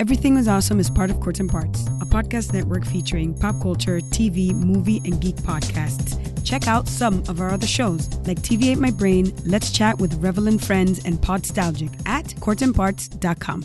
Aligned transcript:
Everything 0.00 0.36
is 0.36 0.46
Awesome 0.46 0.78
is 0.78 0.88
part 0.88 1.10
of 1.10 1.18
Courts 1.18 1.40
and 1.40 1.50
Parts, 1.50 1.84
a 2.00 2.06
podcast 2.06 2.52
network 2.52 2.86
featuring 2.86 3.34
pop 3.34 3.60
culture, 3.60 3.98
TV, 3.98 4.54
movie, 4.54 5.02
and 5.04 5.20
geek 5.20 5.34
podcasts. 5.34 6.14
Check 6.44 6.68
out 6.68 6.86
some 6.86 7.24
of 7.26 7.40
our 7.40 7.50
other 7.50 7.66
shows 7.66 8.08
like 8.24 8.38
TV 8.38 8.70
Ate 8.70 8.78
My 8.78 8.92
Brain, 8.92 9.34
Let's 9.44 9.72
Chat 9.72 9.98
with 9.98 10.22
Revelin 10.22 10.64
Friends, 10.64 11.04
and 11.04 11.18
Podstalgic 11.18 11.90
at 12.06 12.26
courtsandparts.com. 12.26 13.64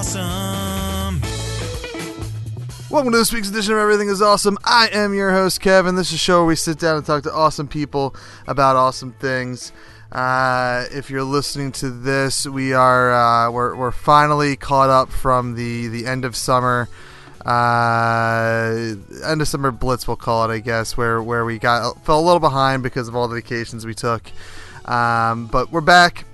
awesome. 0.00 1.20
Welcome 2.88 3.12
to 3.12 3.18
this 3.18 3.34
week's 3.34 3.50
edition 3.50 3.74
of 3.74 3.80
Everything 3.80 4.08
is 4.08 4.22
Awesome. 4.22 4.56
I 4.64 4.88
am 4.94 5.12
your 5.12 5.30
host, 5.30 5.60
Kevin. 5.60 5.94
This 5.94 6.08
is 6.08 6.14
a 6.14 6.18
show 6.18 6.38
where 6.38 6.46
we 6.46 6.56
sit 6.56 6.78
down 6.78 6.96
and 6.96 7.04
talk 7.04 7.24
to 7.24 7.32
awesome 7.34 7.68
people 7.68 8.16
about 8.46 8.76
awesome 8.76 9.12
things. 9.12 9.72
Uh, 10.10 10.86
if 10.90 11.10
you're 11.10 11.22
listening 11.22 11.70
to 11.72 11.90
this, 11.90 12.46
we 12.46 12.72
are 12.72 13.12
uh, 13.12 13.50
we're, 13.50 13.76
we're 13.76 13.90
finally 13.90 14.56
caught 14.56 14.88
up 14.88 15.10
from 15.10 15.54
the, 15.54 15.88
the 15.88 16.06
end 16.06 16.24
of 16.24 16.34
summer, 16.34 16.88
uh, 17.44 18.72
end 19.22 19.42
of 19.42 19.48
summer 19.48 19.70
blitz, 19.70 20.08
we'll 20.08 20.16
call 20.16 20.50
it, 20.50 20.54
I 20.54 20.60
guess, 20.60 20.96
where 20.96 21.22
where 21.22 21.44
we 21.44 21.58
got 21.58 22.02
fell 22.06 22.20
a 22.20 22.24
little 22.24 22.40
behind 22.40 22.82
because 22.82 23.06
of 23.06 23.14
all 23.14 23.28
the 23.28 23.34
vacations 23.34 23.84
we 23.84 23.94
took. 23.94 24.22
Um, 24.86 25.46
but 25.48 25.70
we're 25.70 25.82
back. 25.82 26.24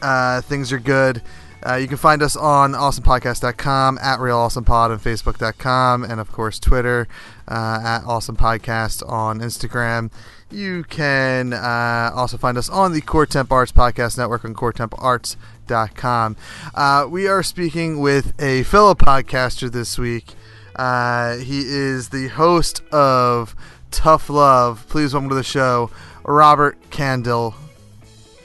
Uh, 0.00 0.40
things 0.42 0.70
are 0.70 0.78
good. 0.78 1.20
Uh, 1.64 1.76
you 1.76 1.86
can 1.86 1.96
find 1.96 2.22
us 2.22 2.34
on 2.34 2.72
awesomepodcast.com, 2.72 3.98
at 3.98 4.18
realawesomepod 4.18 4.90
on 4.90 4.98
facebook.com, 4.98 6.04
and 6.04 6.20
of 6.20 6.32
course 6.32 6.58
Twitter, 6.58 7.06
uh, 7.48 7.80
at 7.84 8.02
awesomepodcast 8.02 9.08
on 9.08 9.40
Instagram. 9.40 10.10
You 10.50 10.84
can 10.84 11.52
uh, 11.52 12.10
also 12.14 12.36
find 12.36 12.58
us 12.58 12.68
on 12.68 12.92
the 12.92 13.00
Core 13.00 13.26
Temp 13.26 13.50
Arts 13.50 13.72
Podcast 13.72 14.18
Network 14.18 14.44
on 14.44 14.54
coretemparts.com. 14.54 16.36
Uh, 16.74 17.06
we 17.08 17.26
are 17.26 17.42
speaking 17.42 18.00
with 18.00 18.34
a 18.40 18.64
fellow 18.64 18.94
podcaster 18.94 19.70
this 19.70 19.98
week. 19.98 20.34
Uh, 20.76 21.36
he 21.36 21.60
is 21.60 22.10
the 22.10 22.28
host 22.28 22.82
of 22.92 23.54
Tough 23.90 24.28
Love. 24.28 24.86
Please 24.88 25.14
welcome 25.14 25.28
to 25.28 25.34
the 25.34 25.42
show, 25.42 25.90
Robert 26.24 26.78
Kandell. 26.90 27.54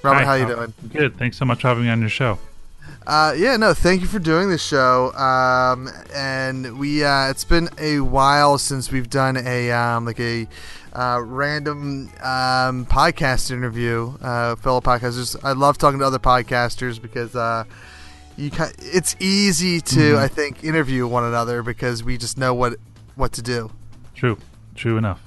Robert, 0.03 0.19
Hi, 0.19 0.25
how 0.25 0.33
you 0.35 0.45
doing? 0.45 0.73
Good. 0.93 1.17
Thanks 1.17 1.37
so 1.37 1.45
much 1.45 1.61
for 1.61 1.69
having 1.69 1.83
me 1.83 1.89
on 1.89 1.99
your 1.99 2.09
show. 2.09 2.37
Uh, 3.07 3.33
yeah, 3.37 3.55
no, 3.55 3.73
thank 3.73 4.01
you 4.01 4.07
for 4.07 4.19
doing 4.19 4.49
this 4.49 4.61
show. 4.61 5.13
Um, 5.13 5.89
and 6.13 6.77
we, 6.77 7.05
uh, 7.05 7.29
it's 7.29 7.45
been 7.45 7.69
a 7.77 8.01
while 8.01 8.57
since 8.57 8.91
we've 8.91 9.09
done 9.09 9.37
a, 9.37 9.71
um, 9.71 10.03
like 10.03 10.19
a, 10.19 10.45
uh, 10.91 11.21
random, 11.23 12.09
um, 12.21 12.85
podcast 12.85 13.49
interview, 13.49 14.13
uh, 14.21 14.57
fellow 14.57 14.81
podcasters. 14.81 15.37
I 15.41 15.53
love 15.53 15.77
talking 15.77 15.99
to 15.99 16.05
other 16.05 16.19
podcasters 16.19 17.01
because, 17.01 17.33
uh, 17.33 17.63
you 18.35 18.51
ca 18.51 18.71
it's 18.79 19.15
easy 19.21 19.79
to, 19.79 20.17
I 20.17 20.27
think, 20.27 20.65
interview 20.65 21.07
one 21.07 21.23
another 21.23 21.63
because 21.63 22.03
we 22.03 22.17
just 22.17 22.37
know 22.37 22.53
what, 22.53 22.75
what 23.15 23.31
to 23.33 23.41
do. 23.41 23.71
True. 24.15 24.37
True 24.75 24.97
enough. 24.97 25.21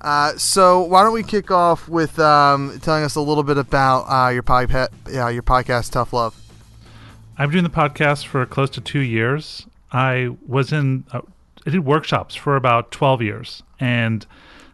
Uh, 0.00 0.36
so 0.36 0.82
why 0.82 1.04
don't 1.04 1.12
we 1.12 1.22
kick 1.22 1.52
off 1.52 1.88
with, 1.88 2.18
um, 2.18 2.80
telling 2.80 3.04
us 3.04 3.14
a 3.14 3.20
little 3.20 3.44
bit 3.44 3.56
about, 3.56 4.00
uh, 4.08 4.30
your 4.30 4.42
pod, 4.42 4.68
yeah, 5.08 5.28
your 5.28 5.44
podcast, 5.44 5.92
Tough 5.92 6.12
Love. 6.12 6.34
I've 7.40 7.52
been 7.52 7.62
doing 7.62 7.70
the 7.72 7.78
podcast 7.78 8.26
for 8.26 8.44
close 8.46 8.68
to 8.70 8.80
two 8.80 8.98
years. 8.98 9.64
I 9.92 10.30
was 10.48 10.72
in, 10.72 11.04
uh, 11.12 11.20
I 11.64 11.70
did 11.70 11.84
workshops 11.84 12.34
for 12.34 12.56
about 12.56 12.90
12 12.90 13.22
years. 13.22 13.62
And, 13.78 14.26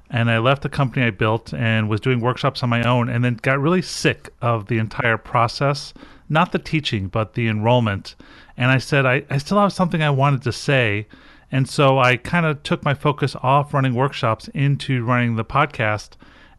and 0.08 0.30
I 0.30 0.38
left 0.38 0.62
the 0.62 0.70
company 0.70 1.04
I 1.04 1.10
built 1.10 1.52
and 1.52 1.90
was 1.90 2.00
doing 2.00 2.20
workshops 2.20 2.62
on 2.62 2.70
my 2.70 2.82
own 2.82 3.10
and 3.10 3.22
then 3.22 3.38
got 3.42 3.60
really 3.60 3.82
sick 3.82 4.30
of 4.40 4.68
the 4.68 4.78
entire 4.78 5.18
process, 5.18 5.92
not 6.30 6.52
the 6.52 6.58
teaching, 6.58 7.08
but 7.08 7.34
the 7.34 7.48
enrollment. 7.48 8.14
And 8.56 8.70
I 8.70 8.78
said, 8.78 9.04
I, 9.04 9.24
I 9.28 9.36
still 9.36 9.58
have 9.58 9.74
something 9.74 10.02
I 10.02 10.08
wanted 10.08 10.40
to 10.44 10.52
say. 10.52 11.06
And 11.52 11.68
so 11.68 11.98
I 11.98 12.16
kind 12.16 12.46
of 12.46 12.62
took 12.62 12.82
my 12.82 12.94
focus 12.94 13.36
off 13.42 13.74
running 13.74 13.94
workshops 13.94 14.48
into 14.54 15.04
running 15.04 15.36
the 15.36 15.44
podcast. 15.44 16.12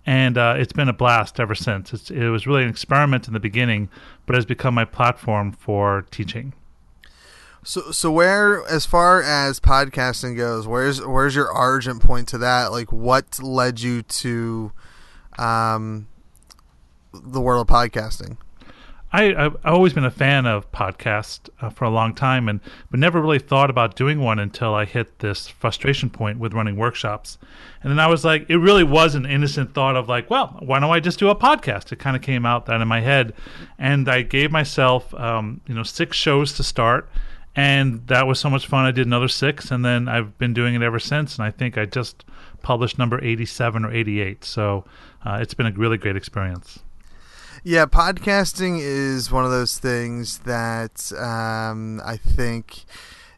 And 0.05 0.37
uh, 0.37 0.55
it's 0.57 0.73
been 0.73 0.87
a 0.87 0.93
blast 0.93 1.39
ever 1.39 1.55
since. 1.55 1.93
It's, 1.93 2.11
it 2.11 2.29
was 2.29 2.45
really 2.45 2.63
an 2.63 2.69
experiment 2.69 3.27
in 3.27 3.33
the 3.33 3.39
beginning, 3.39 3.89
but 4.25 4.35
has 4.35 4.45
become 4.45 4.75
my 4.75 4.85
platform 4.85 5.51
for 5.51 6.05
teaching. 6.11 6.53
So, 7.63 7.91
so 7.91 8.11
where, 8.11 8.63
as 8.67 8.85
far 8.85 9.23
as 9.23 9.59
podcasting 9.59 10.37
goes, 10.37 10.67
where's 10.67 11.03
where's 11.03 11.33
your 11.33 11.51
origin 11.51 11.97
point 11.97 12.27
to 12.27 12.37
that? 12.37 12.71
Like, 12.71 12.91
what 12.91 13.41
led 13.41 13.81
you 13.81 14.03
to, 14.03 14.71
um, 15.39 16.07
the 17.11 17.41
world 17.41 17.67
of 17.67 17.75
podcasting? 17.75 18.37
I, 19.15 19.45
I've 19.45 19.57
always 19.63 19.93
been 19.93 20.03
a 20.03 20.11
fan 20.11 20.45
of 20.45 20.69
podcasts 20.71 21.49
uh, 21.61 21.69
for 21.69 21.85
a 21.85 21.89
long 21.89 22.13
time, 22.13 22.49
and 22.49 22.59
but 22.91 22.99
never 22.99 23.21
really 23.21 23.39
thought 23.39 23.69
about 23.69 23.95
doing 23.95 24.19
one 24.19 24.39
until 24.39 24.75
I 24.75 24.85
hit 24.85 25.19
this 25.19 25.47
frustration 25.47 26.09
point 26.09 26.39
with 26.39 26.53
running 26.53 26.75
workshops. 26.75 27.37
And 27.81 27.91
then 27.91 27.99
I 27.99 28.07
was 28.07 28.25
like, 28.25 28.49
it 28.49 28.57
really 28.57 28.83
was 28.83 29.15
an 29.15 29.25
innocent 29.25 29.73
thought 29.73 29.95
of 29.95 30.09
like, 30.09 30.29
well, 30.29 30.57
why 30.59 30.79
don't 30.79 30.91
I 30.91 30.99
just 30.99 31.19
do 31.19 31.29
a 31.29 31.35
podcast? 31.35 31.91
It 31.91 31.99
kind 31.99 32.15
of 32.15 32.21
came 32.21 32.45
out 32.45 32.65
that 32.65 32.81
in 32.81 32.87
my 32.87 33.01
head, 33.01 33.33
and 33.79 34.09
I 34.09 34.21
gave 34.23 34.51
myself, 34.51 35.13
um, 35.13 35.61
you 35.67 35.75
know, 35.75 35.83
six 35.83 36.17
shows 36.17 36.53
to 36.53 36.63
start, 36.63 37.09
and 37.55 38.05
that 38.07 38.27
was 38.27 38.39
so 38.39 38.49
much 38.49 38.67
fun. 38.67 38.85
I 38.85 38.91
did 38.91 39.07
another 39.07 39.29
six, 39.29 39.71
and 39.71 39.85
then 39.85 40.07
I've 40.07 40.37
been 40.37 40.53
doing 40.53 40.75
it 40.75 40.81
ever 40.81 40.99
since. 40.99 41.37
And 41.37 41.45
I 41.47 41.51
think 41.51 41.77
I 41.77 41.85
just 41.85 42.25
published 42.63 42.97
number 42.97 43.23
eighty-seven 43.23 43.85
or 43.85 43.93
eighty-eight, 43.93 44.43
so 44.43 44.83
uh, 45.23 45.39
it's 45.41 45.53
been 45.53 45.67
a 45.67 45.71
really 45.71 45.97
great 45.97 46.17
experience. 46.17 46.79
Yeah, 47.67 47.87
podcasting 47.87 48.77
is 48.79 49.31
one 49.31 49.43
of 49.43 49.49
those 49.49 49.79
things 49.79 50.37
that 50.45 51.11
um, 51.17 51.99
I 52.05 52.15
think 52.15 52.85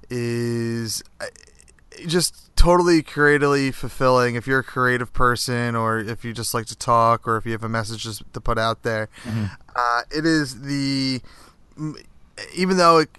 is 0.10 1.02
uh, 1.22 1.28
just 2.06 2.54
totally 2.58 3.02
creatively 3.04 3.72
fulfilling. 3.72 4.36
If 4.36 4.46
you're 4.46 4.60
a 4.60 4.66
creative 4.66 5.14
person, 5.14 5.78
or 5.78 6.00
if 6.00 6.26
you 6.26 6.34
just 6.34 6.54
like 6.54 6.66
to 6.66 6.76
talk, 6.76 7.26
or 7.26 7.38
if 7.38 7.46
you 7.46 7.54
have 7.54 7.64
a 7.64 7.70
message 7.70 8.04
just 8.04 8.22
to 8.34 8.42
put 8.42 8.58
out 8.58 8.84
there, 8.84 9.08
uh, 9.78 10.02
it 10.12 10.26
is 10.26 10.64
the 10.64 11.22
even 12.54 12.76
though 12.76 12.98
it, 12.98 13.10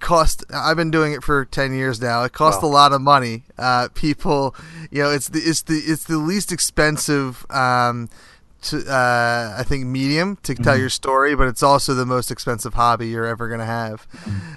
cost 0.00 0.44
I've 0.50 0.78
been 0.78 0.90
doing 0.90 1.12
it 1.12 1.22
for 1.22 1.44
10 1.44 1.74
years 1.74 2.00
now 2.00 2.24
it 2.24 2.32
costs 2.32 2.62
a 2.62 2.66
lot 2.66 2.92
of 2.92 3.02
money. 3.02 3.42
Uh, 3.58 3.88
people 3.92 4.56
you 4.90 5.02
know 5.02 5.10
it's 5.10 5.28
the 5.28 5.40
it's 5.40 5.60
the 5.60 5.76
it's 5.76 6.04
the 6.04 6.16
least 6.16 6.52
expensive 6.52 7.44
um, 7.50 8.08
to, 8.62 8.78
uh, 8.92 9.54
I 9.56 9.62
think 9.62 9.86
medium 9.86 10.36
to 10.42 10.54
tell 10.54 10.76
your 10.76 10.88
story, 10.88 11.34
but 11.34 11.48
it's 11.48 11.62
also 11.62 11.94
the 11.94 12.06
most 12.06 12.30
expensive 12.30 12.74
hobby 12.74 13.08
you're 13.08 13.26
ever 13.26 13.48
gonna 13.48 13.64
have, 13.64 14.06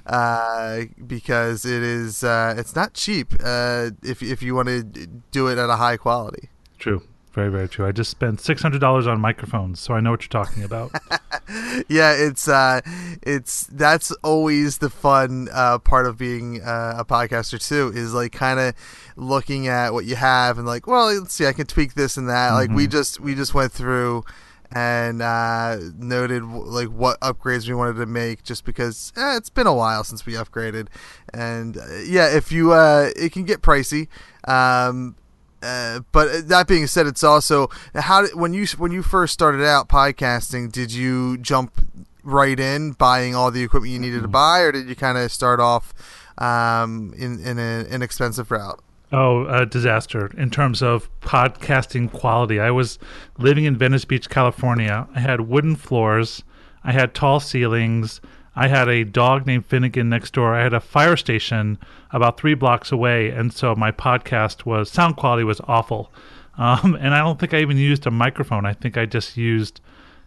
uh, 0.05 0.81
because 1.05 1.65
it 1.65 1.83
is 1.83 2.23
uh, 2.23 2.55
it's 2.57 2.75
not 2.75 2.93
cheap 2.93 3.33
uh, 3.43 3.91
if 4.03 4.21
if 4.23 4.41
you 4.41 4.55
want 4.55 4.67
to 4.69 4.83
do 5.31 5.47
it 5.47 5.57
at 5.57 5.69
a 5.69 5.75
high 5.75 5.97
quality. 5.97 6.49
True. 6.79 7.03
Very, 7.33 7.49
very 7.49 7.69
true. 7.69 7.87
I 7.87 7.93
just 7.93 8.11
spent 8.11 8.41
six 8.41 8.61
hundred 8.61 8.79
dollars 8.79 9.07
on 9.07 9.21
microphones, 9.21 9.79
so 9.79 9.93
I 9.93 10.01
know 10.01 10.11
what 10.11 10.21
you're 10.21 10.43
talking 10.43 10.63
about. 10.63 10.91
yeah, 11.87 12.13
it's 12.13 12.49
uh, 12.49 12.81
it's 13.21 13.67
that's 13.67 14.11
always 14.21 14.79
the 14.79 14.89
fun 14.89 15.47
uh, 15.53 15.79
part 15.79 16.07
of 16.07 16.17
being 16.17 16.61
uh, 16.61 16.95
a 16.97 17.05
podcaster 17.05 17.65
too. 17.65 17.93
Is 17.95 18.13
like 18.13 18.33
kind 18.33 18.59
of 18.59 18.75
looking 19.15 19.69
at 19.69 19.93
what 19.93 20.03
you 20.03 20.17
have 20.17 20.57
and 20.57 20.67
like, 20.67 20.87
well, 20.87 21.05
let's 21.13 21.33
see, 21.33 21.47
I 21.47 21.53
can 21.53 21.67
tweak 21.67 21.93
this 21.93 22.17
and 22.17 22.27
that. 22.27 22.51
Like 22.51 22.69
we 22.69 22.85
just 22.85 23.21
we 23.21 23.33
just 23.33 23.53
went 23.53 23.71
through 23.71 24.25
and 24.73 25.21
uh, 25.21 25.77
noted 25.97 26.43
like 26.43 26.89
what 26.89 27.17
upgrades 27.21 27.65
we 27.65 27.73
wanted 27.73 27.95
to 27.95 28.07
make, 28.07 28.43
just 28.43 28.65
because 28.65 29.13
eh, 29.15 29.37
it's 29.37 29.49
been 29.49 29.67
a 29.67 29.73
while 29.73 30.03
since 30.03 30.25
we 30.25 30.33
upgraded. 30.33 30.87
And 31.33 31.77
uh, 31.77 31.99
yeah, 32.05 32.27
if 32.27 32.51
you 32.51 32.73
uh, 32.73 33.11
it 33.15 33.31
can 33.31 33.45
get 33.45 33.61
pricey. 33.61 34.09
Um, 34.45 35.15
uh, 35.61 36.01
but 36.11 36.47
that 36.47 36.67
being 36.67 36.87
said, 36.87 37.07
it's 37.07 37.23
also 37.23 37.69
how 37.95 38.23
did, 38.23 38.35
when 38.35 38.53
you 38.53 38.65
when 38.77 38.91
you 38.91 39.03
first 39.03 39.33
started 39.33 39.65
out 39.65 39.87
podcasting, 39.87 40.71
did 40.71 40.91
you 40.91 41.37
jump 41.37 41.85
right 42.23 42.59
in 42.59 42.91
buying 42.93 43.35
all 43.35 43.51
the 43.51 43.63
equipment 43.63 43.93
you 43.93 43.99
needed 43.99 44.21
to 44.21 44.27
buy, 44.27 44.59
or 44.59 44.71
did 44.71 44.87
you 44.87 44.95
kind 44.95 45.17
of 45.17 45.31
start 45.31 45.59
off 45.59 45.93
um, 46.37 47.13
in 47.17 47.39
in 47.45 47.59
an 47.59 47.85
inexpensive 47.87 48.49
route? 48.51 48.81
Oh, 49.13 49.45
a 49.47 49.65
disaster 49.65 50.31
in 50.37 50.49
terms 50.49 50.81
of 50.81 51.09
podcasting 51.19 52.11
quality. 52.11 52.59
I 52.61 52.71
was 52.71 52.97
living 53.37 53.65
in 53.65 53.75
Venice 53.75 54.05
Beach, 54.05 54.29
California. 54.29 55.07
I 55.13 55.19
had 55.19 55.41
wooden 55.41 55.75
floors. 55.75 56.43
I 56.83 56.93
had 56.93 57.13
tall 57.13 57.39
ceilings. 57.39 58.21
I 58.55 58.67
had 58.67 58.89
a 58.89 59.03
dog 59.03 59.45
named 59.45 59.65
Finnegan 59.65 60.09
next 60.09 60.33
door. 60.33 60.53
I 60.53 60.63
had 60.63 60.73
a 60.73 60.81
fire 60.81 61.15
station 61.15 61.77
about 62.11 62.37
three 62.39 62.53
blocks 62.53 62.91
away, 62.91 63.29
and 63.29 63.53
so 63.53 63.75
my 63.75 63.91
podcast 63.91 64.65
was 64.65 64.89
sound 64.91 65.15
quality 65.15 65.43
was 65.43 65.61
awful. 65.67 66.11
Um, 66.57 66.95
and 66.99 67.13
I 67.13 67.19
don't 67.19 67.39
think 67.39 67.53
I 67.53 67.59
even 67.61 67.77
used 67.77 68.05
a 68.05 68.11
microphone. 68.11 68.65
I 68.65 68.73
think 68.73 68.97
I 68.97 69.05
just 69.05 69.37
used, 69.37 69.79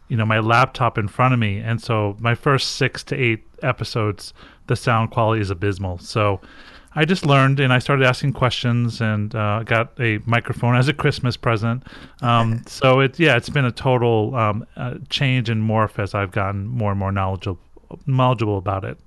you 0.09 0.17
know, 0.17 0.25
my 0.25 0.39
laptop 0.39 0.97
in 0.97 1.09
front 1.09 1.35
of 1.35 1.41
me. 1.41 1.59
And 1.59 1.81
so 1.81 2.17
my 2.19 2.35
first 2.35 2.73
six 2.73 3.05
to 3.05 3.17
eight 3.17 3.45
episodes, 3.63 4.33
the 4.67 4.77
sound 4.77 5.11
quality 5.11 5.43
is 5.43 5.51
abysmal. 5.51 5.99
So 5.99 6.41
I 6.95 7.05
just 7.05 7.27
learned 7.27 7.61
and 7.61 7.73
I 7.73 7.79
started 7.79 8.07
asking 8.07 8.33
questions 8.33 9.03
and 9.03 9.35
uh, 9.35 9.65
got 9.65 9.93
a 10.01 10.21
microphone 10.25 10.77
as 10.77 10.89
a 10.89 10.95
Christmas 10.95 11.37
present. 11.37 11.85
Um, 12.23 12.63
so 12.67 13.01
it 13.01 13.19
yeah, 13.19 13.37
it's 13.37 13.51
been 13.51 13.67
a 13.67 13.73
total 13.73 14.35
um, 14.35 14.67
uh, 14.77 14.95
change 15.11 15.51
and 15.51 15.69
morph 15.69 15.99
as 15.99 16.15
I've 16.15 16.31
gotten 16.31 16.67
more 16.67 16.91
and 16.93 16.99
more 16.99 17.13
knowledgeable 17.13 17.61
knowledgeable 18.07 18.59
about 18.59 18.85
it. 18.85 18.99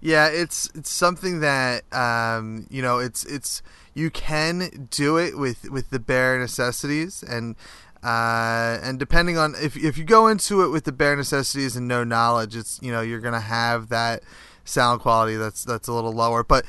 Yeah, 0.00 0.26
it's 0.28 0.70
it's 0.74 0.90
something 0.90 1.40
that 1.40 1.84
um, 1.92 2.66
you 2.70 2.82
know 2.82 2.98
it's 2.98 3.24
it's 3.24 3.62
you 3.94 4.10
can 4.10 4.88
do 4.90 5.16
it 5.16 5.38
with 5.38 5.70
with 5.70 5.90
the 5.90 5.98
bare 5.98 6.38
necessities 6.38 7.22
and 7.22 7.56
uh, 8.02 8.78
and 8.82 8.98
depending 8.98 9.36
on 9.36 9.54
if 9.60 9.76
if 9.76 9.98
you 9.98 10.04
go 10.04 10.26
into 10.26 10.62
it 10.62 10.68
with 10.68 10.84
the 10.84 10.92
bare 10.92 11.16
necessities 11.16 11.76
and 11.76 11.86
no 11.86 12.04
knowledge, 12.04 12.56
it's 12.56 12.78
you 12.82 12.90
know 12.90 13.00
you're 13.00 13.20
gonna 13.20 13.40
have 13.40 13.88
that 13.88 14.22
sound 14.64 15.00
quality 15.00 15.36
that's 15.36 15.64
that's 15.64 15.88
a 15.88 15.92
little 15.92 16.12
lower. 16.12 16.42
But 16.42 16.64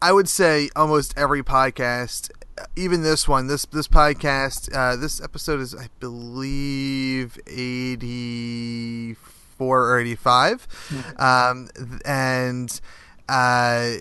I 0.00 0.12
would 0.12 0.28
say 0.28 0.70
almost 0.74 1.12
every 1.16 1.42
podcast, 1.42 2.30
even 2.76 3.02
this 3.02 3.28
one, 3.28 3.48
this 3.48 3.66
this 3.66 3.88
podcast, 3.88 4.74
uh, 4.74 4.96
this 4.96 5.20
episode 5.20 5.60
is 5.60 5.74
I 5.74 5.88
believe 6.00 7.38
eighty 7.46 9.16
four 9.62 9.90
or 9.90 10.00
eighty 10.00 10.16
five, 10.16 10.66
um, 11.18 11.68
and. 12.04 12.80
Uh, 13.28 13.94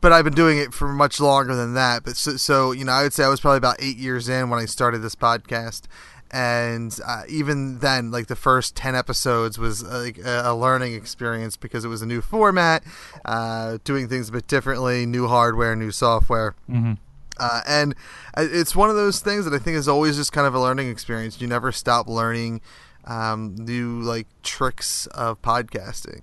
but 0.00 0.12
I've 0.12 0.24
been 0.24 0.34
doing 0.34 0.58
it 0.58 0.74
for 0.74 0.88
much 0.88 1.20
longer 1.20 1.54
than 1.54 1.74
that. 1.74 2.04
But 2.04 2.16
so, 2.16 2.36
so, 2.36 2.72
you 2.72 2.84
know, 2.84 2.92
I 2.92 3.02
would 3.04 3.12
say 3.12 3.22
I 3.24 3.28
was 3.28 3.40
probably 3.40 3.58
about 3.58 3.76
eight 3.78 3.96
years 3.96 4.28
in 4.28 4.50
when 4.50 4.58
I 4.58 4.64
started 4.66 4.98
this 4.98 5.14
podcast, 5.14 5.82
and 6.30 6.98
uh, 7.06 7.22
even 7.28 7.78
then, 7.78 8.10
like 8.10 8.26
the 8.26 8.36
first 8.36 8.74
ten 8.74 8.94
episodes 8.94 9.56
was 9.58 9.84
uh, 9.84 10.00
like 10.00 10.18
a, 10.18 10.42
a 10.46 10.54
learning 10.54 10.94
experience 10.94 11.56
because 11.56 11.84
it 11.84 11.88
was 11.88 12.02
a 12.02 12.06
new 12.06 12.20
format, 12.20 12.82
uh, 13.24 13.78
doing 13.84 14.08
things 14.08 14.28
a 14.28 14.32
bit 14.32 14.46
differently, 14.46 15.06
new 15.06 15.28
hardware, 15.28 15.76
new 15.76 15.92
software. 15.92 16.54
Mm-hmm. 16.68 16.94
Uh, 17.38 17.60
and 17.66 17.94
uh, 18.36 18.46
it's 18.50 18.74
one 18.74 18.90
of 18.90 18.96
those 18.96 19.20
things 19.20 19.44
that 19.44 19.54
I 19.54 19.58
think 19.58 19.76
is 19.76 19.88
always 19.88 20.16
just 20.16 20.32
kind 20.32 20.46
of 20.46 20.54
a 20.54 20.60
learning 20.60 20.90
experience. 20.90 21.40
You 21.40 21.46
never 21.46 21.72
stop 21.72 22.08
learning 22.08 22.60
um, 23.06 23.54
new 23.56 24.00
like 24.00 24.26
tricks 24.42 25.06
of 25.08 25.40
podcasting. 25.42 26.22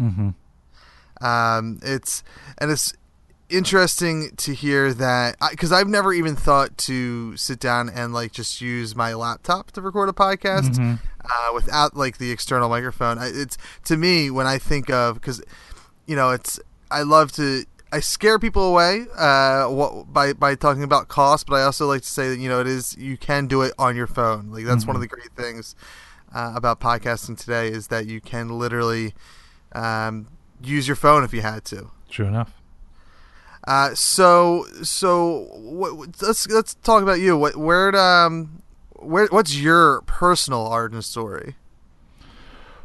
Mm-hmm. 0.00 0.30
Um, 1.24 1.80
it's 1.82 2.22
and 2.58 2.70
it's 2.70 2.94
interesting 3.48 4.30
to 4.36 4.54
hear 4.54 4.92
that 4.92 5.36
because 5.50 5.72
I've 5.72 5.88
never 5.88 6.12
even 6.12 6.36
thought 6.36 6.76
to 6.78 7.36
sit 7.36 7.58
down 7.58 7.88
and 7.88 8.12
like 8.12 8.32
just 8.32 8.60
use 8.60 8.94
my 8.94 9.14
laptop 9.14 9.70
to 9.72 9.80
record 9.80 10.08
a 10.08 10.12
podcast 10.12 10.74
Mm-hmm. 10.76 10.94
uh, 11.24 11.54
without 11.54 11.96
like 11.96 12.18
the 12.18 12.30
external 12.30 12.68
microphone. 12.68 13.18
I, 13.18 13.28
it's 13.32 13.56
to 13.84 13.96
me 13.96 14.30
when 14.30 14.46
I 14.46 14.58
think 14.58 14.90
of 14.90 15.14
because 15.14 15.42
you 16.06 16.16
know 16.16 16.30
it's 16.30 16.60
I 16.90 17.02
love 17.02 17.32
to. 17.32 17.64
I 17.90 18.00
scare 18.00 18.38
people 18.38 18.64
away 18.64 19.06
uh, 19.16 19.64
what, 19.68 20.12
by 20.12 20.34
by 20.34 20.54
talking 20.54 20.82
about 20.82 21.08
cost, 21.08 21.46
but 21.46 21.56
I 21.56 21.62
also 21.62 21.86
like 21.86 22.02
to 22.02 22.08
say 22.08 22.28
that 22.28 22.38
you 22.38 22.48
know 22.48 22.60
it 22.60 22.66
is 22.66 22.94
you 22.98 23.16
can 23.16 23.46
do 23.46 23.62
it 23.62 23.72
on 23.78 23.96
your 23.96 24.06
phone. 24.06 24.50
Like 24.50 24.66
that's 24.66 24.86
one 24.86 24.94
of 24.94 25.00
the 25.00 25.08
great 25.08 25.32
things 25.34 25.74
uh, 26.38 26.52
about 26.54 26.78
podcasting 26.78 27.36
today 27.36 27.66
is 27.66 27.88
that 27.88 28.06
you 28.06 28.20
can 28.20 28.48
literally 28.60 29.12
um, 29.72 30.28
use 30.62 30.86
your 30.86 30.94
phone 30.94 31.24
if 31.24 31.34
you 31.34 31.42
had 31.42 31.64
to. 31.64 31.90
True 32.08 32.26
enough. 32.26 32.52
Uh, 33.66 33.92
so 33.94 34.64
so 34.82 35.48
what, 35.52 36.22
let's 36.22 36.46
let's 36.48 36.74
talk 36.74 37.02
about 37.02 37.18
you. 37.18 37.36
What 37.36 37.56
where 37.56 37.94
um 37.96 38.62
where 38.92 39.26
what's 39.26 39.56
your 39.56 40.02
personal 40.02 40.60
origin 40.60 41.02
story? 41.02 41.56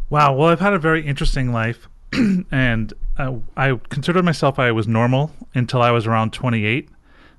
Wow. 0.10 0.34
Well, 0.34 0.50
I've 0.50 0.60
had 0.60 0.74
a 0.74 0.80
very 0.80 1.06
interesting 1.06 1.54
life, 1.54 1.88
and 2.52 2.94
uh, 3.18 3.36
I 3.56 3.80
considered 3.90 4.26
myself 4.26 4.58
I 4.58 4.72
was 4.72 4.88
normal 4.88 5.32
until 5.54 5.82
I 5.82 5.92
was 5.92 6.08
around 6.08 6.34
28. 6.34 6.90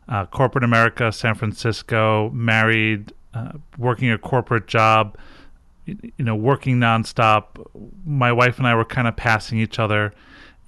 Uh, 0.06 0.26
corporate 0.26 0.62
America, 0.62 1.10
San 1.10 1.34
Francisco, 1.34 2.30
married, 2.30 3.12
uh, 3.32 3.52
working 3.78 4.10
a 4.10 4.18
corporate 4.18 4.66
job, 4.66 5.16
you 5.86 6.12
know, 6.18 6.36
working 6.36 6.78
nonstop. 6.78 7.44
My 8.04 8.32
wife 8.32 8.58
and 8.58 8.66
I 8.66 8.74
were 8.74 8.84
kind 8.84 9.08
of 9.08 9.16
passing 9.16 9.58
each 9.58 9.78
other, 9.78 10.12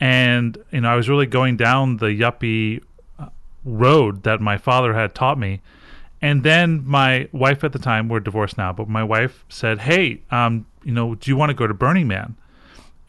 and 0.00 0.58
you 0.70 0.80
know, 0.80 0.88
I 0.88 0.96
was 0.96 1.08
really 1.08 1.26
going 1.26 1.56
down 1.56 1.98
the 1.98 2.06
yuppie 2.06 2.82
uh, 3.18 3.28
road 3.64 4.22
that 4.24 4.40
my 4.40 4.58
father 4.58 4.94
had 4.94 5.14
taught 5.14 5.38
me. 5.38 5.60
And 6.22 6.42
then 6.42 6.82
my 6.86 7.28
wife 7.32 7.62
at 7.62 7.72
the 7.72 7.78
time, 7.78 8.08
we're 8.08 8.20
divorced 8.20 8.56
now, 8.56 8.72
but 8.72 8.88
my 8.88 9.04
wife 9.04 9.44
said, 9.48 9.80
Hey, 9.80 10.22
um, 10.30 10.66
you 10.82 10.92
know, 10.92 11.14
do 11.14 11.30
you 11.30 11.36
want 11.36 11.50
to 11.50 11.54
go 11.54 11.66
to 11.66 11.74
Burning 11.74 12.08
Man? 12.08 12.36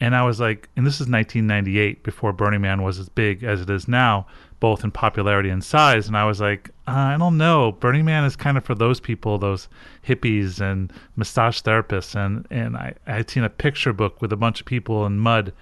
And 0.00 0.14
I 0.14 0.22
was 0.22 0.38
like, 0.38 0.68
and 0.76 0.86
this 0.86 0.94
is 0.94 1.08
1998, 1.08 2.04
before 2.04 2.32
Burning 2.32 2.60
Man 2.60 2.82
was 2.82 2.98
as 2.98 3.08
big 3.08 3.42
as 3.42 3.60
it 3.60 3.68
is 3.68 3.88
now, 3.88 4.26
both 4.60 4.84
in 4.84 4.92
popularity 4.92 5.50
and 5.50 5.62
size. 5.62 6.06
And 6.06 6.16
I 6.16 6.24
was 6.24 6.40
like, 6.40 6.70
uh, 6.86 6.92
I 6.92 7.16
don't 7.18 7.36
know. 7.36 7.72
Burning 7.72 8.04
Man 8.04 8.24
is 8.24 8.36
kind 8.36 8.56
of 8.56 8.64
for 8.64 8.76
those 8.76 9.00
people, 9.00 9.38
those 9.38 9.68
hippies 10.06 10.60
and 10.60 10.92
massage 11.16 11.60
therapists. 11.60 12.14
And, 12.14 12.46
and 12.50 12.76
I, 12.76 12.94
I 13.06 13.14
had 13.14 13.30
seen 13.30 13.42
a 13.42 13.50
picture 13.50 13.92
book 13.92 14.22
with 14.22 14.32
a 14.32 14.36
bunch 14.36 14.60
of 14.60 14.66
people 14.66 15.04
in 15.04 15.18
mud. 15.18 15.52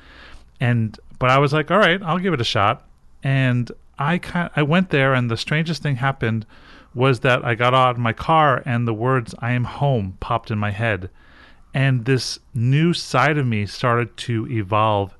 And, 0.60 0.98
but 1.18 1.30
I 1.30 1.38
was 1.38 1.54
like, 1.54 1.70
all 1.70 1.78
right, 1.78 2.02
I'll 2.02 2.18
give 2.18 2.34
it 2.34 2.40
a 2.40 2.44
shot. 2.44 2.86
And 3.22 3.72
I 3.98 4.18
kind 4.18 4.50
I 4.54 4.62
went 4.62 4.90
there, 4.90 5.14
and 5.14 5.30
the 5.30 5.36
strangest 5.36 5.82
thing 5.82 5.96
happened 5.96 6.44
was 6.94 7.20
that 7.20 7.44
I 7.44 7.54
got 7.54 7.74
out 7.74 7.92
of 7.92 7.98
my 7.98 8.12
car, 8.12 8.62
and 8.66 8.86
the 8.86 8.94
words 8.94 9.34
"I 9.38 9.52
am 9.52 9.64
home" 9.64 10.18
popped 10.20 10.50
in 10.50 10.58
my 10.58 10.70
head, 10.70 11.08
and 11.76 12.06
this 12.06 12.38
new 12.54 12.94
side 12.94 13.36
of 13.36 13.46
me 13.46 13.66
started 13.66 14.16
to 14.16 14.48
evolve 14.50 15.14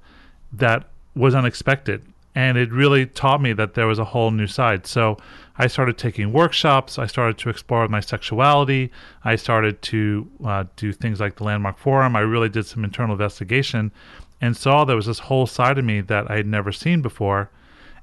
that 0.55 0.89
was 1.15 1.35
unexpected, 1.35 2.03
and 2.35 2.57
it 2.57 2.73
really 2.73 3.05
taught 3.05 3.43
me 3.43 3.53
that 3.53 3.75
there 3.75 3.87
was 3.87 3.99
a 3.99 4.07
whole 4.07 4.31
new 4.31 4.47
side. 4.47 4.87
So 4.87 5.19
I 5.59 5.67
started 5.67 5.99
taking 5.99 6.33
workshops. 6.33 6.99
I 6.99 7.09
started 7.09 7.37
to 7.39 7.51
explore 7.51 7.87
my 7.89 8.01
sexuality. 8.01 8.91
I 9.23 9.37
started 9.37 9.83
to 9.83 10.31
uh, 10.47 10.65
do 10.77 10.95
things 10.95 11.21
like 11.21 11.37
the 11.37 11.45
Landmark 11.45 11.77
Forum. 11.77 12.17
I 12.17 12.21
really 12.21 12.49
did 12.49 12.65
some 12.65 12.85
internal 12.85 13.13
investigation 13.13 13.93
and 14.41 14.57
saw 14.57 14.87
there 14.87 14.97
was 14.97 15.07
this 15.07 15.19
whole 15.19 15.47
side 15.47 15.77
of 15.77 15.85
me 15.85 16.01
that 16.01 16.31
I 16.31 16.37
had 16.37 16.47
never 16.47 16.73
seen 16.73 17.03
before. 17.03 17.51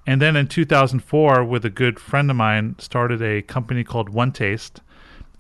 And 0.06 0.22
then 0.22 0.36
in 0.36 0.48
2004, 0.48 1.44
with 1.44 1.66
a 1.66 1.72
good 1.72 2.00
friend 2.00 2.30
of 2.30 2.38
mine, 2.38 2.76
started 2.78 3.20
a 3.24 3.42
company 3.42 3.84
called 3.84 4.10
One 4.10 4.32
Taste. 4.32 4.80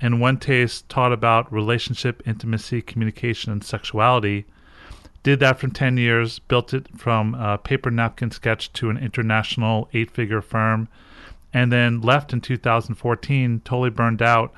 And 0.03 0.21
One 0.21 0.37
Taste 0.37 0.87
taught 0.89 1.11
about 1.11 1.51
relationship, 1.51 2.21
intimacy, 2.27 2.81
communication, 2.81 3.51
and 3.51 3.63
sexuality. 3.63 4.45
Did 5.23 5.39
that 5.39 5.57
for 5.57 5.67
10 5.67 5.97
years, 5.97 6.37
built 6.37 6.73
it 6.73 6.87
from 6.95 7.33
a 7.33 7.57
paper 7.57 7.89
napkin 7.89 8.29
sketch 8.29 8.71
to 8.73 8.89
an 8.91 8.97
international 8.97 9.89
eight 9.93 10.11
figure 10.11 10.41
firm, 10.41 10.89
and 11.53 11.71
then 11.71 12.01
left 12.01 12.33
in 12.33 12.41
2014, 12.41 13.61
totally 13.63 13.89
burned 13.89 14.21
out, 14.21 14.53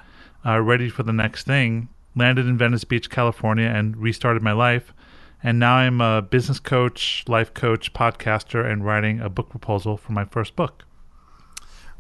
uh, 0.46 0.60
ready 0.60 0.90
for 0.90 1.04
the 1.04 1.14
next 1.14 1.46
thing. 1.46 1.88
Landed 2.16 2.48
in 2.48 2.58
Venice 2.58 2.84
Beach, 2.84 3.10
California, 3.10 3.68
and 3.68 3.96
restarted 3.96 4.42
my 4.42 4.52
life 4.52 4.92
and 5.46 5.60
now 5.60 5.76
I'm 5.76 6.02
a 6.02 6.24
business 6.24 6.60
coach, 6.60 7.24
life 7.28 7.54
coach, 7.54 7.94
podcaster, 7.94 8.66
and 8.66 8.84
writing 8.84 9.20
a 9.20 9.30
book 9.30 9.50
proposal 9.50 9.96
for 9.96 10.12
my 10.12 10.26
first 10.26 10.56
book. 10.56 10.85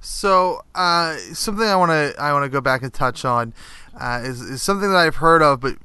So 0.05 0.61
uh, 0.75 1.15
something 1.33 1.65
I 1.65 1.75
want 1.75 1.91
to 1.91 2.15
I 2.21 2.31
want 2.33 2.43
to 2.43 2.49
go 2.49 2.61
back 2.61 2.83
and 2.83 2.93
touch 2.93 3.25
on 3.25 3.53
uh, 3.99 4.21
is, 4.23 4.39
is 4.41 4.61
something 4.61 4.89
that 4.89 4.97
I've 4.97 5.15
heard 5.15 5.41
of, 5.41 5.59
but 5.61 5.75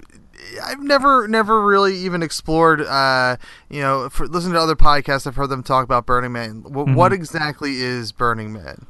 I've 0.64 0.80
never 0.82 1.26
never 1.26 1.64
really 1.64 1.96
even 1.96 2.22
explored. 2.22 2.82
Uh, 2.82 3.36
you 3.68 3.80
know, 3.80 4.08
for 4.08 4.26
listening 4.26 4.54
to 4.54 4.60
other 4.60 4.76
podcasts, 4.76 5.26
I've 5.26 5.36
heard 5.36 5.48
them 5.48 5.62
talk 5.62 5.84
about 5.84 6.06
Burning 6.06 6.32
Man. 6.32 6.62
W- 6.62 6.94
What 6.94 7.12
exactly 7.12 7.80
is 7.80 8.12
Burning 8.12 8.52
Man? 8.52 8.86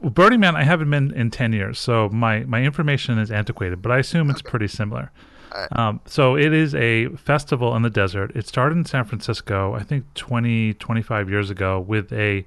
Well, 0.00 0.10
Burning 0.10 0.40
Man, 0.40 0.54
I 0.56 0.62
haven't 0.64 0.90
been 0.90 1.12
in 1.12 1.30
10 1.30 1.52
years, 1.52 1.78
so 1.78 2.08
my, 2.10 2.40
my 2.44 2.62
information 2.62 3.18
is 3.18 3.32
antiquated, 3.32 3.82
but 3.82 3.90
I 3.90 3.98
assume 3.98 4.30
it's 4.30 4.42
pretty 4.42 4.68
similar. 4.68 5.10
Um, 5.72 6.00
so 6.04 6.36
it 6.36 6.52
is 6.52 6.72
a 6.76 7.08
festival 7.16 7.74
in 7.74 7.82
the 7.82 7.90
desert. 7.90 8.30
It 8.36 8.46
started 8.46 8.76
in 8.78 8.84
San 8.84 9.04
Francisco, 9.04 9.74
I 9.74 9.82
think 9.82 10.04
20, 10.14 10.74
25 10.74 11.28
years 11.28 11.50
ago, 11.50 11.80
with 11.80 12.12
a, 12.12 12.46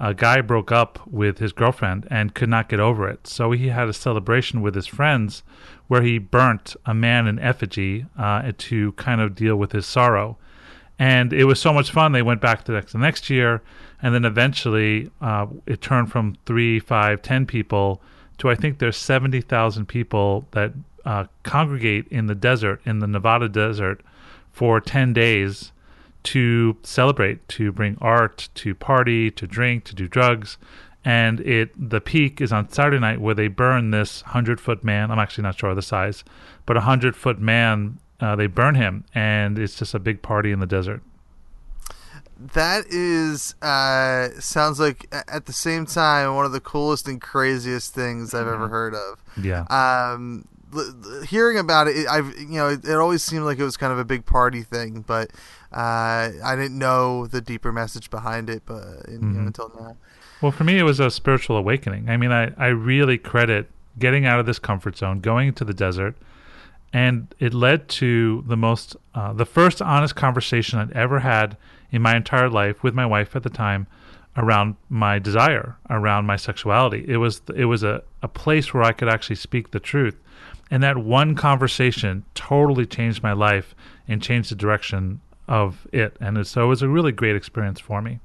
a 0.00 0.14
guy 0.14 0.40
broke 0.40 0.72
up 0.72 1.06
with 1.06 1.38
his 1.38 1.52
girlfriend 1.52 2.08
and 2.10 2.34
could 2.34 2.48
not 2.48 2.70
get 2.70 2.80
over 2.80 3.06
it. 3.06 3.26
So 3.26 3.52
he 3.52 3.68
had 3.68 3.88
a 3.88 3.92
celebration 3.92 4.62
with 4.62 4.74
his 4.74 4.86
friends 4.86 5.42
where 5.88 6.02
he 6.02 6.18
burnt 6.18 6.74
a 6.86 6.94
man 6.94 7.26
in 7.26 7.38
effigy 7.38 8.06
uh, 8.18 8.52
to 8.56 8.92
kind 8.92 9.20
of 9.20 9.34
deal 9.34 9.56
with 9.56 9.72
his 9.72 9.86
sorrow. 9.86 10.38
And 10.98 11.32
it 11.32 11.44
was 11.44 11.60
so 11.60 11.72
much 11.72 11.90
fun. 11.90 12.12
They 12.12 12.22
went 12.22 12.40
back 12.40 12.64
the 12.64 12.72
next, 12.72 12.92
the 12.92 12.98
next 12.98 13.28
year, 13.28 13.62
and 14.02 14.14
then 14.14 14.24
eventually 14.24 15.10
uh, 15.20 15.46
it 15.66 15.82
turned 15.82 16.10
from 16.10 16.36
three, 16.46 16.80
five, 16.80 17.20
ten 17.20 17.44
people 17.46 18.00
to 18.38 18.48
I 18.48 18.54
think 18.54 18.78
there's 18.78 18.96
seventy 18.96 19.42
thousand 19.42 19.86
people 19.86 20.46
that 20.52 20.72
uh, 21.04 21.24
congregate 21.42 22.06
in 22.08 22.26
the 22.26 22.34
desert, 22.34 22.80
in 22.86 23.00
the 23.00 23.06
Nevada 23.06 23.48
desert, 23.48 24.02
for 24.52 24.80
ten 24.80 25.12
days 25.12 25.72
to 26.22 26.76
celebrate, 26.82 27.46
to 27.48 27.72
bring 27.72 27.96
art, 28.00 28.48
to 28.56 28.74
party, 28.74 29.30
to 29.30 29.46
drink, 29.46 29.84
to 29.84 29.94
do 29.94 30.08
drugs. 30.08 30.58
And 31.04 31.40
it 31.40 31.70
the 31.76 32.00
peak 32.00 32.40
is 32.40 32.52
on 32.52 32.68
Saturday 32.68 32.98
night 32.98 33.20
where 33.20 33.34
they 33.34 33.48
burn 33.48 33.90
this 33.90 34.20
hundred 34.20 34.60
foot 34.60 34.84
man. 34.84 35.10
I'm 35.10 35.18
actually 35.18 35.42
not 35.42 35.58
sure 35.58 35.70
of 35.70 35.76
the 35.76 35.82
size, 35.82 36.24
but 36.66 36.76
a 36.76 36.82
hundred 36.82 37.16
foot 37.16 37.38
man. 37.38 37.98
Uh, 38.20 38.36
they 38.36 38.46
burn 38.46 38.74
him, 38.74 39.06
and 39.14 39.58
it's 39.58 39.76
just 39.76 39.94
a 39.94 39.98
big 39.98 40.20
party 40.20 40.52
in 40.52 40.60
the 40.60 40.66
desert. 40.66 41.02
That 42.38 42.84
is 42.90 43.54
uh, 43.62 44.28
sounds 44.40 44.78
like 44.78 45.06
at 45.28 45.46
the 45.46 45.54
same 45.54 45.86
time 45.86 46.34
one 46.34 46.44
of 46.44 46.52
the 46.52 46.60
coolest 46.60 47.08
and 47.08 47.20
craziest 47.20 47.94
things 47.94 48.34
I've 48.34 48.46
ever 48.46 48.68
heard 48.68 48.94
of. 48.94 49.22
Yeah. 49.42 49.62
Um, 49.70 50.46
hearing 51.26 51.58
about 51.58 51.88
it, 51.88 51.96
it, 51.96 52.08
I've 52.08 52.34
you 52.38 52.58
know 52.58 52.68
it, 52.68 52.84
it 52.84 52.94
always 52.94 53.22
seemed 53.22 53.44
like 53.44 53.58
it 53.58 53.64
was 53.64 53.76
kind 53.76 53.92
of 53.92 53.98
a 53.98 54.04
big 54.04 54.24
party 54.26 54.62
thing, 54.62 55.04
but 55.06 55.30
uh, 55.72 56.30
I 56.44 56.56
didn't 56.56 56.78
know 56.78 57.26
the 57.26 57.40
deeper 57.40 57.72
message 57.72 58.10
behind 58.10 58.50
it, 58.50 58.62
but 58.66 59.08
you 59.08 59.18
know, 59.18 59.46
until 59.46 59.70
now. 59.78 59.96
Well, 60.42 60.52
for 60.52 60.64
me, 60.64 60.78
it 60.78 60.82
was 60.82 61.00
a 61.00 61.10
spiritual 61.10 61.56
awakening. 61.56 62.08
I 62.08 62.16
mean, 62.16 62.32
I, 62.32 62.52
I 62.56 62.68
really 62.68 63.18
credit 63.18 63.70
getting 63.98 64.26
out 64.26 64.40
of 64.40 64.46
this 64.46 64.58
comfort 64.58 64.96
zone, 64.96 65.20
going 65.20 65.48
into 65.48 65.64
the 65.64 65.74
desert, 65.74 66.16
and 66.92 67.32
it 67.38 67.54
led 67.54 67.88
to 67.88 68.42
the 68.46 68.56
most, 68.56 68.96
uh, 69.14 69.32
the 69.32 69.46
first 69.46 69.80
honest 69.80 70.16
conversation 70.16 70.78
I'd 70.78 70.92
ever 70.92 71.20
had 71.20 71.56
in 71.92 72.02
my 72.02 72.16
entire 72.16 72.48
life 72.48 72.82
with 72.82 72.94
my 72.94 73.06
wife 73.06 73.36
at 73.36 73.42
the 73.42 73.50
time 73.50 73.86
around 74.36 74.76
my 74.88 75.18
desire, 75.18 75.76
around 75.88 76.24
my 76.26 76.36
sexuality. 76.36 77.04
It 77.06 77.18
was, 77.18 77.42
it 77.54 77.66
was 77.66 77.82
a, 77.82 78.02
a 78.22 78.28
place 78.28 78.72
where 78.72 78.82
I 78.82 78.92
could 78.92 79.08
actually 79.08 79.36
speak 79.36 79.70
the 79.70 79.80
truth. 79.80 80.16
And 80.70 80.82
that 80.82 80.98
one 80.98 81.34
conversation 81.34 82.24
totally 82.34 82.86
changed 82.86 83.22
my 83.22 83.32
life 83.32 83.74
and 84.08 84.22
changed 84.22 84.50
the 84.50 84.56
direction 84.56 85.20
of 85.50 85.86
it. 85.92 86.16
And 86.20 86.46
so 86.46 86.64
it 86.64 86.66
was 86.68 86.80
a 86.80 86.88
really 86.88 87.12
great 87.12 87.36
experience 87.36 87.80
for 87.80 88.00
me. 88.00 88.20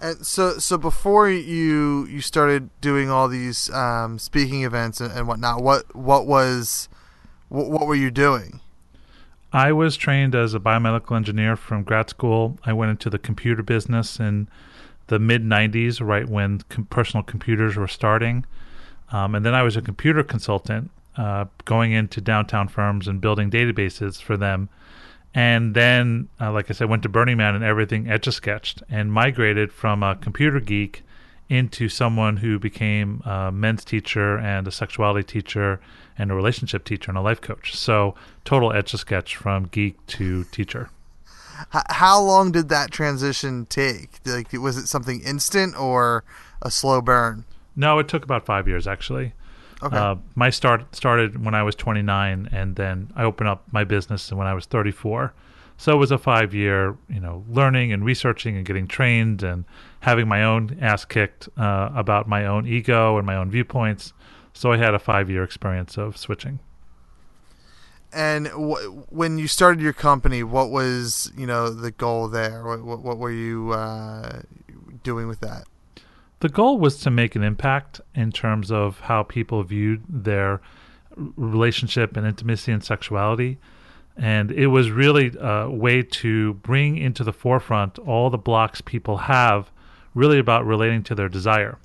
And 0.00 0.24
so, 0.26 0.58
so 0.58 0.76
before 0.76 1.30
you 1.30 2.06
you 2.06 2.20
started 2.20 2.70
doing 2.80 3.08
all 3.08 3.28
these 3.28 3.70
um, 3.70 4.18
speaking 4.18 4.62
events 4.62 5.00
and, 5.00 5.12
and 5.12 5.26
whatnot, 5.26 5.62
what 5.62 5.94
what 5.96 6.26
was 6.26 6.88
what, 7.48 7.70
what 7.70 7.86
were 7.86 7.94
you 7.94 8.10
doing? 8.10 8.60
I 9.52 9.72
was 9.72 9.96
trained 9.96 10.34
as 10.34 10.54
a 10.54 10.60
biomedical 10.60 11.16
engineer 11.16 11.56
from 11.56 11.82
grad 11.82 12.10
school. 12.10 12.58
I 12.64 12.72
went 12.72 12.90
into 12.90 13.10
the 13.10 13.18
computer 13.18 13.62
business 13.62 14.18
in 14.18 14.48
the 15.08 15.18
mid 15.18 15.44
90s, 15.44 16.04
right 16.04 16.28
when 16.28 16.60
com- 16.68 16.86
personal 16.86 17.22
computers 17.22 17.76
were 17.76 17.88
starting. 17.88 18.44
Um, 19.12 19.34
and 19.34 19.44
then 19.44 19.54
I 19.54 19.62
was 19.62 19.76
a 19.76 19.82
computer 19.82 20.24
consultant, 20.24 20.90
uh, 21.16 21.44
going 21.66 21.92
into 21.92 22.20
downtown 22.20 22.68
firms 22.68 23.06
and 23.06 23.20
building 23.20 23.50
databases 23.50 24.20
for 24.20 24.36
them. 24.38 24.70
And 25.34 25.74
then, 25.74 26.28
uh, 26.40 26.52
like 26.52 26.70
I 26.70 26.74
said, 26.74 26.88
went 26.88 27.02
to 27.04 27.08
Burning 27.08 27.38
Man 27.38 27.54
and 27.54 27.64
everything 27.64 28.10
etch 28.10 28.26
a 28.26 28.32
sketched 28.32 28.82
and 28.90 29.12
migrated 29.12 29.72
from 29.72 30.02
a 30.02 30.14
computer 30.16 30.60
geek 30.60 31.02
into 31.48 31.88
someone 31.88 32.38
who 32.38 32.58
became 32.58 33.22
a 33.24 33.50
men's 33.52 33.84
teacher 33.84 34.38
and 34.38 34.66
a 34.66 34.70
sexuality 34.70 35.22
teacher 35.22 35.80
and 36.18 36.30
a 36.30 36.34
relationship 36.34 36.84
teacher 36.84 37.10
and 37.10 37.18
a 37.18 37.20
life 37.22 37.40
coach. 37.40 37.74
So 37.76 38.14
total 38.44 38.72
etch 38.72 38.94
a 38.94 38.98
sketch 38.98 39.36
from 39.36 39.64
geek 39.64 40.04
to 40.08 40.44
teacher. 40.44 40.90
How 41.70 42.20
long 42.20 42.52
did 42.52 42.68
that 42.70 42.90
transition 42.90 43.66
take? 43.66 44.18
Like, 44.24 44.52
was 44.52 44.76
it 44.76 44.88
something 44.88 45.20
instant 45.20 45.78
or 45.78 46.24
a 46.60 46.70
slow 46.70 47.00
burn? 47.00 47.44
No, 47.76 47.98
it 47.98 48.08
took 48.08 48.24
about 48.24 48.44
five 48.44 48.66
years 48.66 48.86
actually. 48.86 49.32
Okay. 49.82 49.96
Uh, 49.96 50.16
my 50.34 50.50
start 50.50 50.94
started 50.94 51.44
when 51.44 51.54
I 51.54 51.62
was 51.62 51.74
29, 51.74 52.48
and 52.52 52.76
then 52.76 53.12
I 53.16 53.24
opened 53.24 53.48
up 53.48 53.64
my 53.72 53.84
business 53.84 54.32
when 54.32 54.46
I 54.46 54.54
was 54.54 54.66
34. 54.66 55.34
So 55.76 55.92
it 55.92 55.96
was 55.96 56.12
a 56.12 56.18
five 56.18 56.54
year, 56.54 56.96
you 57.08 57.18
know, 57.18 57.44
learning 57.48 57.92
and 57.92 58.04
researching 58.04 58.56
and 58.56 58.64
getting 58.64 58.86
trained 58.86 59.42
and 59.42 59.64
having 60.00 60.28
my 60.28 60.44
own 60.44 60.78
ass 60.80 61.04
kicked 61.04 61.48
uh, 61.56 61.90
about 61.94 62.28
my 62.28 62.46
own 62.46 62.66
ego 62.66 63.18
and 63.18 63.26
my 63.26 63.34
own 63.34 63.50
viewpoints. 63.50 64.12
So 64.52 64.70
I 64.70 64.76
had 64.76 64.94
a 64.94 65.00
five 65.00 65.28
year 65.28 65.42
experience 65.42 65.96
of 65.98 66.16
switching. 66.16 66.60
And 68.12 68.46
wh- 68.48 69.10
when 69.12 69.38
you 69.38 69.48
started 69.48 69.80
your 69.80 69.94
company, 69.94 70.42
what 70.42 70.70
was 70.70 71.32
you 71.36 71.46
know 71.46 71.70
the 71.70 71.90
goal 71.90 72.28
there? 72.28 72.62
What 72.62 72.84
what, 72.84 73.02
what 73.02 73.18
were 73.18 73.32
you 73.32 73.72
uh, 73.72 74.42
doing 75.02 75.26
with 75.26 75.40
that? 75.40 75.64
The 76.42 76.48
goal 76.48 76.80
was 76.80 76.96
to 77.02 77.10
make 77.12 77.36
an 77.36 77.44
impact 77.44 78.00
in 78.16 78.32
terms 78.32 78.72
of 78.72 78.98
how 78.98 79.22
people 79.22 79.62
viewed 79.62 80.02
their 80.08 80.60
relationship 81.16 82.16
and 82.16 82.26
intimacy 82.26 82.72
and 82.72 82.82
sexuality. 82.82 83.58
And 84.16 84.50
it 84.50 84.66
was 84.66 84.90
really 84.90 85.32
a 85.38 85.70
way 85.70 86.02
to 86.02 86.54
bring 86.54 86.98
into 86.98 87.22
the 87.22 87.32
forefront 87.32 87.96
all 88.00 88.28
the 88.28 88.38
blocks 88.38 88.80
people 88.80 89.18
have 89.18 89.70
really 90.16 90.40
about 90.40 90.66
relating 90.66 91.04
to 91.04 91.14
their 91.14 91.28
desire. 91.28 91.78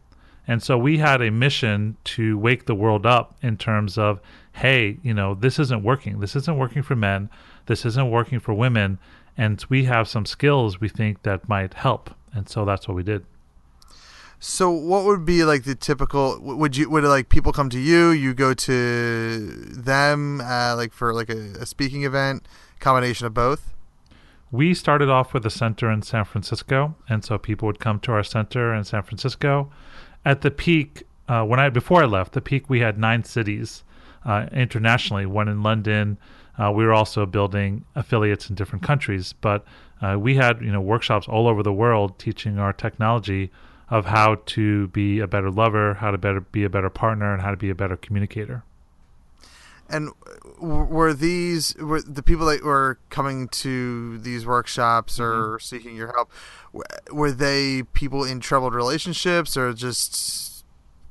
And 0.48 0.64
so 0.64 0.76
we 0.76 0.98
had 0.98 1.22
a 1.22 1.30
mission 1.30 1.96
to 2.16 2.36
wake 2.40 2.66
the 2.66 2.74
world 2.74 3.06
up 3.06 3.38
in 3.44 3.58
terms 3.58 3.96
of, 3.96 4.20
hey, 4.54 4.98
you 5.04 5.14
know, 5.14 5.36
this 5.36 5.60
isn't 5.60 5.84
working. 5.84 6.20
This 6.20 6.36
isn't 6.36 6.58
working 6.58 6.82
for 6.82 6.96
men. 6.96 7.30
This 7.68 7.86
isn't 7.86 8.10
working 8.10 8.40
for 8.40 8.56
women. 8.56 8.98
And 9.38 9.64
we 9.70 9.84
have 9.84 10.08
some 10.08 10.26
skills 10.26 10.82
we 10.82 10.90
think 10.90 11.22
that 11.22 11.48
might 11.48 11.76
help. 11.76 12.10
And 12.34 12.50
so 12.50 12.66
that's 12.66 12.88
what 12.88 12.96
we 12.96 13.04
did. 13.04 13.24
So, 14.40 14.70
what 14.70 15.06
would 15.06 15.26
be 15.26 15.44
like 15.44 15.64
the 15.64 15.74
typical? 15.74 16.40
Would 16.40 16.78
you 16.78 16.90
would 16.92 17.04
like 17.04 17.30
people 17.30 17.52
come 17.52 17.70
to 17.72 17.80
you? 17.80 18.12
You 18.12 18.36
go 18.36 18.54
to 18.54 19.48
them, 19.48 20.42
uh, 20.42 20.76
like 20.76 20.94
for 20.94 21.12
like 21.12 21.30
a, 21.30 21.54
a 21.60 21.66
speaking 21.66 22.04
event, 22.04 22.48
combination 22.80 23.26
of 23.26 23.34
both. 23.34 23.74
We 24.52 24.76
started 24.76 25.10
off 25.10 25.34
with 25.34 25.46
a 25.46 25.50
center 25.50 25.92
in 25.92 26.04
San 26.04 26.24
Francisco, 26.24 26.96
and 27.10 27.26
so 27.26 27.38
people 27.40 27.66
would 27.66 27.80
come 27.80 28.00
to 28.02 28.12
our 28.12 28.24
center 28.24 28.74
in 28.76 28.84
San 28.84 29.02
Francisco. 29.02 29.72
At 30.24 30.42
the 30.42 30.52
peak, 30.52 31.04
uh, 31.28 31.44
when 31.44 31.60
I 31.60 31.70
before 31.70 32.04
I 32.04 32.06
left, 32.06 32.34
the 32.34 32.42
peak 32.42 32.70
we 32.70 32.80
had 32.80 33.00
nine 33.00 33.24
cities 33.24 33.84
uh, 34.24 34.46
internationally. 34.52 35.26
One 35.26 35.48
in 35.48 35.64
London. 35.64 36.18
Uh, 36.60 36.72
we 36.72 36.86
were 36.86 36.94
also 36.94 37.26
building 37.26 37.86
affiliates 37.96 38.50
in 38.50 38.56
different 38.56 38.84
countries, 38.84 39.34
but 39.42 39.66
uh, 40.02 40.16
we 40.20 40.36
had 40.36 40.62
you 40.62 40.72
know 40.72 40.82
workshops 40.82 41.28
all 41.28 41.48
over 41.48 41.64
the 41.64 41.74
world 41.74 42.20
teaching 42.20 42.60
our 42.60 42.72
technology 42.72 43.52
of 43.90 44.06
how 44.06 44.36
to 44.46 44.88
be 44.90 45.20
a 45.20 45.28
better 45.28 45.50
lover, 45.50 45.96
how 45.96 46.12
to 46.12 46.18
better 46.18 46.42
be 46.42 46.64
a 46.64 46.70
better 46.70 46.90
partner, 46.90 47.34
and 47.34 47.42
how 47.42 47.52
to 47.52 47.58
be 47.58 47.70
a 47.70 47.76
better 47.76 47.98
communicator. 47.98 48.64
And 49.90 50.12
were 50.60 51.14
these 51.14 51.74
were 51.76 52.02
the 52.02 52.22
people 52.22 52.46
that 52.48 52.64
were 52.64 53.00
coming 53.10 53.48
to 53.50 54.18
these 54.18 54.46
workshops 54.46 55.20
or 55.20 55.32
mm-hmm. 55.32 55.62
seeking 55.62 55.96
your 55.96 56.12
help? 56.14 56.32
Were 57.12 57.32
they 57.32 57.84
people 57.94 58.26
in 58.26 58.42
troubled 58.42 58.74
relationships 58.74 59.56
or 59.56 59.72
just 59.74 60.66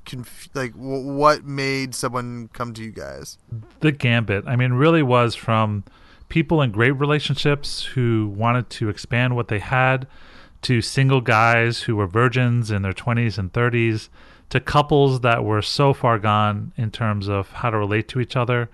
conf- 0.05 0.51
like 0.53 0.73
what 0.75 1.45
made 1.45 1.95
someone 1.95 2.51
come 2.53 2.75
to 2.75 2.83
you 2.83 2.91
guys? 2.91 3.39
the 3.81 3.93
gambit. 3.93 4.45
I 4.47 4.57
mean, 4.57 4.73
really 4.73 5.03
was 5.03 5.35
from 5.35 5.85
people 6.29 6.63
in 6.63 6.71
great 6.71 6.93
relationships 6.93 7.85
who 7.85 8.33
wanted 8.37 8.69
to 8.71 8.89
expand 8.89 9.37
what 9.37 9.49
they 9.49 9.59
had, 9.59 10.07
to 10.63 10.81
single 10.81 11.21
guys 11.21 11.83
who 11.83 11.97
were 11.97 12.07
virgins 12.07 12.71
in 12.71 12.83
their 12.83 12.93
20s 12.93 13.39
and 13.39 13.53
30s, 13.53 14.09
to 14.51 14.61
couples 14.61 15.21
that 15.21 15.45
were 15.45 15.63
so 15.63 15.93
far 15.93 16.19
gone 16.19 16.73
in 16.77 16.91
terms 16.91 17.29
of 17.29 17.51
how 17.51 17.71
to 17.71 17.79
relate 17.79 18.09
to 18.09 18.21
each 18.21 18.37
other. 18.37 18.69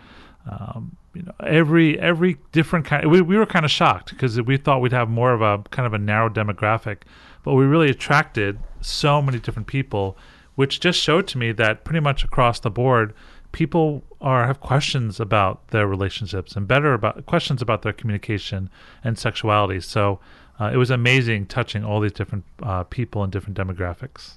Um, 0.51 0.97
you 1.15 1.23
know, 1.23 1.33
every 1.47 1.99
every 1.99 2.39
different 2.53 2.87
kind. 2.87 3.11
We 3.11 3.21
we 3.21 3.37
were 3.37 3.47
kind 3.47 3.65
of 3.65 3.71
shocked 3.71 4.11
because 4.11 4.41
we 4.41 4.57
thought 4.57 4.81
we'd 4.81 4.93
have 4.93 5.09
more 5.09 5.33
of 5.33 5.43
a 5.43 5.63
kind 5.71 5.87
of 5.87 5.93
a 5.93 5.99
narrow 5.99 6.29
demographic, 6.29 7.03
but 7.45 7.55
we 7.55 7.65
really 7.65 7.91
attracted 7.91 8.59
so 8.81 9.21
many 9.21 9.39
different 9.39 9.69
people, 9.69 10.17
which 10.55 10.81
just 10.81 11.01
showed 11.01 11.27
to 11.29 11.39
me 11.39 11.53
that 11.53 11.85
pretty 11.85 12.01
much 12.01 12.25
across 12.25 12.61
the 12.61 12.71
board, 12.71 13.15
people 13.53 14.03
are 14.21 14.47
have 14.47 14.61
questions 14.61 15.21
about 15.21 15.69
their 15.69 15.87
relationships 15.87 16.57
and 16.57 16.67
better 16.67 16.95
about 16.95 17.27
questions 17.27 17.61
about 17.61 17.83
their 17.83 17.93
communication 17.93 18.71
and 19.05 19.19
sexuality. 19.19 19.81
So 19.81 20.19
uh, 20.61 20.71
it 20.73 20.77
was 20.77 20.91
amazing 20.91 21.47
touching 21.47 21.85
all 21.85 22.01
these 22.01 22.13
different 22.13 22.45
uh, 22.63 22.85
people 22.85 23.23
and 23.23 23.33
different 23.33 23.57
demographics. 23.57 24.35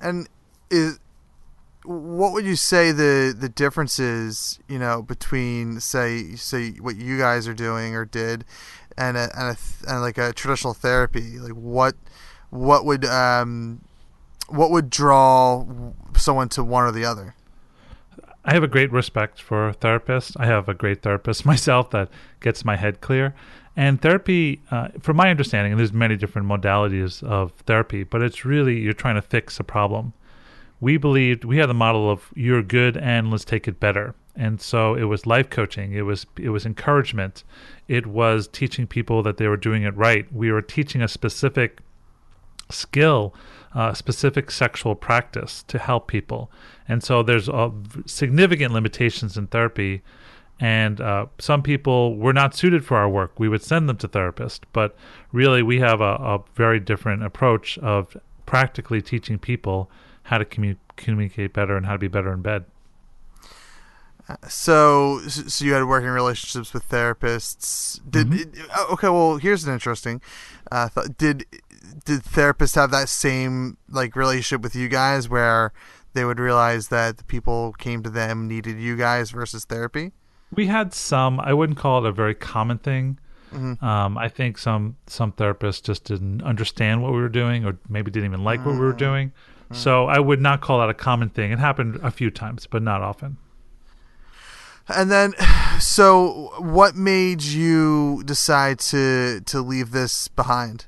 And 0.00 0.28
is 0.70 0.98
what 1.84 2.32
would 2.32 2.44
you 2.44 2.56
say 2.56 2.92
the 2.92 3.34
the 3.36 3.48
differences 3.48 4.58
you 4.68 4.78
know 4.78 5.00
between 5.00 5.80
say 5.80 6.34
say 6.34 6.72
what 6.72 6.96
you 6.96 7.16
guys 7.18 7.48
are 7.48 7.54
doing 7.54 7.94
or 7.94 8.04
did 8.04 8.44
and 8.98 9.16
a, 9.16 9.30
and, 9.34 9.52
a, 9.52 9.54
th- 9.54 9.88
and 9.88 10.00
like 10.02 10.18
a 10.18 10.32
traditional 10.32 10.74
therapy 10.74 11.38
like 11.38 11.52
what 11.52 11.94
what 12.50 12.84
would 12.84 13.04
um 13.06 13.80
what 14.48 14.70
would 14.70 14.90
draw 14.90 15.64
someone 16.14 16.48
to 16.48 16.62
one 16.62 16.84
or 16.84 16.92
the 16.92 17.04
other 17.04 17.34
I 18.44 18.54
have 18.54 18.62
a 18.62 18.68
great 18.68 18.90
respect 18.90 19.42
for 19.42 19.74
therapists. 19.74 20.34
I 20.40 20.46
have 20.46 20.70
a 20.70 20.74
great 20.74 21.02
therapist 21.02 21.44
myself 21.52 21.90
that 21.90 22.08
gets 22.40 22.64
my 22.64 22.76
head 22.76 23.02
clear. 23.02 23.34
And 23.78 24.02
therapy, 24.02 24.60
uh, 24.72 24.88
from 24.98 25.16
my 25.16 25.30
understanding, 25.30 25.70
and 25.72 25.78
there's 25.78 25.92
many 25.92 26.16
different 26.16 26.48
modalities 26.48 27.22
of 27.22 27.52
therapy, 27.64 28.02
but 28.02 28.22
it's 28.22 28.44
really 28.44 28.80
you're 28.80 28.92
trying 28.92 29.14
to 29.14 29.22
fix 29.22 29.60
a 29.60 29.64
problem. 29.64 30.14
We 30.80 30.96
believed 30.96 31.44
we 31.44 31.58
had 31.58 31.68
the 31.68 31.74
model 31.74 32.10
of 32.10 32.32
you're 32.34 32.64
good 32.64 32.96
and 32.96 33.30
let's 33.30 33.44
take 33.44 33.68
it 33.68 33.78
better. 33.78 34.16
and 34.38 34.60
so 34.60 34.94
it 34.94 35.04
was 35.04 35.26
life 35.26 35.50
coaching. 35.50 35.92
It 35.92 36.02
was 36.02 36.24
it 36.36 36.50
was 36.50 36.64
encouragement. 36.64 37.44
It 37.88 38.06
was 38.06 38.48
teaching 38.48 38.86
people 38.86 39.22
that 39.24 39.36
they 39.36 39.48
were 39.48 39.56
doing 39.56 39.82
it 39.82 39.94
right. 39.96 40.32
We 40.32 40.52
were 40.52 40.62
teaching 40.62 41.02
a 41.02 41.08
specific 41.08 41.80
skill, 42.70 43.34
uh, 43.74 43.92
specific 43.94 44.50
sexual 44.50 44.94
practice 44.94 45.64
to 45.64 45.78
help 45.78 46.06
people. 46.06 46.50
And 46.86 47.02
so 47.02 47.22
there's 47.22 47.50
significant 48.06 48.72
limitations 48.72 49.36
in 49.36 49.48
therapy. 49.48 50.02
And 50.60 51.00
uh, 51.00 51.26
some 51.38 51.62
people 51.62 52.16
were 52.16 52.32
not 52.32 52.54
suited 52.54 52.84
for 52.84 52.96
our 52.96 53.08
work. 53.08 53.38
We 53.38 53.48
would 53.48 53.62
send 53.62 53.88
them 53.88 53.96
to 53.98 54.08
therapists. 54.08 54.60
But 54.72 54.96
really, 55.32 55.62
we 55.62 55.78
have 55.80 56.00
a, 56.00 56.14
a 56.14 56.38
very 56.54 56.80
different 56.80 57.22
approach 57.22 57.78
of 57.78 58.16
practically 58.46 59.00
teaching 59.00 59.38
people 59.38 59.88
how 60.24 60.38
to 60.38 60.44
commu- 60.44 60.76
communicate 60.96 61.52
better 61.52 61.76
and 61.76 61.86
how 61.86 61.92
to 61.92 61.98
be 61.98 62.08
better 62.08 62.32
in 62.32 62.42
bed. 62.42 62.64
So, 64.46 65.20
so 65.20 65.64
you 65.64 65.72
had 65.72 65.84
working 65.84 66.10
relationships 66.10 66.74
with 66.74 66.86
therapists. 66.88 67.98
Did 68.10 68.26
Mm-hmm. 68.28 68.60
it- 68.60 68.66
oh, 68.76 68.88
okay? 68.92 69.08
Well, 69.08 69.36
here's 69.38 69.64
an 69.64 69.72
interesting. 69.72 70.20
Uh, 70.70 70.88
th- 70.90 71.06
did 71.16 71.46
did 72.04 72.22
therapists 72.24 72.74
have 72.74 72.90
that 72.90 73.08
same 73.08 73.78
like 73.88 74.14
relationship 74.16 74.60
with 74.60 74.74
you 74.76 74.88
guys, 74.88 75.28
where 75.30 75.72
they 76.12 76.26
would 76.26 76.38
realize 76.38 76.88
that 76.88 77.16
the 77.16 77.24
people 77.24 77.72
came 77.78 78.02
to 78.02 78.10
them 78.10 78.46
needed 78.46 78.78
you 78.78 78.96
guys 78.96 79.30
versus 79.30 79.64
therapy? 79.64 80.12
We 80.50 80.66
had 80.66 80.94
some. 80.94 81.40
I 81.40 81.52
wouldn't 81.52 81.78
call 81.78 82.04
it 82.04 82.08
a 82.08 82.12
very 82.12 82.34
common 82.34 82.78
thing. 82.78 83.18
Um, 83.82 84.18
I 84.18 84.28
think 84.28 84.58
some 84.58 84.96
some 85.06 85.32
therapists 85.32 85.82
just 85.82 86.04
didn't 86.04 86.42
understand 86.42 87.02
what 87.02 87.12
we 87.12 87.18
were 87.18 87.28
doing, 87.30 87.64
or 87.64 87.78
maybe 87.88 88.10
didn't 88.10 88.26
even 88.26 88.44
like 88.44 88.64
what 88.64 88.74
we 88.74 88.80
were 88.80 88.92
doing. 88.92 89.32
So 89.72 90.06
I 90.06 90.18
would 90.18 90.40
not 90.40 90.60
call 90.62 90.80
that 90.80 90.88
a 90.88 90.94
common 90.94 91.28
thing. 91.28 91.52
It 91.52 91.58
happened 91.58 92.00
a 92.02 92.10
few 92.10 92.30
times, 92.30 92.66
but 92.66 92.82
not 92.82 93.02
often. 93.02 93.36
And 94.88 95.10
then, 95.10 95.34
so 95.80 96.52
what 96.58 96.94
made 96.96 97.42
you 97.42 98.22
decide 98.24 98.78
to 98.80 99.40
to 99.40 99.60
leave 99.60 99.90
this 99.90 100.28
behind? 100.28 100.86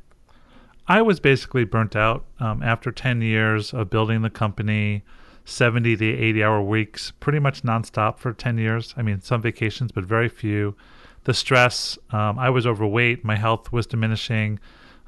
I 0.89 1.03
was 1.03 1.21
basically 1.21 1.65
burnt 1.65 1.95
out 1.95 2.25
um, 2.41 2.63
after 2.65 2.91
10 2.91 3.23
years 3.23 3.73
of 3.73 3.91
building 3.91 4.23
the 4.23 4.31
company, 4.31 5.05
70 5.51 5.97
to 5.97 6.05
80 6.07 6.45
hour 6.45 6.63
weeks, 6.63 7.13
pretty 7.21 7.39
much 7.39 7.63
nonstop 7.63 8.19
for 8.19 8.33
10 8.33 8.59
years. 8.59 8.95
I 8.97 9.03
mean, 9.03 9.21
some 9.21 9.43
vacations, 9.43 9.93
but 9.93 10.05
very 10.05 10.29
few. 10.29 10.77
The 11.25 11.35
stress, 11.35 11.99
um, 12.11 12.39
I 12.39 12.51
was 12.51 12.67
overweight, 12.67 13.25
my 13.25 13.37
health 13.37 13.73
was 13.73 13.87
diminishing. 13.87 14.59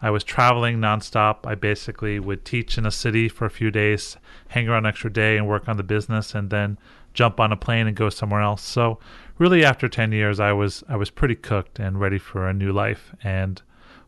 I 0.04 0.10
was 0.10 0.24
traveling 0.24 0.78
nonstop. 0.78 1.46
I 1.46 1.54
basically 1.54 2.18
would 2.18 2.44
teach 2.44 2.76
in 2.76 2.84
a 2.84 2.90
city 2.90 3.28
for 3.28 3.46
a 3.46 3.50
few 3.50 3.70
days, 3.70 4.16
hang 4.48 4.68
around 4.68 4.84
an 4.84 4.90
extra 4.90 5.12
day, 5.12 5.36
and 5.36 5.46
work 5.46 5.68
on 5.68 5.76
the 5.76 5.84
business, 5.84 6.34
and 6.34 6.50
then 6.50 6.76
jump 7.14 7.38
on 7.38 7.52
a 7.52 7.56
plane 7.56 7.86
and 7.86 7.96
go 7.96 8.10
somewhere 8.10 8.40
else. 8.40 8.62
So, 8.62 8.98
really, 9.38 9.64
after 9.64 9.88
10 9.88 10.10
years, 10.10 10.40
I 10.40 10.52
was 10.52 10.82
I 10.88 10.96
was 10.96 11.10
pretty 11.10 11.36
cooked 11.36 11.78
and 11.78 12.00
ready 12.00 12.18
for 12.18 12.48
a 12.48 12.52
new 12.52 12.72
life, 12.72 13.14
and 13.22 13.62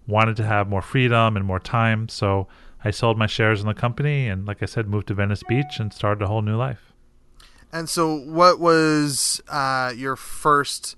wanted 0.07 0.37
to 0.37 0.45
have 0.45 0.69
more 0.69 0.83
freedom 0.83 1.37
and 1.37 1.45
more 1.47 1.61
time. 1.61 2.09
So 2.09 2.47
I 2.85 2.91
sold 2.91 3.17
my 3.17 3.27
shares 3.27 3.61
in 3.61 3.67
the 3.67 3.75
company 3.75 4.29
and, 4.29 4.47
like 4.47 4.63
I 4.63 4.67
said, 4.67 4.89
moved 4.89 5.09
to 5.09 5.15
Venice 5.15 5.43
Beach 5.49 5.79
and 5.81 5.93
started 5.93 6.23
a 6.23 6.29
whole 6.29 6.43
new 6.43 6.57
life. 6.57 6.93
And 7.73 7.89
so, 7.89 8.15
what 8.15 8.61
was 8.61 9.41
uh, 9.49 9.93
your 9.97 10.17
first 10.17 10.97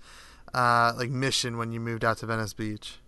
uh, 0.52 0.92
like 0.96 1.10
mission 1.10 1.56
when 1.56 1.72
you 1.72 1.80
moved 1.80 2.04
out 2.04 2.18
to 2.18 2.26
Venice 2.26 2.52
Beach? 2.52 2.98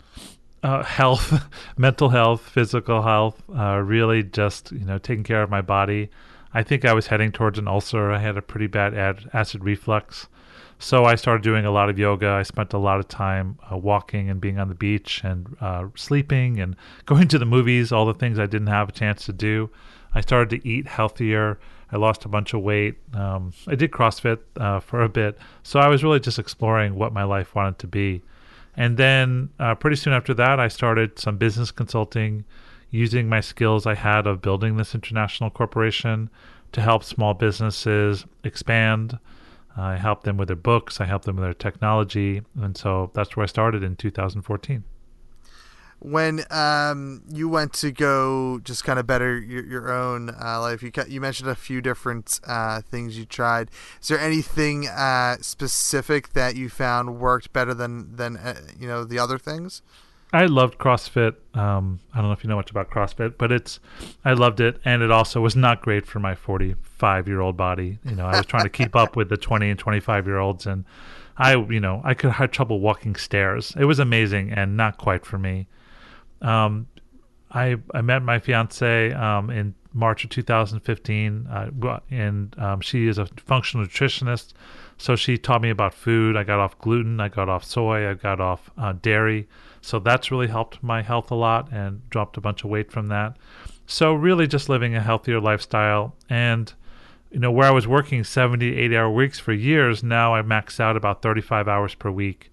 Uh, 0.62 0.82
health, 0.98 1.44
mental 1.76 2.10
health, 2.10 2.40
physical 2.40 3.02
health, 3.02 3.42
uh, 3.54 3.76
really 3.76 4.22
just, 4.22 4.72
you 4.72 4.84
know, 4.84 4.98
taking 4.98 5.24
care 5.24 5.42
of 5.42 5.50
my 5.50 5.60
body. 5.60 6.08
I 6.54 6.62
think 6.62 6.84
I 6.84 6.94
was 6.94 7.08
heading 7.08 7.30
towards 7.32 7.58
an 7.58 7.68
ulcer. 7.68 8.10
I 8.10 8.18
had 8.18 8.36
a 8.36 8.42
pretty 8.42 8.68
bad 8.68 8.94
ad- 8.94 9.28
acid 9.34 9.64
reflux. 9.64 10.28
So 10.78 11.04
I 11.04 11.16
started 11.16 11.42
doing 11.42 11.64
a 11.64 11.70
lot 11.70 11.90
of 11.90 11.98
yoga. 11.98 12.28
I 12.28 12.44
spent 12.44 12.72
a 12.72 12.78
lot 12.78 13.00
of 13.00 13.08
time 13.08 13.58
uh, 13.70 13.76
walking 13.76 14.30
and 14.30 14.40
being 14.40 14.58
on 14.58 14.68
the 14.68 14.74
beach 14.74 15.22
and 15.24 15.56
uh, 15.60 15.88
sleeping 15.96 16.60
and 16.60 16.76
going 17.06 17.28
to 17.28 17.38
the 17.38 17.46
movies, 17.46 17.90
all 17.90 18.06
the 18.06 18.14
things 18.14 18.38
I 18.38 18.46
didn't 18.46 18.68
have 18.68 18.88
a 18.88 18.92
chance 18.92 19.26
to 19.26 19.32
do. 19.32 19.70
I 20.14 20.20
started 20.20 20.50
to 20.50 20.68
eat 20.68 20.86
healthier. 20.86 21.58
I 21.90 21.96
lost 21.96 22.24
a 22.24 22.28
bunch 22.28 22.54
of 22.54 22.60
weight. 22.60 22.96
Um, 23.14 23.52
I 23.66 23.74
did 23.74 23.90
CrossFit 23.90 24.38
uh, 24.56 24.80
for 24.80 25.02
a 25.02 25.08
bit. 25.08 25.38
So 25.62 25.80
I 25.80 25.88
was 25.88 26.04
really 26.04 26.20
just 26.20 26.38
exploring 26.38 26.94
what 26.94 27.12
my 27.12 27.24
life 27.24 27.54
wanted 27.54 27.78
to 27.80 27.86
be. 27.86 28.22
And 28.76 28.96
then 28.96 29.50
uh, 29.58 29.74
pretty 29.74 29.96
soon 29.96 30.12
after 30.12 30.34
that, 30.34 30.60
I 30.60 30.68
started 30.68 31.18
some 31.18 31.36
business 31.36 31.70
consulting 31.70 32.44
using 32.90 33.28
my 33.28 33.40
skills 33.40 33.86
I 33.86 33.94
had 33.94 34.26
of 34.26 34.40
building 34.40 34.76
this 34.76 34.94
international 34.94 35.50
corporation 35.50 36.30
to 36.72 36.80
help 36.80 37.02
small 37.02 37.34
businesses 37.34 38.24
expand. 38.44 39.18
I 39.78 39.96
helped 39.96 40.24
them 40.24 40.36
with 40.36 40.48
their 40.48 40.56
books, 40.56 41.00
I 41.00 41.04
helped 41.06 41.24
them 41.24 41.36
with 41.36 41.44
their 41.44 41.54
technology. 41.54 42.42
And 42.60 42.76
so 42.76 43.10
that's 43.14 43.36
where 43.36 43.44
I 43.44 43.46
started 43.46 43.82
in 43.82 43.96
2014. 43.96 44.84
When 46.00 46.44
um, 46.50 47.22
you 47.28 47.48
went 47.48 47.72
to 47.74 47.90
go 47.90 48.60
just 48.62 48.84
kind 48.84 49.00
of 49.00 49.06
better 49.06 49.36
your, 49.36 49.64
your 49.64 49.92
own 49.92 50.30
uh, 50.30 50.60
life, 50.60 50.80
you 50.80 50.92
you 51.08 51.20
mentioned 51.20 51.50
a 51.50 51.56
few 51.56 51.80
different 51.80 52.38
uh, 52.46 52.82
things 52.82 53.18
you 53.18 53.24
tried. 53.24 53.70
Is 54.00 54.06
there 54.06 54.20
anything 54.20 54.86
uh, 54.86 55.38
specific 55.40 56.34
that 56.34 56.54
you 56.54 56.68
found 56.68 57.18
worked 57.18 57.52
better 57.52 57.74
than 57.74 58.14
than 58.14 58.36
uh, 58.36 58.54
you 58.78 58.86
know 58.86 59.02
the 59.02 59.18
other 59.18 59.38
things? 59.38 59.82
I 60.32 60.44
loved 60.44 60.78
CrossFit. 60.78 61.34
Um, 61.54 62.00
I 62.12 62.18
don't 62.18 62.26
know 62.26 62.32
if 62.32 62.44
you 62.44 62.50
know 62.50 62.56
much 62.56 62.70
about 62.70 62.90
CrossFit, 62.90 63.38
but 63.38 63.50
it's 63.50 63.80
I 64.24 64.34
loved 64.34 64.60
it, 64.60 64.78
and 64.84 65.02
it 65.02 65.10
also 65.10 65.40
was 65.40 65.56
not 65.56 65.80
great 65.80 66.06
for 66.06 66.18
my 66.20 66.34
45 66.34 67.26
year 67.26 67.40
old 67.40 67.56
body. 67.56 67.98
You 68.04 68.14
know, 68.14 68.26
I 68.26 68.36
was 68.36 68.46
trying 68.46 68.64
to 68.64 68.68
keep 68.68 68.94
up 68.94 69.16
with 69.16 69.30
the 69.30 69.38
20 69.38 69.70
and 69.70 69.78
25 69.78 70.26
year 70.26 70.38
olds, 70.38 70.66
and 70.66 70.84
I, 71.38 71.56
you 71.56 71.80
know, 71.80 72.02
I 72.04 72.14
could 72.14 72.32
have 72.32 72.50
trouble 72.50 72.80
walking 72.80 73.16
stairs. 73.16 73.74
It 73.78 73.84
was 73.84 73.98
amazing 73.98 74.52
and 74.52 74.76
not 74.76 74.98
quite 74.98 75.24
for 75.24 75.38
me. 75.38 75.66
Um, 76.42 76.88
I 77.50 77.76
I 77.94 78.02
met 78.02 78.22
my 78.22 78.38
fiance 78.38 79.12
um, 79.12 79.48
in 79.48 79.74
March 79.94 80.24
of 80.24 80.30
2015, 80.30 81.46
uh, 81.46 82.00
and 82.10 82.54
um, 82.58 82.80
she 82.82 83.06
is 83.06 83.16
a 83.16 83.26
functional 83.46 83.86
nutritionist. 83.86 84.52
So 84.98 85.16
she 85.16 85.38
taught 85.38 85.62
me 85.62 85.70
about 85.70 85.94
food. 85.94 86.36
I 86.36 86.44
got 86.44 86.58
off 86.58 86.78
gluten. 86.78 87.18
I 87.20 87.28
got 87.28 87.48
off 87.48 87.64
soy. 87.64 88.10
I 88.10 88.14
got 88.14 88.40
off 88.40 88.70
uh, 88.76 88.92
dairy. 88.92 89.48
So 89.80 89.98
that's 89.98 90.30
really 90.30 90.48
helped 90.48 90.82
my 90.82 91.02
health 91.02 91.30
a 91.30 91.34
lot 91.34 91.72
and 91.72 92.08
dropped 92.10 92.36
a 92.36 92.40
bunch 92.40 92.64
of 92.64 92.70
weight 92.70 92.90
from 92.90 93.08
that. 93.08 93.36
So 93.86 94.12
really 94.12 94.46
just 94.46 94.68
living 94.68 94.94
a 94.94 95.00
healthier 95.00 95.40
lifestyle 95.40 96.14
and 96.28 96.72
you 97.30 97.38
know 97.40 97.50
where 97.50 97.68
I 97.68 97.72
was 97.72 97.86
working 97.86 98.24
70 98.24 98.76
80 98.76 98.96
hour 98.96 99.10
weeks 99.10 99.38
for 99.38 99.52
years 99.52 100.02
now 100.02 100.34
I 100.34 100.42
max 100.42 100.80
out 100.80 100.96
about 100.96 101.20
35 101.20 101.68
hours 101.68 101.94
per 101.94 102.10
week 102.10 102.50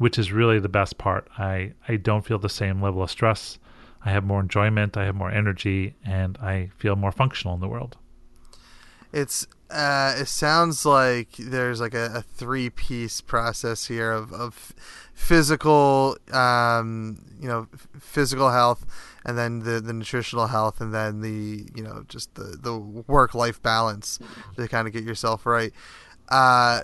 which 0.00 0.18
is 0.18 0.32
really 0.32 0.58
the 0.58 0.68
best 0.68 0.96
part. 0.96 1.28
I 1.36 1.72
I 1.86 1.96
don't 1.96 2.24
feel 2.24 2.38
the 2.38 2.48
same 2.48 2.80
level 2.80 3.02
of 3.02 3.10
stress. 3.10 3.58
I 4.02 4.10
have 4.10 4.24
more 4.24 4.40
enjoyment, 4.40 4.96
I 4.96 5.04
have 5.04 5.14
more 5.14 5.30
energy 5.30 5.94
and 6.02 6.38
I 6.38 6.70
feel 6.78 6.96
more 6.96 7.12
functional 7.12 7.54
in 7.54 7.60
the 7.60 7.68
world. 7.68 7.98
It's 9.12 9.46
uh, 9.70 10.14
it 10.18 10.26
sounds 10.26 10.84
like 10.84 11.36
there's 11.38 11.80
like 11.80 11.94
a, 11.94 12.10
a 12.16 12.22
three 12.22 12.70
piece 12.70 13.20
process 13.20 13.86
here 13.86 14.10
of, 14.10 14.32
of 14.32 14.74
physical 15.14 16.16
um, 16.32 17.24
you 17.40 17.48
know 17.48 17.68
physical 17.98 18.50
health 18.50 18.84
and 19.24 19.38
then 19.38 19.60
the, 19.60 19.80
the 19.80 19.92
nutritional 19.92 20.48
health 20.48 20.80
and 20.80 20.92
then 20.92 21.20
the 21.20 21.68
you 21.74 21.82
know 21.82 22.04
just 22.08 22.34
the, 22.34 22.56
the 22.60 22.76
work 22.78 23.34
life 23.34 23.62
balance 23.62 24.18
to 24.56 24.66
kind 24.66 24.86
of 24.86 24.92
get 24.92 25.04
yourself 25.04 25.46
right. 25.46 25.72
Uh, 26.28 26.80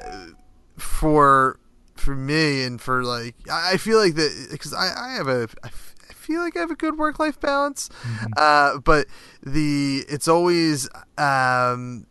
for 0.76 1.58
for 1.94 2.14
me 2.14 2.62
and 2.62 2.80
for 2.80 3.02
like 3.02 3.34
I 3.50 3.78
feel 3.78 3.98
like 3.98 4.14
that 4.14 4.48
because 4.50 4.74
I, 4.74 4.92
I 4.96 5.14
have 5.14 5.28
a 5.28 5.48
I 5.64 5.70
feel 6.12 6.40
like 6.40 6.56
I 6.56 6.60
have 6.60 6.70
a 6.70 6.76
good 6.76 6.98
work 6.98 7.18
life 7.18 7.40
balance 7.40 7.88
uh, 8.36 8.78
but 8.78 9.06
the 9.42 10.04
it's 10.08 10.28
always 10.28 10.88
um 11.16 12.06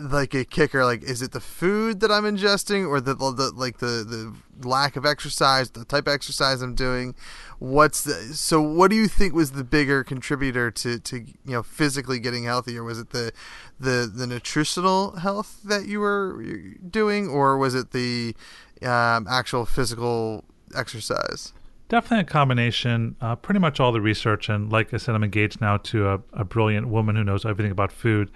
like 0.00 0.34
a 0.34 0.44
kicker 0.44 0.84
like 0.84 1.02
is 1.02 1.22
it 1.22 1.32
the 1.32 1.40
food 1.40 2.00
that 2.00 2.10
i'm 2.10 2.24
ingesting 2.24 2.88
or 2.88 3.00
the, 3.00 3.14
the 3.14 3.52
like 3.54 3.78
the 3.78 4.04
the 4.04 4.34
lack 4.66 4.96
of 4.96 5.06
exercise 5.06 5.70
the 5.70 5.84
type 5.84 6.06
of 6.06 6.12
exercise 6.12 6.62
i'm 6.62 6.74
doing 6.74 7.14
what's 7.58 8.04
the 8.04 8.12
so 8.34 8.60
what 8.60 8.90
do 8.90 8.96
you 8.96 9.08
think 9.08 9.34
was 9.34 9.52
the 9.52 9.64
bigger 9.64 10.04
contributor 10.04 10.70
to 10.70 10.98
to 10.98 11.20
you 11.20 11.34
know 11.46 11.62
physically 11.62 12.18
getting 12.18 12.44
healthier 12.44 12.82
was 12.82 12.98
it 12.98 13.10
the 13.10 13.32
the 13.78 14.10
the 14.12 14.26
nutritional 14.26 15.16
health 15.16 15.60
that 15.64 15.86
you 15.86 16.00
were 16.00 16.42
doing 16.88 17.28
or 17.28 17.56
was 17.56 17.74
it 17.74 17.92
the 17.92 18.34
um, 18.82 19.26
actual 19.28 19.66
physical 19.66 20.44
exercise 20.74 21.52
Definitely 21.90 22.20
a 22.20 22.24
combination. 22.24 23.16
Uh, 23.20 23.34
pretty 23.34 23.58
much 23.58 23.80
all 23.80 23.90
the 23.90 24.00
research, 24.00 24.48
and 24.48 24.70
like 24.70 24.94
I 24.94 24.96
said, 24.96 25.16
I'm 25.16 25.24
engaged 25.24 25.60
now 25.60 25.76
to 25.78 26.08
a, 26.08 26.20
a 26.34 26.44
brilliant 26.44 26.86
woman 26.86 27.16
who 27.16 27.24
knows 27.24 27.44
everything 27.44 27.72
about 27.72 27.90
food. 27.90 28.30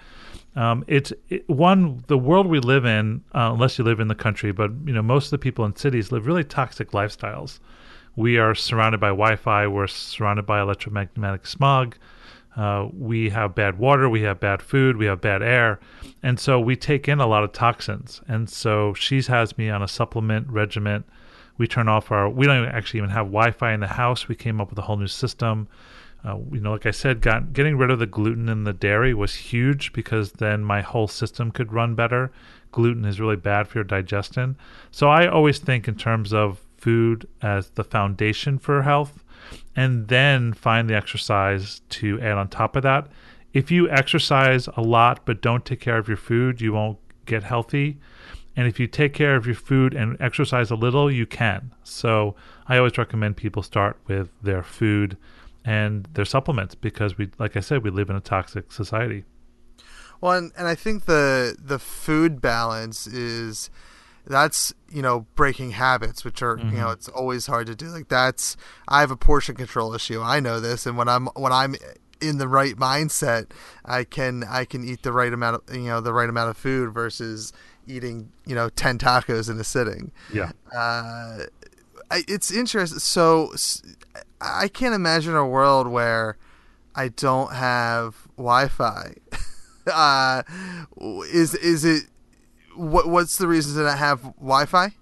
Um, 0.57 0.85
it's 0.87 1.13
it, 1.29 1.49
one 1.49 2.05
the 2.07 2.19
world 2.19 2.47
we 2.47 2.61
live 2.61 2.85
in, 2.85 3.23
uh, 3.35 3.51
unless 3.53 3.79
you 3.79 3.85
live 3.85 4.01
in 4.01 4.09
the 4.09 4.15
country, 4.15 4.53
but 4.53 4.71
you 4.85 4.93
know 4.93 5.03
most 5.03 5.27
of 5.27 5.31
the 5.33 5.39
people 5.39 5.65
in 5.65 5.75
cities 5.77 6.13
live 6.13 6.27
really 6.27 6.45
toxic 6.45 6.93
lifestyles. 6.93 7.59
We 8.17 8.39
are 8.39 8.55
surrounded 8.55 9.01
by 9.01 9.09
Wi-Fi. 9.09 9.67
We're 9.67 9.89
surrounded 9.89 10.47
by 10.47 10.61
electromagnetic 10.61 11.47
smog. 11.47 11.97
Uh, 12.57 12.89
we 12.97 13.31
have 13.31 13.55
bad 13.55 13.79
water, 13.79 14.09
we 14.09 14.23
have 14.23 14.39
bad 14.39 14.63
food, 14.63 14.97
we 14.97 15.07
have 15.07 15.21
bad 15.21 15.43
air, 15.43 15.81
and 16.23 16.39
so 16.39 16.61
we 16.61 16.77
take 16.77 17.09
in 17.09 17.19
a 17.19 17.27
lot 17.27 17.43
of 17.43 17.51
toxins. 17.51 18.21
And 18.29 18.49
so 18.49 18.95
she 18.95 19.21
has 19.23 19.59
me 19.59 19.71
on 19.71 19.83
a 19.83 19.89
supplement 19.89 20.49
regimen. 20.49 21.03
We 21.59 21.67
turn 21.67 21.89
off 21.89 22.13
our. 22.13 22.29
We 22.29 22.47
don't 22.47 22.67
actually 22.67 22.99
even 22.99 23.11
have 23.11 23.27
Wi-Fi 23.27 23.73
in 23.73 23.81
the 23.81 23.89
house. 23.89 24.29
We 24.29 24.35
came 24.37 24.61
up 24.61 24.71
with 24.71 24.79
a 24.79 24.83
whole 24.83 24.97
new 24.97 25.09
system. 25.09 25.69
Uh, 26.25 26.39
you 26.53 26.61
know, 26.61 26.73
like 26.73 26.87
I 26.87 26.91
said, 26.91 27.21
got, 27.21 27.53
getting 27.53 27.77
rid 27.77 27.91
of 27.91 27.99
the 27.99 28.07
gluten 28.07 28.49
and 28.49 28.67
the 28.67 28.73
dairy 28.73 29.13
was 29.13 29.35
huge 29.35 29.93
because 29.93 30.33
then 30.33 30.65
my 30.65 30.81
whole 30.81 31.07
system 31.07 31.51
could 31.51 31.73
run 31.73 31.95
better. 31.95 32.33
Gluten 32.73 33.05
is 33.05 33.21
really 33.21 33.37
bad 33.37 33.69
for 33.69 33.79
your 33.79 33.85
digestion. 33.85 34.57
So 34.91 35.11
I 35.11 35.27
always 35.27 35.59
think 35.59 35.87
in 35.87 35.97
terms 35.97 36.33
of 36.33 36.61
food 36.79 37.29
as 37.43 37.71
the 37.71 37.85
foundation 37.85 38.59
for 38.59 38.83
health 38.83 39.23
and 39.77 40.09
then 40.09 40.53
find 40.53 40.89
the 40.89 40.97
exercise 40.97 41.83
to 41.91 42.21
add 42.21 42.39
on 42.39 42.49
top 42.49 42.77
of 42.77 42.83
that. 42.83 43.09
If 43.53 43.71
you 43.71 43.89
exercise 43.91 44.67
a 44.77 44.81
lot 44.81 45.27
but 45.27 45.43
don't 45.43 45.65
take 45.65 45.81
care 45.81 45.99
of 45.99 46.09
your 46.09 46.17
food, 46.17 46.61
you 46.61 46.73
won't 46.73 46.99
get 47.27 47.43
healthy. 47.43 47.99
And 48.57 48.67
if 48.67 48.79
you 48.81 48.87
take 48.87 49.15
care 49.15 49.37
of 49.37 49.47
your 49.47 49.55
food 49.55 49.95
and 49.95 50.17
exercise 50.21 50.71
a 50.71 50.77
little, 50.77 51.11
you 51.11 51.27
can. 51.27 51.75
So 51.83 52.35
I 52.67 52.79
always 52.79 52.97
recommend 52.97 53.37
people 53.37 53.63
start 53.63 53.99
with 54.07 54.31
their 54.43 54.63
food 54.63 55.17
and 55.65 56.07
their 56.13 56.25
supplements 56.25 56.75
because 56.75 57.17
we 57.17 57.31
like 57.39 57.57
I 57.57 57.61
said, 57.61 57.83
we 57.83 57.91
live 57.91 58.11
in 58.11 58.17
a 58.17 58.21
toxic 58.21 58.73
society. 58.73 59.25
Well, 60.21 60.33
and, 60.33 60.53
and 60.57 60.67
I 60.67 60.75
think 60.75 61.07
the 61.07 61.57
the 61.59 61.79
food 61.79 62.41
balance 62.41 63.07
is 63.07 63.71
that's 64.27 64.73
you 64.91 65.03
know 65.03 65.27
breaking 65.35 65.73
habits 65.73 66.25
which 66.25 66.41
are 66.43 66.57
mm-hmm. 66.57 66.71
you 66.71 66.77
know 66.79 66.91
it's 66.91 67.09
always 67.09 67.47
hard 67.47 67.67
to 67.67 67.75
do. 67.75 67.87
Like 67.87 68.09
that's 68.09 68.57
i 68.89 69.01
have 69.01 69.11
a 69.11 69.17
portion 69.17 69.55
control 69.55 69.95
issue. 69.95 70.21
I 70.21 70.41
know 70.41 70.61
this. 70.61 70.87
And 70.87 70.97
when 70.97 71.09
i'm 71.09 71.27
when 71.35 71.53
i'm 71.53 71.75
in 72.21 72.39
the 72.39 72.49
right 72.49 72.77
mindset 72.77 73.51
i 73.85 74.03
can 74.03 74.45
i 74.49 74.65
can 74.65 74.83
eat 74.83 75.03
the 75.03 75.13
right 75.13 75.33
amount 75.33 75.63
of 75.69 75.77
you 75.77 75.89
know 75.89 76.01
the 76.01 76.13
right 76.13 76.29
amount 76.29 76.49
of 76.49 76.57
food 76.57 76.95
versus 76.95 77.53
eating 77.87 78.31
you 78.47 78.55
know 78.55 78.71
10 78.71 78.99
tacos 78.99 79.51
in 79.51 79.59
a 79.59 79.65
sitting. 79.65 80.11
Yeah. 80.33 80.53
Uh 80.75 81.45
it's 82.11 82.51
interesting 82.51 82.99
so 82.99 83.53
I 84.41 84.69
can't 84.69 84.95
imagine 84.95 85.35
a 85.35 85.47
world 85.47 85.89
where 85.89 86.37
I 86.95 87.09
don't 87.09 87.53
have 87.53 88.29
Wi-Fi. 88.37 89.15
uh, 89.93 90.43
is 91.33 91.55
is 91.55 91.85
it 91.85 92.05
what? 92.77 93.09
What's 93.09 93.39
the 93.39 93.47
reason 93.47 93.83
that 93.83 93.91
I 93.91 93.97
have 93.97 94.23
Wi-Fi? 94.23 94.93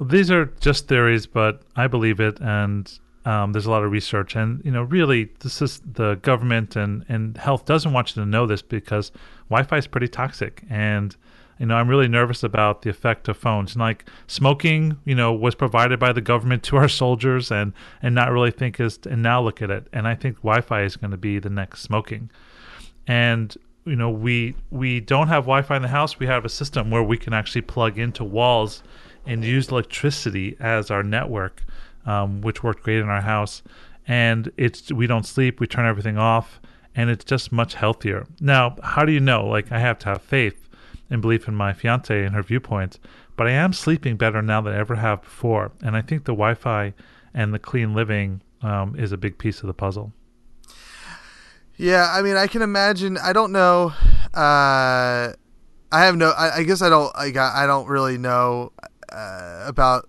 These 0.00 0.30
are 0.30 0.46
just 0.60 0.86
theories, 0.86 1.26
but 1.26 1.62
I 1.74 1.88
believe 1.88 2.20
it, 2.20 2.38
and 2.40 2.90
um, 3.24 3.52
there's 3.52 3.66
a 3.66 3.70
lot 3.70 3.82
of 3.82 3.90
research. 3.90 4.36
And 4.36 4.64
you 4.64 4.70
know, 4.70 4.82
really, 4.82 5.30
this 5.40 5.60
is 5.60 5.80
the 5.80 6.16
government 6.16 6.76
and 6.76 7.04
and 7.08 7.36
health 7.36 7.64
doesn't 7.64 7.92
want 7.92 8.14
you 8.14 8.22
to 8.22 8.28
know 8.28 8.46
this 8.46 8.62
because 8.62 9.10
Wi-Fi 9.48 9.78
is 9.78 9.86
pretty 9.86 10.08
toxic, 10.08 10.62
and 10.70 11.16
you 11.58 11.66
know, 11.66 11.74
I'm 11.74 11.88
really 11.88 12.08
nervous 12.08 12.42
about 12.42 12.82
the 12.82 12.90
effect 12.90 13.28
of 13.28 13.36
phones. 13.36 13.74
And 13.74 13.80
like 13.80 14.08
smoking, 14.26 14.98
you 15.04 15.14
know, 15.14 15.32
was 15.32 15.54
provided 15.54 15.98
by 15.98 16.12
the 16.12 16.20
government 16.20 16.62
to 16.64 16.76
our 16.76 16.88
soldiers, 17.02 17.50
and 17.50 17.72
and 18.02 18.14
not 18.14 18.30
really 18.30 18.50
think 18.50 18.80
is. 18.80 18.98
And 19.08 19.22
now 19.22 19.42
look 19.42 19.60
at 19.60 19.70
it. 19.70 19.86
And 19.92 20.06
I 20.06 20.14
think 20.14 20.36
Wi-Fi 20.38 20.82
is 20.82 20.96
going 20.96 21.10
to 21.10 21.16
be 21.16 21.38
the 21.38 21.50
next 21.50 21.82
smoking. 21.82 22.30
And 23.06 23.56
you 23.84 23.96
know, 23.96 24.10
we 24.10 24.54
we 24.70 25.00
don't 25.00 25.28
have 25.28 25.44
Wi-Fi 25.44 25.76
in 25.76 25.82
the 25.82 25.88
house. 25.88 26.18
We 26.18 26.26
have 26.26 26.44
a 26.44 26.48
system 26.48 26.90
where 26.90 27.02
we 27.02 27.16
can 27.16 27.32
actually 27.32 27.62
plug 27.62 27.98
into 27.98 28.24
walls 28.24 28.82
and 29.26 29.44
use 29.44 29.68
electricity 29.68 30.56
as 30.60 30.90
our 30.90 31.02
network, 31.02 31.62
um, 32.06 32.40
which 32.40 32.62
worked 32.62 32.82
great 32.82 32.98
in 32.98 33.08
our 33.08 33.20
house. 33.20 33.62
And 34.06 34.50
it's 34.56 34.92
we 34.92 35.06
don't 35.06 35.26
sleep. 35.26 35.58
We 35.60 35.66
turn 35.66 35.86
everything 35.86 36.18
off, 36.18 36.60
and 36.94 37.10
it's 37.10 37.24
just 37.24 37.50
much 37.50 37.74
healthier. 37.74 38.26
Now, 38.40 38.76
how 38.82 39.04
do 39.04 39.12
you 39.12 39.20
know? 39.20 39.46
Like 39.46 39.72
I 39.72 39.80
have 39.80 39.98
to 40.00 40.06
have 40.06 40.22
faith 40.22 40.67
and 41.10 41.22
belief 41.22 41.48
in 41.48 41.54
my 41.54 41.72
fiance 41.72 42.24
and 42.24 42.34
her 42.34 42.42
viewpoints, 42.42 42.98
but 43.36 43.46
I 43.46 43.52
am 43.52 43.72
sleeping 43.72 44.16
better 44.16 44.42
now 44.42 44.60
than 44.60 44.74
I 44.74 44.78
ever 44.78 44.96
have 44.96 45.22
before. 45.22 45.72
And 45.82 45.96
I 45.96 46.02
think 46.02 46.24
the 46.24 46.32
Wi 46.32 46.54
Fi 46.54 46.94
and 47.32 47.54
the 47.54 47.58
clean 47.58 47.94
living 47.94 48.42
um, 48.62 48.96
is 48.96 49.12
a 49.12 49.16
big 49.16 49.38
piece 49.38 49.60
of 49.60 49.66
the 49.66 49.74
puzzle. 49.74 50.12
Yeah, 51.76 52.10
I 52.12 52.22
mean, 52.22 52.36
I 52.36 52.48
can 52.48 52.62
imagine. 52.62 53.16
I 53.18 53.32
don't 53.32 53.52
know. 53.52 53.92
Uh, 54.34 55.32
I 55.92 56.04
have 56.04 56.16
no. 56.16 56.30
I, 56.30 56.56
I, 56.56 56.62
guess 56.64 56.82
I 56.82 56.88
don't. 56.88 57.12
I 57.16 57.30
got. 57.30 57.54
I 57.54 57.66
don't 57.66 57.86
really 57.86 58.18
know 58.18 58.72
uh, 59.12 59.64
about 59.66 60.08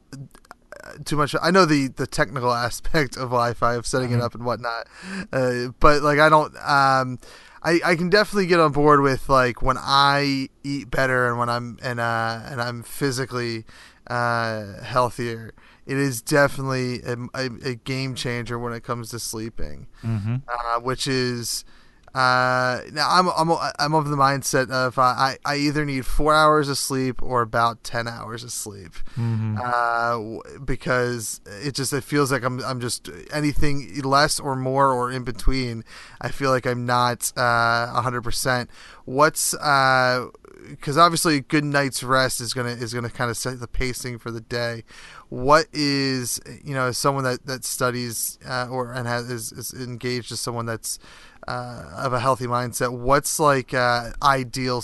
too 1.05 1.15
much. 1.15 1.35
I 1.41 1.51
know 1.51 1.65
the 1.65 1.87
the 1.87 2.07
technical 2.07 2.53
aspect 2.67 3.15
of 3.15 3.29
Wi-Fi 3.29 3.75
of 3.75 3.85
setting 3.85 4.09
mm-hmm. 4.09 4.19
it 4.19 4.23
up 4.23 4.35
and 4.35 4.45
whatnot, 4.45 4.87
uh, 5.31 5.67
but 5.79 6.01
like 6.01 6.19
I 6.19 6.29
don't. 6.29 6.55
Um, 6.57 7.19
I, 7.61 7.81
I 7.83 7.95
can 7.95 8.09
definitely 8.09 8.47
get 8.47 8.59
on 8.59 8.71
board 8.71 9.01
with 9.01 9.27
like 9.27 9.61
when 9.61 9.77
I 9.77 10.49
eat 10.63 10.89
better 10.89 11.27
and 11.27 11.37
when 11.37 11.49
I'm 11.49 11.77
and 11.81 11.99
uh 11.99 12.41
and 12.45 12.61
I'm 12.61 12.83
physically 12.83 13.65
uh 14.07 14.81
healthier. 14.81 15.53
It 15.85 15.97
is 15.97 16.21
definitely 16.21 17.01
a, 17.01 17.17
a, 17.33 17.49
a 17.71 17.75
game 17.75 18.13
changer 18.13 18.59
when 18.59 18.73
it 18.73 18.83
comes 18.83 19.09
to 19.09 19.19
sleeping, 19.19 19.87
mm-hmm. 20.03 20.35
uh, 20.47 20.79
which 20.81 21.07
is 21.07 21.65
uh, 22.13 22.81
now 22.91 23.07
I'm 23.09 23.27
I'm 23.29 23.71
I'm 23.77 23.93
of 23.93 24.09
the 24.09 24.15
mindset 24.15 24.69
of 24.71 24.97
uh, 24.97 25.01
I 25.01 25.37
I 25.45 25.57
either 25.57 25.85
need 25.85 26.05
four 26.05 26.33
hours 26.33 26.67
of 26.67 26.77
sleep 26.77 27.21
or 27.21 27.41
about 27.41 27.83
ten 27.83 28.07
hours 28.07 28.43
of 28.43 28.51
sleep, 28.51 28.93
mm-hmm. 29.15 29.57
uh, 29.63 30.59
because 30.59 31.41
it 31.61 31.75
just 31.75 31.93
it 31.93 32.03
feels 32.03 32.31
like 32.31 32.43
I'm 32.43 32.63
I'm 32.63 32.79
just 32.79 33.09
anything 33.31 34.01
less 34.01 34.39
or 34.39 34.55
more 34.55 34.91
or 34.91 35.11
in 35.11 35.23
between. 35.23 35.83
I 36.19 36.29
feel 36.29 36.49
like 36.49 36.65
I'm 36.65 36.85
not 36.85 37.31
uh, 37.37 38.01
hundred 38.01 38.23
percent. 38.23 38.69
What's 39.05 39.51
because 39.51 40.97
uh, 40.97 41.01
obviously 41.01 41.37
a 41.37 41.41
good 41.41 41.63
night's 41.63 42.03
rest 42.03 42.41
is 42.41 42.53
gonna 42.53 42.69
is 42.69 42.93
gonna 42.93 43.09
kind 43.09 43.29
of 43.29 43.37
set 43.37 43.59
the 43.59 43.67
pacing 43.67 44.17
for 44.17 44.31
the 44.31 44.41
day. 44.41 44.83
What 45.29 45.67
is 45.71 46.41
you 46.63 46.73
know 46.73 46.91
someone 46.91 47.23
that 47.23 47.45
that 47.45 47.63
studies 47.63 48.39
uh, 48.45 48.67
or 48.69 48.91
and 48.91 49.07
has 49.07 49.29
is, 49.29 49.51
is 49.51 49.73
engaged 49.73 50.31
as 50.31 50.39
someone 50.39 50.65
that's 50.65 50.99
uh, 51.47 51.91
of 51.97 52.13
a 52.13 52.19
healthy 52.19 52.45
mindset, 52.45 52.91
what's 52.91 53.39
like 53.39 53.73
uh, 53.73 54.11
ideal 54.21 54.83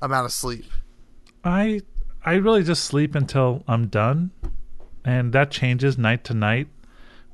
amount 0.00 0.26
of 0.26 0.32
sleep? 0.32 0.66
I 1.44 1.82
I 2.24 2.34
really 2.34 2.62
just 2.62 2.84
sleep 2.84 3.14
until 3.14 3.62
I'm 3.68 3.88
done, 3.88 4.30
and 5.04 5.32
that 5.32 5.50
changes 5.50 5.98
night 5.98 6.24
to 6.24 6.34
night. 6.34 6.68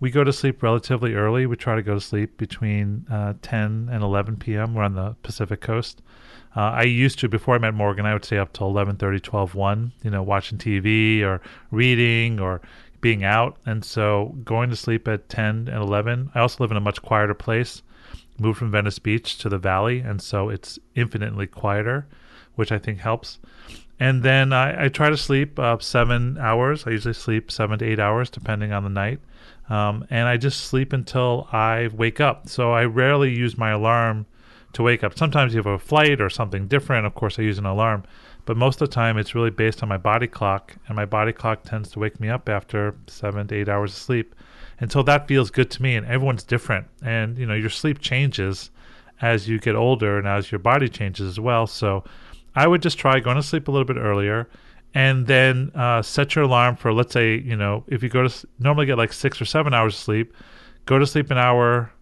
We 0.01 0.11
go 0.11 0.25
to 0.25 0.33
sleep 0.33 0.63
relatively 0.63 1.15
early. 1.15 1.47
We 1.47 1.57
try 1.57 1.77
to 1.77 1.83
go 1.83 1.95
to 1.95 2.01
sleep 2.01 2.39
between 2.39 3.07
uh, 3.11 3.35
10 3.43 3.91
and 3.93 4.03
11 4.03 4.39
p.m. 4.39 4.75
We're 4.75 4.83
on 4.83 4.95
the 4.95 5.15
Pacific 5.23 5.61
Coast. 5.61 6.03
Uh, 6.57 6.61
I 6.61 6.83
used 6.83 7.19
to 7.21 7.29
before 7.29 7.55
I 7.55 7.59
met 7.59 7.75
Morgan. 7.75 8.07
I 8.07 8.15
would 8.15 8.25
stay 8.25 8.39
up 8.39 8.53
till 8.53 8.73
11:30, 8.73 9.23
12, 9.23 9.55
1. 9.55 9.93
You 10.03 10.11
know, 10.11 10.23
watching 10.23 10.59
TV 10.59 11.23
or 11.23 11.41
reading 11.71 12.41
or 12.41 12.61
being 13.01 13.25
out. 13.25 13.59
And 13.67 13.85
so 13.85 14.35
going 14.43 14.71
to 14.71 14.77
sleep 14.77 15.07
at 15.07 15.29
10 15.29 15.69
and 15.69 15.83
11. 15.83 16.31
I 16.35 16.41
also 16.41 16.65
live 16.65 16.71
in 16.71 16.77
a 16.77 16.81
much 16.81 17.03
quieter 17.03 17.35
place 17.35 17.83
moved 18.41 18.59
from 18.59 18.71
Venice 18.71 18.99
Beach 18.99 19.37
to 19.39 19.49
the 19.49 19.59
valley, 19.59 20.01
and 20.01 20.21
so 20.21 20.49
it's 20.49 20.79
infinitely 20.95 21.47
quieter, 21.47 22.07
which 22.55 22.73
I 22.73 22.79
think 22.79 22.99
helps. 22.99 23.39
And 24.01 24.23
then 24.23 24.53
I, 24.53 24.87
I 24.87 24.89
try 24.89 25.11
to 25.11 25.17
sleep 25.17 25.59
uh, 25.59 25.79
seven 25.79 26.39
hours. 26.39 26.87
I 26.87 26.91
usually 26.91 27.15
sleep 27.15 27.51
seven 27.51 27.79
to 27.79 27.85
eight 27.85 28.01
hours, 28.01 28.31
depending 28.31 28.73
on 28.73 28.83
the 28.83 28.89
night. 28.89 29.21
Um, 29.71 30.05
and 30.11 30.29
I 30.29 30.37
just 30.37 30.65
sleep 30.65 30.93
until 30.93 31.49
I 31.53 31.89
wake 31.93 32.21
up. 32.21 32.49
So 32.49 32.73
I 32.73 32.85
rarely 32.85 33.33
use 33.33 33.57
my 33.57 33.71
alarm 33.71 34.27
to 34.73 34.83
wake 34.83 35.03
up. 35.03 35.17
Sometimes 35.17 35.55
you 35.55 35.59
have 35.59 35.67
a 35.67 35.79
flight 35.79 36.21
or 36.21 36.29
something 36.29 36.67
different. 36.67 37.07
Of 37.07 37.15
course, 37.15 37.39
I 37.39 37.43
use 37.43 37.59
an 37.59 37.67
alarm. 37.67 38.05
But 38.47 38.57
most 38.57 38.83
of 38.83 38.89
the 38.89 38.95
time, 38.95 39.17
it's 39.17 39.35
really 39.35 39.51
based 39.51 39.83
on 39.83 39.89
my 39.89 39.97
body 39.97 40.27
clock. 40.27 40.77
And 40.89 40.97
my 40.97 41.05
body 41.05 41.33
clock 41.33 41.63
tends 41.63 41.91
to 41.93 42.01
wake 42.01 42.21
me 42.21 42.29
up 42.29 42.49
after 42.49 42.97
seven 43.07 43.47
to 43.49 43.55
eight 43.55 43.69
hours 43.69 43.93
of 43.93 43.99
sleep 43.99 44.35
and 44.81 44.91
so 44.91 45.03
that 45.03 45.29
feels 45.29 45.51
good 45.51 45.71
to 45.71 45.83
me 45.83 45.95
and 45.95 46.07
everyone's 46.07 46.43
different 46.43 46.87
and 47.03 47.39
you 47.39 47.47
know 47.47 47.55
your 47.55 47.71
sleep 47.71 48.01
changes 48.01 48.71
as 49.21 49.49
you 49.49 49.59
get 49.59 49.77
older 49.77 50.19
and 50.19 50.27
as 50.27 50.51
your 50.51 50.59
body 50.59 50.89
changes 50.89 51.29
as 51.29 51.39
well 51.39 51.67
so 51.67 52.03
i 52.55 52.67
would 52.67 52.83
just 52.83 52.99
try 52.99 53.21
going 53.21 53.37
to 53.37 53.43
sleep 53.43 53.69
a 53.69 53.71
little 53.71 53.85
bit 53.85 53.99
earlier 53.99 54.49
and 54.95 55.27
then 55.27 55.71
uh, 55.75 56.03
set 56.03 56.35
your 56.35 56.45
alarm 56.45 56.77
for 56.77 56.93
let's 56.93 57.13
say 57.13 57.39
you 57.39 57.57
know 57.57 57.85
if 57.87 58.03
you 58.03 58.09
go 58.09 58.27
to 58.27 58.49
normally 58.59 58.87
get 58.87 58.99
like 58.99 59.13
six 59.13 59.41
or 59.41 59.45
seven 59.45 59.73
hours 59.73 59.95
of 59.95 60.01
sleep 60.01 60.35
go 60.87 60.99
to 60.99 61.07
sleep 61.07 61.31
an 61.31 61.39
hour 61.39 61.93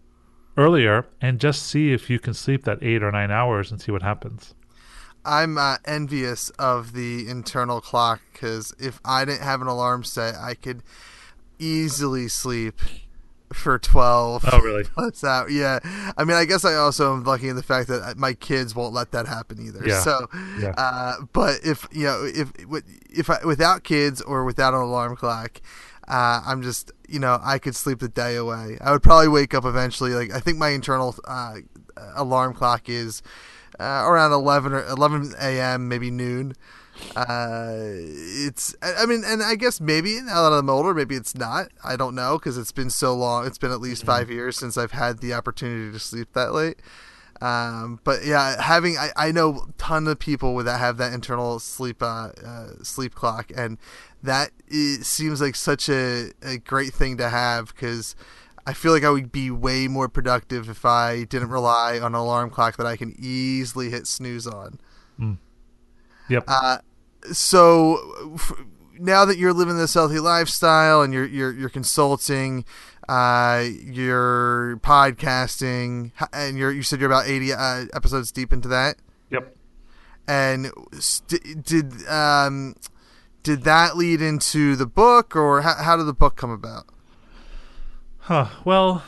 earlier 0.57 1.07
and 1.21 1.39
just 1.39 1.63
see 1.63 1.93
if 1.93 2.11
you 2.11 2.19
can 2.19 2.35
sleep 2.35 2.65
that 2.65 2.79
eight 2.83 3.03
or 3.03 3.13
nine 3.13 3.31
hours 3.31 3.71
and 3.71 3.81
see 3.81 3.93
what 3.93 4.03
happens. 4.03 4.55
I'm 5.25 5.57
uh, 5.57 5.77
envious 5.85 6.51
of 6.59 6.93
the 6.95 7.29
internal 7.29 7.81
clock 7.81 8.21
because 8.33 8.75
if 8.79 9.01
i 9.05 9.25
didn't 9.25 9.43
have 9.43 9.61
an 9.61 9.67
alarm 9.67 10.05
set 10.05 10.35
i 10.37 10.55
could 10.55 10.83
easily 11.59 12.29
sleep 12.29 12.81
for 13.53 13.79
12 13.79 14.45
oh 14.53 14.61
really 14.61 14.85
What's 14.95 15.25
out 15.25 15.51
yeah 15.51 15.79
i 16.17 16.25
mean 16.25 16.37
i 16.37 16.45
guess 16.45 16.65
i 16.65 16.75
also 16.75 17.15
am 17.15 17.25
lucky 17.25 17.49
in 17.49 17.57
the 17.57 17.63
fact 17.63 17.89
that 17.89 18.17
my 18.17 18.35
kids 18.35 18.75
won't 18.75 18.95
let 18.95 19.13
that 19.13 19.27
happen 19.27 19.59
either 19.65 19.87
yeah. 19.87 20.01
so 20.01 20.27
yeah. 20.59 20.75
Uh, 20.77 21.15
but 21.33 21.61
if 21.65 21.87
you 21.91 22.05
know 22.05 22.25
if 22.25 22.53
if 23.11 23.31
I, 23.31 23.45
without 23.45 23.85
kids 23.85 24.21
or 24.21 24.45
without 24.45 24.75
an 24.75 24.81
alarm 24.81 25.17
clock 25.17 25.61
uh, 26.09 26.43
i'm 26.45 26.63
just 26.63 26.93
you 27.09 27.19
know 27.19 27.39
i 27.43 27.59
could 27.59 27.75
sleep 27.75 28.01
the 28.01 28.09
day 28.09 28.37
away 28.37 28.79
i 28.81 28.93
would 28.93 29.03
probably 29.03 29.29
wake 29.29 29.55
up 29.55 29.65
eventually 29.65 30.13
like 30.13 30.31
i 30.33 30.41
think 30.41 30.59
my 30.59 30.71
internal 30.71 31.15
uh, 31.27 31.55
alarm 32.15 32.55
clock 32.55 32.89
is 32.89 33.23
uh, 33.81 34.03
around 34.07 34.33
11 34.33 34.73
or 34.73 34.85
11 34.87 35.35
a.m., 35.41 35.89
maybe 35.89 36.11
noon. 36.11 36.55
Uh, 37.17 37.77
it's 37.81 38.75
I 38.83 39.07
mean, 39.07 39.23
and 39.25 39.43
I 39.43 39.55
guess 39.55 39.81
maybe 39.81 40.21
now 40.21 40.49
that 40.49 40.57
I'm 40.57 40.71
older, 40.71 40.95
maybe 40.95 41.15
it's 41.15 41.35
not. 41.35 41.69
I 41.85 41.97
don't 41.97 42.15
know 42.15 42.39
because 42.39 42.59
it's 42.59 42.73
been 42.73 42.91
so 42.91 43.15
long. 43.15 43.47
It's 43.47 43.59
been 43.59 43.73
at 43.73 43.81
least 43.81 44.05
five 44.05 44.31
years 44.31 44.57
since 44.57 44.77
I've 44.77 44.93
had 44.93 45.19
the 45.19 45.33
opportunity 45.35 45.93
to 45.93 45.99
sleep 45.99 46.33
that 46.35 46.53
late. 46.53 46.81
Um, 47.41 48.01
but 48.03 48.25
yeah, 48.25 48.61
having 48.61 48.97
I, 48.99 49.11
I 49.17 49.31
know 49.31 49.67
a 49.69 49.73
ton 49.79 50.09
of 50.09 50.19
people 50.19 50.55
with 50.55 50.67
that 50.67 50.81
have 50.81 50.97
that 50.97 51.13
internal 51.13 51.61
sleep 51.61 52.03
uh, 52.03 52.31
uh, 52.45 52.69
sleep 52.83 53.15
clock, 53.15 53.53
and 53.57 53.79
that 54.23 54.51
is, 54.67 55.07
seems 55.07 55.41
like 55.41 55.55
such 55.55 55.89
a, 55.89 56.33
a 56.43 56.59
great 56.59 56.93
thing 56.93 57.17
to 57.19 57.29
have 57.29 57.69
because 57.69 58.17
I 58.67 58.73
feel 58.75 58.93
like 58.93 59.05
I 59.05 59.11
would 59.11 59.31
be 59.31 59.51
way 59.51 59.87
more 59.87 60.09
productive 60.09 60.69
if 60.69 60.85
I 60.85 61.25
didn't 61.25 61.51
rely 61.51 61.99
on 61.99 62.15
an 62.15 62.21
alarm 62.21 62.51
clock 62.51 62.77
that 62.77 62.87
I 62.87 62.97
can 62.97 63.15
easily 63.19 63.91
hit 63.91 64.07
snooze 64.07 64.47
on. 64.47 64.81
Yep. 66.29 66.45
Uh, 66.47 66.79
so 67.33 68.33
f- 68.35 68.53
now 68.99 69.25
that 69.25 69.39
you're 69.39 69.53
living 69.53 69.77
this 69.77 69.95
healthy 69.95 70.19
lifestyle 70.19 71.03
and 71.03 71.13
you're 71.13 71.27
you're 71.27 71.53
you're 71.53 71.69
consulting, 71.69 72.65
uh, 73.09 73.65
you're 73.85 74.79
podcasting, 74.83 76.13
and 76.33 76.59
you're 76.59 76.73
you 76.73 76.83
said 76.83 77.01
you're 77.01 77.11
about 77.11 77.27
eighty 77.27 77.53
uh, 77.53 77.87
episodes 77.95 78.33
deep 78.33 78.53
into 78.53 78.69
that, 78.69 78.97
yep. 79.31 79.57
and 80.27 80.71
st- 80.93 81.65
did 81.65 82.07
um 82.09 82.75
did 83.43 83.63
that 83.63 83.97
lead 83.97 84.21
into 84.21 84.77
the 84.77 84.87
book, 84.87 85.35
or 85.37 85.63
how, 85.63 85.75
how 85.75 85.97
did 85.97 86.05
the 86.05 86.13
book 86.13 86.37
come 86.37 86.51
about? 86.51 86.85
Huh. 88.19 88.49
Well, 88.65 89.03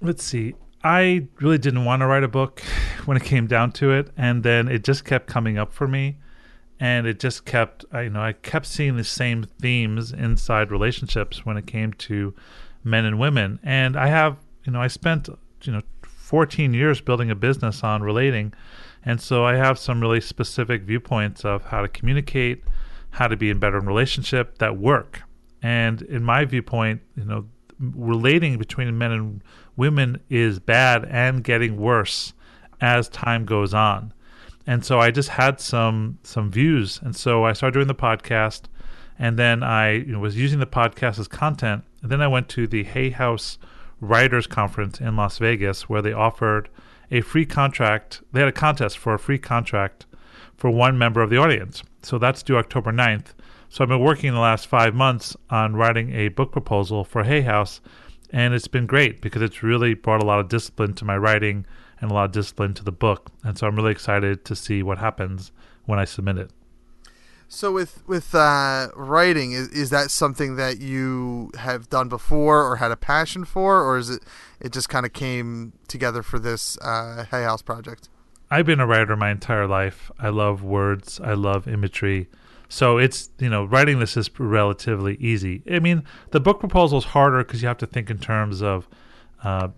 let's 0.00 0.22
see. 0.22 0.54
I 0.84 1.26
really 1.40 1.58
didn't 1.58 1.84
want 1.84 2.00
to 2.00 2.06
write 2.06 2.22
a 2.22 2.28
book 2.28 2.62
when 3.04 3.16
it 3.16 3.24
came 3.24 3.48
down 3.48 3.72
to 3.72 3.90
it, 3.90 4.10
and 4.16 4.44
then 4.44 4.68
it 4.68 4.84
just 4.84 5.04
kept 5.04 5.26
coming 5.26 5.58
up 5.58 5.72
for 5.72 5.88
me, 5.88 6.18
and 6.80 7.06
it 7.06 7.18
just 7.18 7.44
kept. 7.44 7.84
I 7.92 8.02
you 8.02 8.10
know 8.10 8.20
I 8.20 8.32
kept 8.32 8.66
seeing 8.66 8.96
the 8.96 9.04
same 9.04 9.44
themes 9.60 10.12
inside 10.12 10.70
relationships 10.70 11.44
when 11.44 11.56
it 11.56 11.66
came 11.66 11.92
to 11.94 12.34
men 12.84 13.04
and 13.04 13.18
women, 13.18 13.58
and 13.62 13.96
I 13.96 14.08
have 14.08 14.36
you 14.64 14.72
know 14.72 14.80
I 14.80 14.88
spent 14.88 15.28
you 15.62 15.72
know 15.72 15.82
14 16.02 16.74
years 16.74 17.00
building 17.00 17.30
a 17.30 17.34
business 17.34 17.82
on 17.82 18.02
relating, 18.02 18.52
and 19.04 19.20
so 19.20 19.44
I 19.44 19.56
have 19.56 19.78
some 19.78 20.00
really 20.00 20.20
specific 20.20 20.82
viewpoints 20.82 21.44
of 21.44 21.64
how 21.64 21.82
to 21.82 21.88
communicate, 21.88 22.64
how 23.10 23.28
to 23.28 23.36
be 23.36 23.50
in 23.50 23.58
better 23.58 23.80
relationship 23.80 24.58
that 24.58 24.76
work, 24.76 25.22
and 25.62 26.02
in 26.02 26.22
my 26.22 26.44
viewpoint, 26.44 27.02
you 27.16 27.24
know 27.24 27.46
relating 27.80 28.58
between 28.58 28.96
men 28.98 29.12
and 29.12 29.42
women 29.76 30.20
is 30.28 30.58
bad 30.58 31.04
and 31.04 31.44
getting 31.44 31.76
worse 31.76 32.32
as 32.80 33.08
time 33.08 33.44
goes 33.44 33.74
on. 33.74 34.12
And 34.68 34.84
so 34.84 35.00
I 35.00 35.10
just 35.10 35.30
had 35.30 35.60
some 35.60 36.18
some 36.22 36.50
views, 36.50 37.00
and 37.02 37.16
so 37.16 37.42
I 37.42 37.54
started 37.54 37.72
doing 37.72 37.86
the 37.86 37.94
podcast, 37.94 38.64
and 39.18 39.38
then 39.38 39.62
I 39.62 39.92
you 39.92 40.12
know, 40.12 40.18
was 40.18 40.36
using 40.36 40.58
the 40.58 40.66
podcast 40.66 41.18
as 41.18 41.26
content. 41.26 41.84
And 42.02 42.12
then 42.12 42.20
I 42.20 42.28
went 42.28 42.50
to 42.50 42.66
the 42.66 42.84
Hay 42.84 43.08
House 43.08 43.56
Writers 43.98 44.46
Conference 44.46 45.00
in 45.00 45.16
Las 45.16 45.38
Vegas, 45.38 45.88
where 45.88 46.02
they 46.02 46.12
offered 46.12 46.68
a 47.10 47.22
free 47.22 47.46
contract. 47.46 48.20
They 48.32 48.40
had 48.40 48.50
a 48.50 48.52
contest 48.52 48.98
for 48.98 49.14
a 49.14 49.18
free 49.18 49.38
contract 49.38 50.04
for 50.54 50.68
one 50.68 50.98
member 50.98 51.22
of 51.22 51.30
the 51.30 51.38
audience. 51.38 51.82
So 52.02 52.18
that's 52.18 52.42
due 52.42 52.58
October 52.58 52.92
9th. 52.92 53.28
So 53.70 53.82
I've 53.82 53.88
been 53.88 54.00
working 54.00 54.34
the 54.34 54.38
last 54.38 54.66
five 54.66 54.94
months 54.94 55.34
on 55.48 55.76
writing 55.76 56.12
a 56.12 56.28
book 56.28 56.52
proposal 56.52 57.04
for 57.04 57.24
Hay 57.24 57.40
House, 57.40 57.80
and 58.28 58.52
it's 58.52 58.68
been 58.68 58.84
great 58.84 59.22
because 59.22 59.40
it's 59.40 59.62
really 59.62 59.94
brought 59.94 60.22
a 60.22 60.26
lot 60.26 60.40
of 60.40 60.50
discipline 60.50 60.92
to 60.92 61.06
my 61.06 61.16
writing 61.16 61.64
and 62.00 62.10
a 62.10 62.14
lot 62.14 62.26
of 62.26 62.32
discipline 62.32 62.74
to 62.74 62.84
the 62.84 62.92
book. 62.92 63.30
And 63.42 63.58
so 63.58 63.66
I'm 63.66 63.76
really 63.76 63.92
excited 63.92 64.44
to 64.44 64.56
see 64.56 64.82
what 64.82 64.98
happens 64.98 65.52
when 65.86 65.98
I 65.98 66.04
submit 66.04 66.38
it. 66.38 66.50
So 67.50 67.72
with 67.72 68.06
with 68.06 68.34
uh, 68.34 68.88
writing, 68.94 69.52
is, 69.52 69.68
is 69.68 69.88
that 69.88 70.10
something 70.10 70.56
that 70.56 70.80
you 70.80 71.50
have 71.56 71.88
done 71.88 72.10
before 72.10 72.62
or 72.62 72.76
had 72.76 72.90
a 72.90 72.96
passion 72.96 73.46
for, 73.46 73.82
or 73.82 73.96
is 73.96 74.10
it 74.10 74.22
it 74.60 74.70
just 74.70 74.90
kind 74.90 75.06
of 75.06 75.14
came 75.14 75.72
together 75.88 76.22
for 76.22 76.38
this 76.38 76.76
uh, 76.82 77.24
Hay 77.30 77.44
House 77.44 77.62
project? 77.62 78.10
I've 78.50 78.66
been 78.66 78.80
a 78.80 78.86
writer 78.86 79.16
my 79.16 79.30
entire 79.30 79.66
life. 79.66 80.10
I 80.18 80.28
love 80.28 80.62
words. 80.62 81.20
I 81.20 81.32
love 81.32 81.66
imagery. 81.66 82.28
So 82.68 82.98
it's 82.98 83.30
you 83.38 83.48
know 83.48 83.64
writing 83.64 83.98
this 83.98 84.14
is 84.14 84.30
relatively 84.38 85.16
easy. 85.16 85.62
I 85.70 85.78
mean 85.78 86.04
the 86.32 86.40
book 86.40 86.60
proposal 86.60 86.98
is 86.98 87.04
harder 87.04 87.38
because 87.38 87.62
you 87.62 87.68
have 87.68 87.78
to 87.78 87.86
think 87.86 88.10
in 88.10 88.18
terms 88.18 88.62
of 88.62 88.86
uh, 89.42 89.68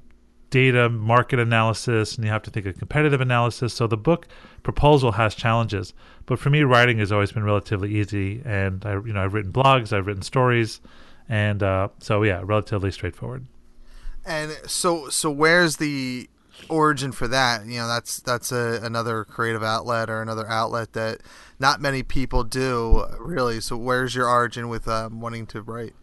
data, 0.50 0.88
market 0.88 1.38
analysis, 1.38 2.16
and 2.16 2.24
you 2.24 2.30
have 2.30 2.42
to 2.42 2.50
think 2.50 2.66
of 2.66 2.78
competitive 2.78 3.20
analysis. 3.20 3.72
So 3.72 3.86
the 3.86 3.96
book 3.96 4.28
proposal 4.62 5.12
has 5.12 5.34
challenges, 5.34 5.94
but 6.26 6.38
for 6.38 6.50
me, 6.50 6.62
writing 6.62 6.98
has 6.98 7.10
always 7.12 7.32
been 7.32 7.44
relatively 7.44 7.94
easy. 7.96 8.42
And 8.44 8.84
I 8.84 8.92
you 8.94 9.12
know 9.12 9.24
I've 9.24 9.34
written 9.34 9.52
blogs, 9.52 9.92
I've 9.92 10.06
written 10.06 10.22
stories, 10.22 10.80
and 11.28 11.62
uh, 11.62 11.88
so 11.98 12.22
yeah, 12.22 12.42
relatively 12.44 12.90
straightforward. 12.90 13.46
And 14.24 14.52
so 14.66 15.08
so 15.08 15.30
where's 15.30 15.76
the 15.76 16.28
origin 16.68 17.12
for 17.12 17.28
that? 17.28 17.66
You 17.66 17.78
know, 17.78 17.88
that's 17.88 18.20
that's 18.20 18.52
a, 18.52 18.80
another 18.82 19.24
creative 19.24 19.62
outlet 19.62 20.10
or 20.10 20.22
another 20.22 20.46
outlet 20.48 20.92
that 20.92 21.20
not 21.58 21.80
many 21.80 22.02
people 22.02 22.44
do 22.44 23.04
really. 23.18 23.60
So 23.60 23.76
where's 23.76 24.14
your 24.14 24.28
origin 24.28 24.68
with 24.68 24.88
um, 24.88 25.20
wanting 25.20 25.46
to 25.48 25.62
write? 25.62 25.94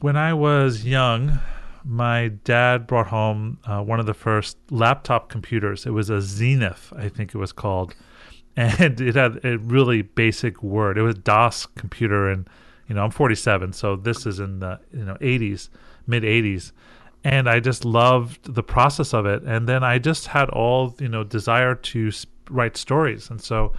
When 0.00 0.16
I 0.16 0.34
was 0.34 0.84
young, 0.84 1.38
my 1.86 2.28
dad 2.42 2.86
brought 2.86 3.06
home 3.06 3.58
uh, 3.64 3.80
one 3.80 4.00
of 4.00 4.06
the 4.06 4.14
first 4.14 4.58
laptop 4.70 5.28
computers. 5.28 5.86
It 5.86 5.90
was 5.90 6.10
a 6.10 6.20
Zenith, 6.20 6.92
I 6.96 7.08
think 7.08 7.32
it 7.34 7.38
was 7.38 7.52
called, 7.52 7.94
and 8.56 9.00
it 9.00 9.14
had 9.14 9.44
a 9.44 9.58
really 9.58 10.02
basic 10.02 10.62
word. 10.62 10.98
It 10.98 11.02
was 11.02 11.14
DOS 11.14 11.66
computer, 11.76 12.28
and 12.28 12.48
you 12.88 12.94
know 12.94 13.04
I'm 13.04 13.10
47, 13.10 13.72
so 13.72 13.94
this 13.94 14.26
is 14.26 14.40
in 14.40 14.58
the 14.58 14.80
you 14.92 15.04
know 15.04 15.14
80s, 15.20 15.68
mid 16.06 16.24
80s, 16.24 16.72
and 17.22 17.48
I 17.48 17.60
just 17.60 17.84
loved 17.84 18.54
the 18.54 18.62
process 18.62 19.14
of 19.14 19.26
it. 19.26 19.42
And 19.44 19.68
then 19.68 19.84
I 19.84 19.98
just 19.98 20.26
had 20.26 20.48
all 20.50 20.94
you 20.98 21.08
know 21.08 21.22
desire 21.22 21.76
to 21.76 22.10
write 22.50 22.76
stories, 22.76 23.30
and 23.30 23.40
so 23.40 23.72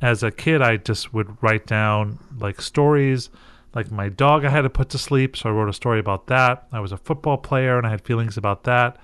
as 0.00 0.22
a 0.22 0.30
kid, 0.30 0.62
I 0.62 0.78
just 0.78 1.12
would 1.12 1.42
write 1.42 1.66
down 1.66 2.18
like 2.38 2.62
stories 2.62 3.28
like 3.74 3.90
my 3.90 4.08
dog 4.08 4.44
I 4.44 4.50
had 4.50 4.62
to 4.62 4.70
put 4.70 4.88
to 4.90 4.98
sleep, 4.98 5.36
so 5.36 5.48
I 5.48 5.52
wrote 5.52 5.68
a 5.68 5.72
story 5.72 5.98
about 5.98 6.26
that. 6.26 6.66
I 6.72 6.80
was 6.80 6.92
a 6.92 6.96
football 6.96 7.38
player 7.38 7.78
and 7.78 7.86
I 7.86 7.90
had 7.90 8.02
feelings 8.02 8.36
about 8.36 8.64
that. 8.64 8.98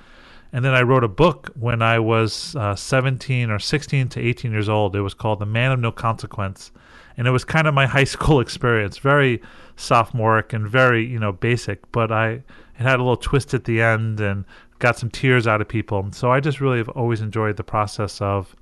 And 0.53 0.65
then 0.65 0.75
I 0.75 0.83
wrote 0.83 1.05
a 1.05 1.09
book 1.09 1.51
when 1.59 1.83
I 1.83 1.99
was 1.99 2.57
uh, 2.57 2.75
17 2.75 3.51
or 3.51 3.59
16 3.59 4.09
to 4.11 4.21
18 4.21 4.51
years 4.51 4.69
old. 4.69 4.97
It 4.97 5.03
was 5.03 5.15
called 5.15 5.41
The 5.41 5.47
Man 5.47 5.73
of 5.73 5.81
No 5.81 5.93
Consequence. 5.93 6.71
And 7.17 7.27
it 7.27 7.31
was 7.31 7.45
kind 7.45 7.67
of 7.67 7.75
my 7.75 7.87
high 7.97 8.05
school 8.05 8.41
experience, 8.41 8.99
very 8.99 9.43
sophomoric 9.77 10.53
and 10.53 10.69
very, 10.69 11.05
you 11.05 11.19
know, 11.19 11.33
basic, 11.33 11.91
but 11.93 12.11
I 12.11 12.43
it 12.79 12.85
had 12.85 13.01
a 13.01 13.03
little 13.03 13.17
twist 13.17 13.55
at 13.55 13.65
the 13.65 13.83
end 13.83 14.21
and 14.21 14.45
got 14.79 14.97
some 14.97 15.11
tears 15.11 15.47
out 15.47 15.61
of 15.61 15.69
people. 15.69 16.09
So 16.13 16.31
I 16.31 16.41
just 16.41 16.61
really 16.61 16.79
have 16.79 16.89
always 16.91 17.21
enjoyed 17.21 17.57
the 17.57 17.65
process 17.65 18.21
of 18.21 18.55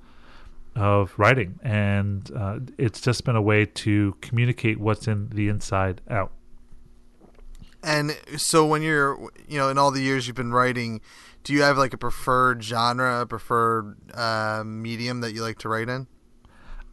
of 0.77 1.13
writing, 1.17 1.59
and 1.63 2.29
uh, 2.35 2.59
it's 2.77 3.01
just 3.01 3.25
been 3.25 3.35
a 3.35 3.41
way 3.41 3.65
to 3.65 4.15
communicate 4.21 4.79
what's 4.79 5.07
in 5.07 5.29
the 5.29 5.49
inside 5.49 6.01
out. 6.09 6.31
And 7.83 8.17
so 8.37 8.65
when 8.65 8.81
you're, 8.81 9.17
you 9.47 9.57
know, 9.57 9.69
in 9.69 9.77
all 9.77 9.91
the 9.91 10.01
years 10.01 10.27
you've 10.27 10.35
been 10.35 10.51
writing, 10.51 11.01
do 11.43 11.53
you 11.53 11.61
have 11.61 11.77
like 11.77 11.93
a 11.93 11.97
preferred 11.97 12.63
genre, 12.63 13.21
a 13.21 13.25
preferred 13.25 13.97
uh, 14.13 14.63
medium 14.65 15.21
that 15.21 15.33
you 15.33 15.41
like 15.41 15.59
to 15.59 15.69
write 15.69 15.89
in? 15.89 16.07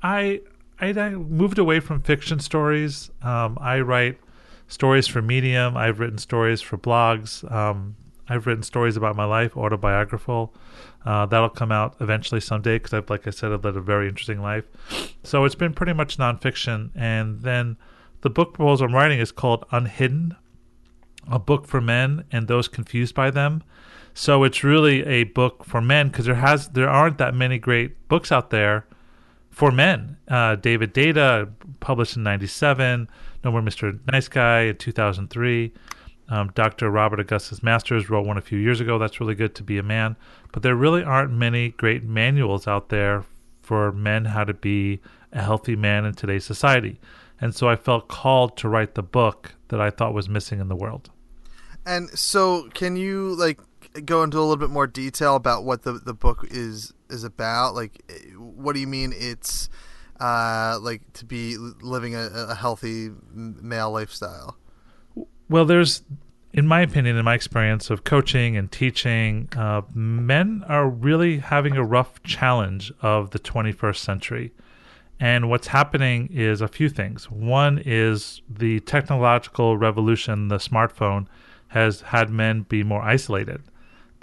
I, 0.03 0.41
I 0.81 0.89
I 0.89 1.11
moved 1.11 1.59
away 1.59 1.81
from 1.81 2.01
fiction 2.03 2.39
stories. 2.41 3.11
Um, 3.23 3.59
I 3.61 3.81
write 3.81 4.19
stories 4.69 5.07
for 5.07 5.23
Medium. 5.23 5.77
I've 5.77 5.99
written 6.01 6.19
stories 6.19 6.61
for 6.61 6.79
blogs. 6.79 7.51
Um, 7.51 7.97
I've 8.29 8.47
written 8.47 8.63
stories 8.63 8.97
about 8.97 9.17
my 9.17 9.25
life, 9.25 9.57
autobiographical. 9.57 10.55
Uh, 11.05 11.27
that'll 11.27 11.51
come 11.51 11.71
out 11.71 11.97
eventually 12.01 12.41
someday 12.41 12.77
because, 12.77 12.95
I've, 12.95 13.11
like 13.11 13.27
I 13.27 13.31
said, 13.31 13.53
I've 13.53 13.65
led 13.65 13.77
a 13.77 13.81
very 13.81 14.09
interesting 14.09 14.41
life. 14.41 14.65
So 15.23 15.45
it's 15.45 15.55
been 15.55 15.75
pretty 15.75 15.93
much 15.93 16.17
nonfiction. 16.17 16.91
And 16.95 17.43
then 17.43 17.77
the 18.23 18.31
book 18.31 18.55
proposal 18.55 18.87
I'm 18.87 18.95
writing 18.95 19.19
is 19.19 19.31
called 19.31 19.67
Unhidden, 19.71 20.35
a 21.31 21.39
book 21.39 21.67
for 21.67 21.81
men 21.81 22.25
and 22.33 22.49
those 22.49 22.69
confused 22.69 23.15
by 23.15 23.31
them. 23.31 23.63
So 24.15 24.45
it's 24.45 24.63
really 24.63 25.05
a 25.05 25.25
book 25.25 25.65
for 25.65 25.81
men 25.81 26.09
because 26.09 26.27
there 26.27 26.37
has 26.37 26.69
there 26.69 26.89
aren't 26.89 27.19
that 27.19 27.35
many 27.35 27.59
great 27.59 28.09
books 28.09 28.31
out 28.31 28.51
there 28.51 28.87
for 29.51 29.73
men. 29.73 30.17
Uh, 30.29 30.55
David 30.55 30.95
Deida 30.95 31.53
published 31.81 32.17
in 32.17 32.23
'97, 32.23 33.09
No 33.43 33.51
More 33.51 33.61
Mr. 33.61 33.99
Nice 34.11 34.29
Guy 34.29 34.63
in 34.63 34.77
2003. 34.77 35.73
Um, 36.29 36.51
Dr. 36.55 36.91
Robert 36.91 37.21
Augustus 37.21 37.63
Masters 37.63 38.09
wrote 38.09 38.27
one 38.27 38.39
a 38.39 38.43
few 38.43 38.59
years 38.59 38.81
ago. 38.81 38.99
That's 38.99 39.21
really 39.21 39.35
good 39.35 39.55
to 39.57 39.63
be 39.63 39.79
a 39.79 39.83
man. 39.83 40.17
But 40.53 40.63
there 40.63 40.75
really 40.75 41.03
aren't 41.03 41.33
many 41.33 41.71
great 41.71 42.05
manuals 42.05 42.67
out 42.67 42.89
there 42.89 43.25
for 43.63 43.93
men 43.93 44.27
how 44.27 44.45
to 44.45 44.55
be 44.55 45.01
a 45.33 45.43
healthy 45.43 45.77
man 45.77 46.05
in 46.05 46.15
today's 46.15 46.45
society. 46.45 47.01
And 47.41 47.55
so 47.55 47.69
I 47.69 47.77
felt 47.77 48.09
called 48.09 48.57
to 48.59 48.69
write 48.69 48.95
the 48.95 49.03
book 49.03 49.55
that 49.69 49.81
I 49.81 49.91
thought 49.91 50.15
was 50.15 50.29
missing 50.29 50.61
in 50.61 50.69
the 50.69 50.77
world. 50.77 51.11
And 51.85 52.09
so, 52.11 52.71
can 52.73 52.97
you 52.97 53.35
like 53.37 53.61
go 54.05 54.23
into 54.23 54.39
a 54.39 54.41
little 54.41 54.57
bit 54.57 54.71
more 54.71 54.87
detail 54.87 55.37
about 55.37 55.65
what 55.65 55.83
the 55.83 55.93
the 55.93 56.15
book 56.15 56.47
is 56.51 56.95
is 57.11 57.25
about? 57.25 57.75
Like, 57.75 58.01
what 58.39 58.73
do 58.73 58.81
you 58.81 58.87
mean 58.87 59.13
it's 59.15 59.69
uh, 60.19 60.79
like 60.81 61.13
to 61.15 61.27
be 61.27 61.59
living 61.59 62.15
a, 62.15 62.31
a 62.33 62.55
healthy 62.55 63.11
male 63.33 63.91
lifestyle? 63.91 64.57
Well, 65.49 65.67
there's, 65.67 66.03
in 66.53 66.67
my 66.67 66.81
opinion, 66.81 67.17
in 67.17 67.25
my 67.25 67.35
experience 67.35 67.91
of 67.91 68.05
coaching 68.05 68.57
and 68.57 68.73
teaching, 68.73 69.49
uh, 69.57 69.83
men 69.93 70.65
are 70.69 70.89
really 70.89 71.39
having 71.39 71.77
a 71.77 71.85
rough 71.85 72.23
challenge 72.23 72.91
of 73.03 73.31
the 73.31 73.39
21st 73.39 73.97
century. 73.97 74.53
And 75.21 75.49
what's 75.49 75.69
happening 75.69 76.29
is 76.33 76.61
a 76.61 76.69
few 76.69 76.89
things. 76.89 77.31
One 77.31 77.81
is 77.85 78.41
the 78.49 78.81
technological 78.81 79.77
revolution, 79.77 80.49
the 80.49 80.57
smartphone, 80.57 81.27
has 81.69 82.01
had 82.01 82.31
men 82.31 82.63
be 82.63 82.83
more 82.83 83.03
isolated. 83.03 83.63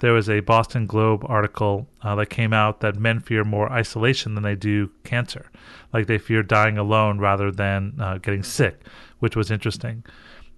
There 0.00 0.12
was 0.12 0.28
a 0.28 0.40
Boston 0.40 0.86
Globe 0.86 1.24
article 1.26 1.86
uh, 2.02 2.16
that 2.16 2.26
came 2.26 2.52
out 2.52 2.80
that 2.80 2.96
men 2.96 3.20
fear 3.20 3.44
more 3.44 3.70
isolation 3.70 4.34
than 4.34 4.42
they 4.42 4.56
do 4.56 4.90
cancer. 5.04 5.48
Like 5.92 6.08
they 6.08 6.18
fear 6.18 6.42
dying 6.42 6.76
alone 6.76 7.18
rather 7.18 7.52
than 7.52 7.94
uh, 8.00 8.18
getting 8.18 8.42
sick, 8.42 8.80
which 9.20 9.36
was 9.36 9.50
interesting. 9.50 10.02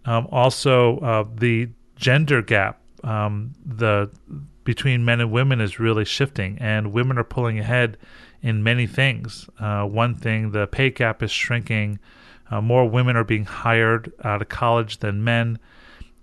Um, 0.07 0.29
also, 0.31 0.99
uh, 0.99 1.25
the 1.35 1.71
gender 1.97 2.43
gap 2.43 2.81
um, 3.05 3.53
the 3.65 4.11
between 4.65 5.05
men 5.05 5.21
and 5.21 5.31
women 5.31 5.61
is 5.61 5.79
really 5.79 6.07
shifting, 6.07 6.57
and 6.59 6.93
women 6.93 7.19
are 7.19 7.25
pulling 7.25 7.59
ahead 7.59 7.99
in 8.43 8.63
many 8.63 8.87
things. 8.87 9.49
Uh, 9.61 9.85
one 9.85 10.15
thing, 10.15 10.51
the 10.53 10.67
pay 10.67 10.91
gap 10.91 11.23
is 11.23 11.31
shrinking. 11.31 11.99
Uh, 12.51 12.61
more 12.61 12.89
women 12.89 13.17
are 13.17 13.25
being 13.25 13.45
hired 13.45 14.11
out 14.25 14.41
of 14.41 14.49
college 14.49 14.99
than 14.99 15.23
men, 15.23 15.59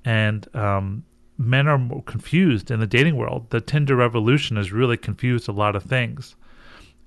and 0.03 0.53
um, 0.55 1.03
men 1.37 1.67
are 1.67 2.01
confused 2.05 2.71
in 2.71 2.79
the 2.79 2.87
dating 2.87 3.15
world. 3.15 3.49
The 3.51 3.61
Tinder 3.61 3.95
revolution 3.95 4.57
has 4.57 4.71
really 4.71 4.97
confused 4.97 5.47
a 5.47 5.51
lot 5.51 5.75
of 5.75 5.83
things. 5.83 6.35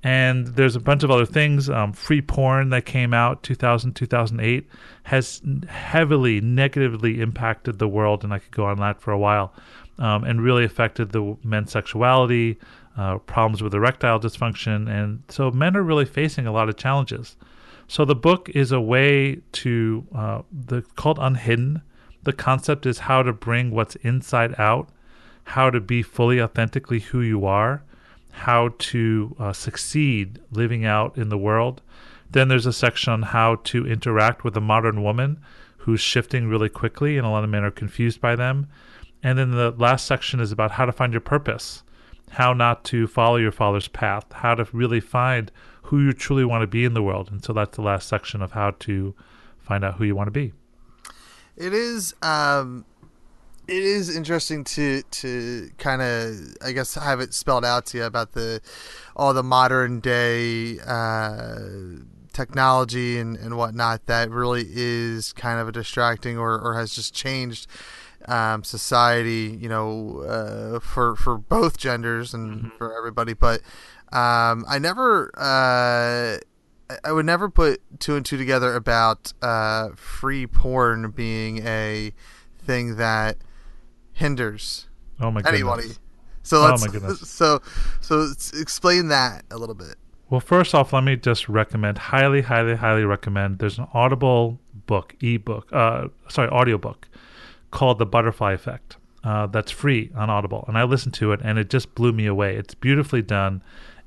And 0.04 0.48
there's 0.48 0.76
a 0.76 0.80
bunch 0.80 1.02
of 1.02 1.10
other 1.10 1.24
things. 1.24 1.70
Um, 1.70 1.94
free 1.94 2.20
porn 2.20 2.68
that 2.68 2.84
came 2.84 3.14
out 3.14 3.42
2000, 3.42 3.94
2008 3.94 4.68
has 5.04 5.40
heavily 5.66 6.42
negatively 6.42 7.22
impacted 7.22 7.78
the 7.78 7.88
world, 7.88 8.22
and 8.22 8.32
I 8.32 8.38
could 8.38 8.52
go 8.52 8.66
on 8.66 8.78
that 8.80 9.00
for 9.00 9.12
a 9.12 9.18
while, 9.18 9.54
um, 9.98 10.24
and 10.24 10.42
really 10.42 10.62
affected 10.62 11.12
the 11.12 11.36
men's 11.42 11.72
sexuality, 11.72 12.58
uh, 12.98 13.16
problems 13.18 13.62
with 13.62 13.74
erectile 13.74 14.20
dysfunction, 14.20 14.90
and 14.90 15.22
so 15.30 15.50
men 15.50 15.74
are 15.74 15.82
really 15.82 16.04
facing 16.04 16.46
a 16.46 16.52
lot 16.52 16.68
of 16.68 16.76
challenges. 16.76 17.36
So 17.88 18.04
the 18.04 18.14
book 18.14 18.50
is 18.50 18.72
a 18.72 18.80
way 18.80 19.40
to 19.52 20.06
uh, 20.14 20.42
the 20.52 20.82
called 20.96 21.18
Unhidden. 21.18 21.80
The 22.24 22.32
concept 22.34 22.84
is 22.84 22.98
how 22.98 23.22
to 23.22 23.32
bring 23.32 23.70
what's 23.70 23.96
inside 23.96 24.54
out, 24.58 24.90
how 25.44 25.70
to 25.70 25.80
be 25.80 26.02
fully 26.02 26.40
authentically 26.42 27.00
who 27.00 27.20
you 27.20 27.46
are, 27.46 27.82
how 28.34 28.70
to 28.78 29.34
uh, 29.38 29.52
succeed 29.52 30.40
living 30.50 30.84
out 30.84 31.16
in 31.16 31.28
the 31.28 31.38
world. 31.38 31.82
Then 32.30 32.48
there's 32.48 32.66
a 32.66 32.72
section 32.72 33.12
on 33.12 33.22
how 33.22 33.56
to 33.64 33.86
interact 33.86 34.44
with 34.44 34.56
a 34.56 34.60
modern 34.60 35.02
woman 35.02 35.40
who's 35.78 36.00
shifting 36.00 36.48
really 36.48 36.68
quickly, 36.68 37.16
and 37.16 37.26
a 37.26 37.30
lot 37.30 37.44
of 37.44 37.50
men 37.50 37.64
are 37.64 37.70
confused 37.70 38.20
by 38.20 38.36
them. 38.36 38.68
And 39.22 39.38
then 39.38 39.52
the 39.52 39.70
last 39.72 40.06
section 40.06 40.40
is 40.40 40.52
about 40.52 40.72
how 40.72 40.84
to 40.84 40.92
find 40.92 41.12
your 41.12 41.20
purpose 41.20 41.82
how 42.34 42.52
not 42.52 42.84
to 42.84 43.06
follow 43.06 43.36
your 43.36 43.52
father's 43.52 43.88
path, 43.88 44.24
how 44.32 44.54
to 44.54 44.66
really 44.72 45.00
find 45.00 45.50
who 45.82 46.00
you 46.00 46.12
truly 46.12 46.44
want 46.44 46.62
to 46.62 46.66
be 46.66 46.84
in 46.84 46.94
the 46.94 47.02
world. 47.02 47.30
And 47.30 47.44
so 47.44 47.52
that's 47.52 47.76
the 47.76 47.82
last 47.82 48.08
section 48.08 48.42
of 48.42 48.52
how 48.52 48.72
to 48.80 49.14
find 49.58 49.84
out 49.84 49.94
who 49.94 50.04
you 50.04 50.16
want 50.16 50.26
to 50.28 50.32
be. 50.32 50.52
It 51.56 51.72
is 51.72 52.14
um 52.22 52.84
it 53.66 53.82
is 53.82 54.14
interesting 54.14 54.64
to 54.64 55.02
to 55.02 55.70
kind 55.78 56.02
of 56.02 56.56
I 56.64 56.72
guess 56.72 56.94
have 56.94 57.20
it 57.20 57.34
spelled 57.34 57.64
out 57.64 57.86
to 57.86 57.98
you 57.98 58.04
about 58.04 58.32
the 58.32 58.60
all 59.16 59.32
the 59.34 59.42
modern 59.42 60.00
day 60.00 60.78
uh, 60.80 61.58
technology 62.32 63.18
and, 63.18 63.36
and 63.36 63.56
whatnot 63.56 64.06
that 64.06 64.30
really 64.30 64.66
is 64.70 65.32
kind 65.32 65.60
of 65.60 65.68
a 65.68 65.72
distracting 65.72 66.36
or, 66.36 66.58
or 66.58 66.74
has 66.74 66.94
just 66.94 67.14
changed 67.14 67.66
um, 68.26 68.64
society, 68.64 69.56
you 69.60 69.68
know, 69.68 70.20
uh, 70.20 70.80
for 70.80 71.16
for 71.16 71.38
both 71.38 71.78
genders 71.78 72.34
and 72.34 72.58
mm-hmm. 72.58 72.76
for 72.76 72.96
everybody. 72.96 73.32
But 73.32 73.60
um, 74.12 74.64
I 74.68 74.78
never, 74.80 75.30
uh, 75.36 76.38
I 77.04 77.12
would 77.12 77.26
never 77.26 77.48
put 77.48 77.80
two 77.98 78.16
and 78.16 78.24
two 78.24 78.36
together 78.36 78.74
about 78.74 79.32
uh, 79.42 79.90
free 79.96 80.46
porn 80.46 81.10
being 81.10 81.66
a 81.66 82.12
thing 82.58 82.96
that 82.96 83.36
hinders 84.14 84.86
oh 85.20 85.30
my 85.30 85.42
anybody. 85.46 85.88
So 86.46 86.60
let's, 86.60 86.82
oh 86.82 86.86
my 86.86 86.92
goodness. 86.92 87.20
So 87.30 87.62
so 88.02 88.30
explain 88.60 89.08
that 89.08 89.44
a 89.50 89.56
little 89.56 89.74
bit. 89.74 89.96
Well, 90.28 90.40
first 90.40 90.74
off, 90.74 90.92
let 90.92 91.02
me 91.02 91.16
just 91.16 91.48
recommend, 91.48 91.96
highly, 91.96 92.42
highly, 92.42 92.74
highly 92.74 93.04
recommend. 93.04 93.60
There's 93.60 93.78
an 93.78 93.86
Audible 93.94 94.58
book, 94.86 95.14
ebook, 95.22 95.72
uh, 95.72 96.08
sorry, 96.28 96.50
audiobook 96.50 97.08
called 97.70 97.98
The 97.98 98.04
Butterfly 98.04 98.52
Effect. 98.52 98.98
Uh, 99.22 99.46
that's 99.46 99.70
free 99.70 100.10
on 100.14 100.28
Audible, 100.28 100.66
and 100.68 100.76
I 100.76 100.84
listened 100.84 101.14
to 101.14 101.32
it, 101.32 101.40
and 101.42 101.58
it 101.58 101.70
just 101.70 101.94
blew 101.94 102.12
me 102.12 102.26
away. 102.26 102.56
It's 102.56 102.74
beautifully 102.74 103.22
done, 103.22 103.62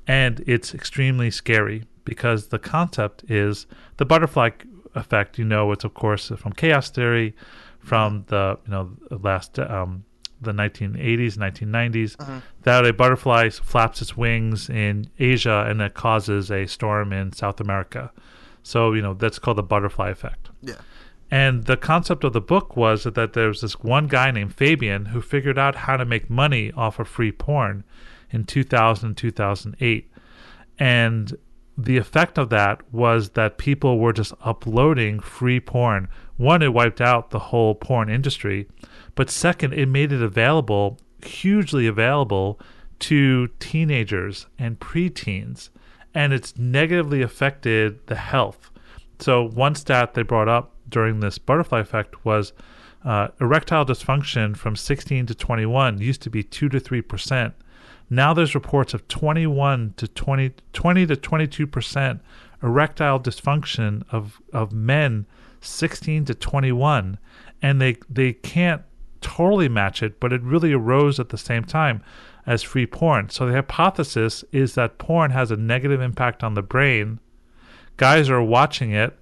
and 0.06 0.44
it's 0.46 0.74
extremely 0.74 1.32
scary 1.32 1.84
because 2.04 2.48
the 2.48 2.58
concept 2.60 3.24
is 3.28 3.66
the 3.96 4.04
butterfly 4.04 4.50
effect. 4.94 5.38
You 5.38 5.44
know, 5.44 5.72
it's 5.72 5.82
of 5.82 5.94
course 5.94 6.28
from 6.36 6.52
chaos 6.52 6.88
theory, 6.90 7.34
from 7.88 8.24
the 8.28 8.58
you 8.66 8.70
know 8.70 8.90
last 9.10 9.58
um, 9.58 10.04
the 10.40 10.52
1980s, 10.52 11.36
1990s, 11.36 12.16
uh-huh. 12.20 12.40
that 12.62 12.86
a 12.86 12.92
butterfly 12.92 13.48
flaps 13.50 14.00
its 14.00 14.16
wings 14.16 14.70
in 14.70 15.10
Asia 15.18 15.64
and 15.68 15.80
that 15.80 15.94
causes 15.94 16.50
a 16.50 16.66
storm 16.66 17.12
in 17.12 17.32
South 17.32 17.60
America. 17.60 18.12
So 18.62 18.92
you 18.92 19.02
know 19.02 19.14
that's 19.14 19.38
called 19.38 19.58
the 19.58 19.62
butterfly 19.62 20.10
effect. 20.10 20.50
Yeah. 20.62 20.76
And 21.30 21.64
the 21.64 21.76
concept 21.76 22.24
of 22.24 22.32
the 22.32 22.40
book 22.40 22.76
was 22.76 23.04
that 23.04 23.32
there 23.34 23.48
was 23.48 23.60
this 23.60 23.80
one 23.80 24.06
guy 24.06 24.30
named 24.30 24.54
Fabian 24.54 25.06
who 25.06 25.20
figured 25.20 25.58
out 25.58 25.74
how 25.74 25.96
to 25.98 26.06
make 26.06 26.30
money 26.30 26.72
off 26.72 26.98
of 26.98 27.06
free 27.06 27.32
porn 27.32 27.84
in 28.30 28.44
2000 28.44 29.14
2008. 29.14 30.10
And 30.78 31.36
the 31.78 31.96
effect 31.96 32.38
of 32.38 32.50
that 32.50 32.82
was 32.92 33.30
that 33.30 33.56
people 33.56 34.00
were 34.00 34.12
just 34.12 34.34
uploading 34.44 35.20
free 35.20 35.60
porn. 35.60 36.08
One, 36.36 36.60
it 36.60 36.74
wiped 36.74 37.00
out 37.00 37.30
the 37.30 37.38
whole 37.38 37.76
porn 37.76 38.10
industry. 38.10 38.66
But 39.14 39.30
second, 39.30 39.74
it 39.74 39.86
made 39.86 40.12
it 40.12 40.20
available, 40.20 40.98
hugely 41.24 41.86
available 41.86 42.58
to 43.00 43.46
teenagers 43.60 44.46
and 44.58 44.80
preteens. 44.80 45.70
And 46.12 46.32
it's 46.32 46.58
negatively 46.58 47.22
affected 47.22 48.04
the 48.08 48.16
health. 48.16 48.72
So, 49.20 49.48
one 49.48 49.76
stat 49.76 50.14
they 50.14 50.22
brought 50.22 50.48
up 50.48 50.74
during 50.88 51.20
this 51.20 51.38
butterfly 51.38 51.80
effect 51.80 52.24
was 52.24 52.52
uh, 53.04 53.28
erectile 53.40 53.86
dysfunction 53.86 54.56
from 54.56 54.74
16 54.74 55.26
to 55.26 55.34
21 55.34 56.00
used 56.00 56.22
to 56.22 56.30
be 56.30 56.42
2 56.42 56.68
to 56.70 56.80
3 56.80 57.02
percent. 57.02 57.54
Now 58.10 58.32
there's 58.32 58.54
reports 58.54 58.94
of 58.94 59.06
21 59.08 59.94
to 59.96 60.08
20, 60.08 60.52
20 60.72 61.06
to 61.06 61.16
22 61.16 61.66
percent 61.66 62.20
erectile 62.62 63.20
dysfunction 63.20 64.04
of 64.10 64.40
of 64.52 64.72
men 64.72 65.26
16 65.60 66.24
to 66.26 66.34
21, 66.34 67.18
and 67.62 67.80
they 67.80 67.96
they 68.08 68.32
can't 68.32 68.82
totally 69.20 69.68
match 69.68 70.02
it, 70.02 70.20
but 70.20 70.32
it 70.32 70.42
really 70.42 70.72
arose 70.72 71.18
at 71.18 71.30
the 71.30 71.38
same 71.38 71.64
time 71.64 72.02
as 72.46 72.62
free 72.62 72.86
porn. 72.86 73.28
So 73.28 73.46
the 73.46 73.52
hypothesis 73.52 74.44
is 74.52 74.74
that 74.74 74.98
porn 74.98 75.32
has 75.32 75.50
a 75.50 75.56
negative 75.56 76.00
impact 76.00 76.42
on 76.42 76.54
the 76.54 76.62
brain. 76.62 77.20
Guys 77.96 78.30
are 78.30 78.42
watching 78.42 78.92
it 78.92 79.18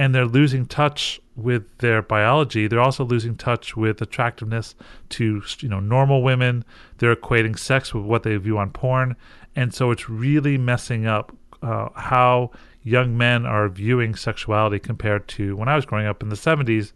and 0.00 0.14
they're 0.14 0.24
losing 0.24 0.64
touch 0.64 1.20
with 1.36 1.76
their 1.76 2.00
biology. 2.00 2.66
They're 2.66 2.80
also 2.80 3.04
losing 3.04 3.36
touch 3.36 3.76
with 3.76 4.00
attractiveness 4.00 4.74
to 5.10 5.42
you 5.58 5.68
know 5.68 5.78
normal 5.78 6.22
women. 6.22 6.64
They're 6.96 7.14
equating 7.14 7.58
sex 7.58 7.92
with 7.92 8.06
what 8.06 8.22
they 8.22 8.34
view 8.36 8.56
on 8.56 8.70
porn, 8.70 9.14
and 9.54 9.74
so 9.74 9.90
it's 9.90 10.08
really 10.08 10.56
messing 10.56 11.06
up 11.06 11.36
uh, 11.60 11.90
how 11.94 12.50
young 12.82 13.18
men 13.18 13.44
are 13.44 13.68
viewing 13.68 14.14
sexuality 14.14 14.78
compared 14.78 15.28
to 15.28 15.54
when 15.54 15.68
I 15.68 15.76
was 15.76 15.84
growing 15.84 16.06
up 16.06 16.22
in 16.22 16.30
the 16.30 16.34
'70s. 16.34 16.92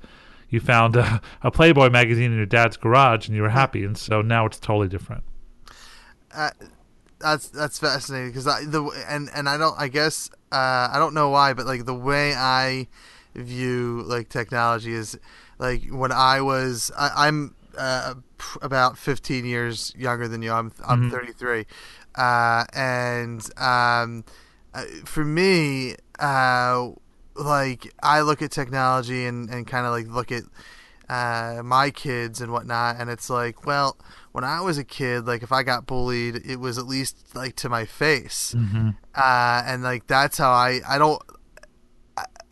You 0.49 0.61
found 0.61 0.96
a, 1.05 1.21
a 1.42 1.50
Playboy 1.50 1.90
magazine 1.90 2.33
in 2.33 2.38
your 2.38 2.46
dad's 2.46 2.79
garage, 2.79 3.27
and 3.27 3.37
you 3.37 3.42
were 3.42 3.50
happy, 3.50 3.85
and 3.85 3.98
so 3.98 4.23
now 4.23 4.46
it's 4.46 4.59
totally 4.59 4.88
different. 4.88 5.25
Uh, 6.33 6.52
that's 7.25 7.48
that's 7.48 7.79
fascinating 7.79 8.29
because 8.29 8.44
the 8.44 9.04
and 9.08 9.31
and 9.35 9.48
I 9.48 9.56
don't 9.56 9.75
I 9.79 9.88
guess 9.88 10.31
uh, 10.52 10.88
I 10.92 10.96
don't 10.98 11.14
know 11.14 11.31
why, 11.31 11.54
but 11.54 11.64
like 11.64 11.87
the 11.87 11.94
way 11.94 12.35
I 12.35 12.87
view 13.35 14.04
like 14.06 14.29
technology 14.29 14.92
is 14.92 15.18
like 15.58 15.88
when 15.90 16.12
I 16.12 16.42
was 16.42 16.90
I, 16.96 17.27
am 17.29 17.54
uh, 17.79 18.14
about 18.60 18.98
15 18.98 19.46
years 19.46 19.94
younger 19.96 20.29
than 20.29 20.42
you. 20.42 20.52
I'm 20.52 20.70
I'm 20.87 21.04
mm-hmm. 21.04 21.10
33, 21.10 21.66
uh, 22.14 22.64
and 22.75 23.40
um, 23.56 24.25
uh, 24.75 24.85
for 25.06 25.25
me, 25.25 25.94
uh, 26.18 26.90
like 27.35 27.90
I 28.02 28.20
look 28.20 28.42
at 28.42 28.50
technology 28.50 29.25
and 29.25 29.48
and 29.48 29.66
kind 29.66 29.87
of 29.87 29.92
like 29.92 30.08
look 30.08 30.31
at 30.31 30.42
uh, 31.08 31.62
my 31.64 31.90
kids 31.90 32.42
and 32.42 32.52
whatnot, 32.52 32.96
and 32.98 33.08
it's 33.08 33.31
like, 33.31 33.64
well, 33.64 33.96
when 34.35 34.42
I 34.44 34.60
was 34.62 34.78
a 34.78 34.85
kid, 34.85 35.26
like 35.26 35.42
if 35.44 35.52
I 35.52 35.62
got 35.62 35.87
bullied, 35.87 36.42
it 36.44 36.56
was 36.56 36.76
at 36.76 36.87
least 36.87 37.35
like 37.37 37.54
to 37.56 37.68
my 37.68 37.85
face, 37.85 38.54
Mm-hmm. 38.58 38.90
uh, 39.14 39.62
and 39.64 39.82
like 39.85 40.08
that's 40.08 40.38
how 40.38 40.50
I 40.50 40.80
I 40.88 40.98
don't. 40.98 41.22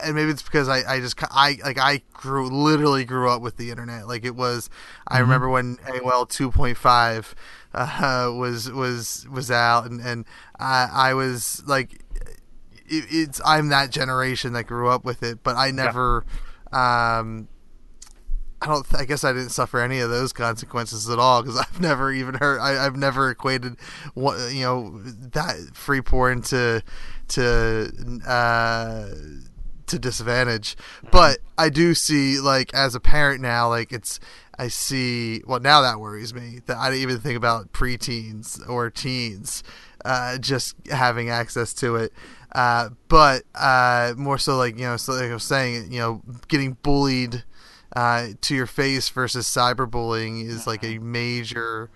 And 0.04 0.14
maybe 0.16 0.30
it's 0.32 0.42
because 0.42 0.68
I, 0.68 0.82
I 0.94 1.00
just 1.00 1.16
I 1.30 1.58
like 1.64 1.78
I 1.78 2.02
grew 2.12 2.48
literally 2.48 3.04
grew 3.04 3.28
up 3.30 3.40
with 3.40 3.56
the 3.56 3.70
internet 3.70 4.08
like 4.08 4.24
it 4.24 4.34
was 4.34 4.68
I 5.06 5.18
remember 5.20 5.48
when 5.48 5.76
AOL 5.76 6.28
2.5 6.28 7.34
uh, 7.74 8.32
was 8.34 8.70
was 8.70 9.26
was 9.30 9.50
out 9.50 9.88
and 9.88 10.00
and 10.00 10.24
I 10.58 10.88
I 10.92 11.14
was 11.14 11.62
like 11.66 11.94
it, 12.86 13.04
it's 13.10 13.40
I'm 13.44 13.68
that 13.68 13.90
generation 13.90 14.52
that 14.54 14.64
grew 14.66 14.88
up 14.88 15.04
with 15.04 15.22
it, 15.22 15.42
but 15.42 15.56
I 15.56 15.70
never. 15.70 16.24
Um, 16.72 17.46
I 18.62 18.66
don't. 18.66 18.86
I 18.94 19.04
guess 19.04 19.24
I 19.24 19.32
didn't 19.32 19.50
suffer 19.50 19.80
any 19.80 19.98
of 19.98 20.08
those 20.08 20.32
consequences 20.32 21.10
at 21.10 21.18
all 21.18 21.42
because 21.42 21.58
I've 21.60 21.80
never 21.80 22.12
even 22.12 22.34
heard. 22.34 22.60
I, 22.60 22.84
I've 22.84 22.96
never 22.96 23.30
equated 23.30 23.76
what 24.14 24.52
you 24.52 24.62
know 24.62 25.00
that 25.02 25.56
free 25.74 26.00
porn 26.00 26.42
to 26.42 26.82
to 27.28 28.20
uh, 28.26 29.08
to 29.86 29.98
disadvantage. 29.98 30.76
But 31.10 31.38
I 31.58 31.70
do 31.70 31.94
see 31.94 32.38
like 32.38 32.72
as 32.72 32.94
a 32.94 33.00
parent 33.00 33.40
now, 33.40 33.68
like 33.68 33.92
it's. 33.92 34.20
I 34.58 34.68
see. 34.68 35.42
Well, 35.46 35.60
now 35.60 35.80
that 35.80 35.98
worries 35.98 36.34
me 36.34 36.60
that 36.66 36.76
I 36.76 36.90
didn't 36.90 37.02
even 37.02 37.18
think 37.18 37.36
about 37.36 37.72
preteens 37.72 38.60
or 38.68 38.90
teens 38.90 39.64
uh, 40.04 40.38
just 40.38 40.76
having 40.88 41.30
access 41.30 41.72
to 41.74 41.96
it. 41.96 42.12
Uh, 42.54 42.90
but 43.08 43.44
uh, 43.54 44.12
more 44.16 44.38
so, 44.38 44.56
like 44.56 44.76
you 44.76 44.84
know, 44.84 44.96
so 44.96 45.14
like 45.14 45.30
I 45.30 45.34
was 45.34 45.42
saying, 45.42 45.90
you 45.90 46.00
know, 46.00 46.22
getting 46.48 46.76
bullied 46.82 47.44
uh, 47.95 48.28
to 48.40 48.55
your 48.55 48.66
face 48.66 49.09
versus 49.09 49.47
cyberbullying 49.47 50.47
is 50.47 50.66
like 50.66 50.84
a 50.84 50.99
major. 50.99 51.90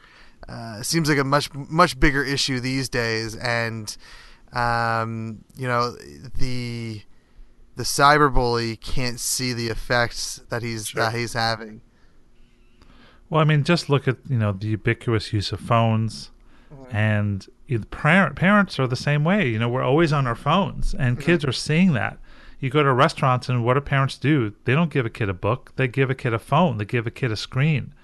Uh, 0.49 0.83
seems 0.83 1.09
like 1.09 1.19
a 1.19 1.25
much 1.25 1.53
much 1.55 1.99
bigger 1.99 2.23
issue 2.23 2.61
these 2.61 2.89
days, 2.89 3.35
and 3.37 3.97
um, 4.53 5.45
you 5.57 5.67
know 5.67 5.97
the 6.39 7.03
the 7.77 7.83
cyberbully 7.83 8.81
can't 8.81 9.19
see 9.19 9.53
the 9.53 9.69
effects 9.69 10.43
that 10.51 10.63
he's 10.63 10.93
that 10.93 11.15
he's 11.15 11.33
having. 11.33 11.81
Well, 13.29 13.41
I 13.41 13.45
mean, 13.45 13.65
just 13.65 13.89
look 13.89 14.07
at 14.07 14.19
you 14.29 14.39
know 14.39 14.53
the 14.53 14.69
ubiquitous 14.69 15.33
use 15.33 15.51
of 15.51 15.61
phones, 15.61 16.31
and 16.91 17.47
the 17.67 17.79
parent 17.79 18.37
parents 18.37 18.79
are 18.79 18.87
the 18.87 18.97
same 18.97 19.25
way. 19.25 19.49
You 19.49 19.59
know, 19.59 19.69
we're 19.69 19.83
always 19.83 20.13
on 20.13 20.27
our 20.27 20.37
phones, 20.37 20.95
and 20.95 21.21
kids 21.21 21.45
are 21.45 21.53
seeing 21.53 21.93
that. 21.95 22.19
You 22.59 22.71
go 22.71 22.83
to 22.83 22.93
restaurants, 22.93 23.49
and 23.49 23.65
what 23.65 23.75
do 23.75 23.81
parents 23.81 24.17
do? 24.17 24.55
They 24.65 24.75
don't 24.75 24.91
give 24.91 25.07
a 25.07 25.11
kid 25.11 25.29
a 25.29 25.35
book; 25.35 25.73
they 25.77 25.89
give 25.89 26.11
a 26.11 26.15
kid 26.15 26.33
a 26.33 26.39
phone. 26.39 26.79
They 26.79 26.85
give 26.85 27.07
a 27.07 27.11
kid 27.11 27.31
a 27.31 27.37
screen, 27.37 27.95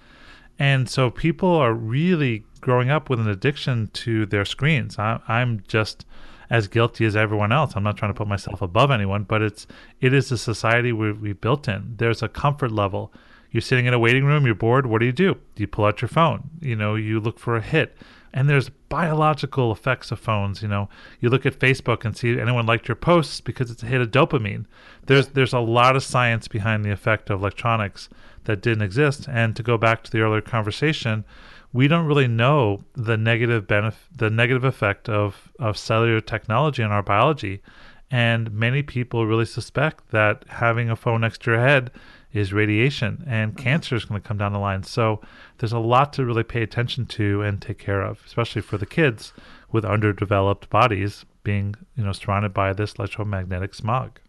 and 0.59 0.89
so 0.89 1.11
people 1.11 1.51
are 1.51 1.73
really 1.73 2.45
growing 2.61 2.91
up 2.91 3.11
with 3.11 3.19
an 3.21 3.29
addiction 3.29 3.89
to 3.93 4.27
their 4.27 4.45
screens. 4.45 4.99
I, 4.99 5.21
I'm 5.27 5.63
just 5.67 6.05
as 6.51 6.69
guilty 6.69 7.07
as 7.07 7.17
everyone 7.17 7.51
else. 7.51 7.73
I'm 7.75 7.83
not 7.83 7.97
trying 7.97 8.13
to 8.13 8.17
put 8.17 8.29
myself 8.29 8.61
above 8.61 8.91
anyone, 8.91 9.25
but 9.25 9.41
it's 9.41 9.67
it 10.01 10.13
is 10.13 10.29
the 10.29 10.39
society 10.39 10.93
we 10.93 11.13
we 11.13 11.33
built 11.33 11.67
in. 11.67 11.95
There's 11.97 12.23
a 12.23 12.29
comfort 12.29 12.71
level. 12.71 13.13
You're 13.51 13.63
sitting 13.63 13.87
in 13.87 13.95
a 13.95 13.99
waiting 13.99 14.25
room, 14.25 14.47
you're 14.47 14.55
bored. 14.55 14.87
What 14.87 15.01
do 15.01 15.07
you 15.07 15.13
do? 15.13 15.37
You 15.57 15.67
pull 15.67 15.85
out 15.85 16.01
your 16.01 16.09
phone. 16.09 16.51
You 16.61 16.77
know, 16.77 16.95
you 16.95 17.21
look 17.21 17.39
for 17.39 17.57
a 17.57 17.61
hit. 17.61 17.97
And 18.35 18.49
there's 18.49 18.71
biological 18.89 19.73
effects 19.73 20.11
of 20.11 20.19
phones. 20.19 20.63
You 20.63 20.69
know, 20.69 20.89
you 21.21 21.29
look 21.29 21.45
at 21.45 21.59
Facebook 21.59 22.05
and 22.05 22.17
see 22.17 22.39
anyone 22.41 22.67
liked 22.67 22.89
your 22.89 22.95
posts 22.95 23.41
because 23.41 23.71
it's 23.71 23.83
a 23.83 23.87
hit 23.87 24.01
of 24.01 24.11
dopamine. 24.11 24.65
There's 25.07 25.29
there's 25.29 25.53
a 25.53 25.61
lot 25.61 25.97
of 25.97 26.03
science 26.03 26.49
behind 26.49 26.85
the 26.85 26.93
effect 26.93 27.31
of 27.31 27.41
electronics 27.41 28.09
that 28.45 28.63
didn't 28.63 28.83
exist. 28.83 29.29
And 29.29 29.55
to 29.57 29.63
go 29.63 29.77
back 29.77 30.03
to 30.05 30.11
the 30.11 30.21
earlier 30.21 30.41
conversation, 30.41 31.25
we 31.73 31.89
don't 31.89 32.07
really 32.07 32.29
know 32.29 32.85
the 32.95 33.17
negative 33.17 33.67
benef- 33.67 34.09
the 34.17 34.31
negative 34.31 34.65
effect 34.65 35.09
of 35.09 35.53
of 35.59 35.77
cellular 35.77 36.21
technology 36.21 36.83
on 36.83 36.91
our 36.91 37.03
biology. 37.03 37.63
And 38.11 38.53
many 38.53 38.83
people 38.83 39.27
really 39.27 39.47
suspect 39.47 40.11
that 40.11 40.45
having 40.49 40.91
a 40.91 40.97
phone 40.97 41.23
next 41.23 41.43
to 41.43 41.53
your 41.53 41.61
head 41.61 41.91
is 42.33 42.53
radiation 42.53 43.25
and 43.27 43.57
cancer 43.57 43.95
is 43.95 44.05
going 44.05 44.21
to 44.21 44.27
come 44.27 44.39
down 44.39 44.53
the 44.53 44.59
line. 44.59 44.83
So 44.83 45.21
there's 45.59 45.73
a 45.73 45.79
lot 45.79 46.13
to 46.15 46.25
really 46.25 46.43
pay 46.43 46.63
attention 46.63 47.07
to 47.07 47.43
and 47.43 47.61
take 47.61 47.79
care 47.79 48.03
of, 48.03 48.23
especially 48.27 48.63
for 48.63 48.79
the 48.79 48.87
kids 48.87 49.33
with 49.71 49.85
underdeveloped 49.85 50.71
bodies 50.71 51.25
being, 51.45 51.75
you 51.97 52.05
know, 52.05 52.13
surrounded 52.13 52.55
by 52.55 52.73
this 52.73 52.95
electromagnetic 52.95 53.75
smog. 53.75 54.21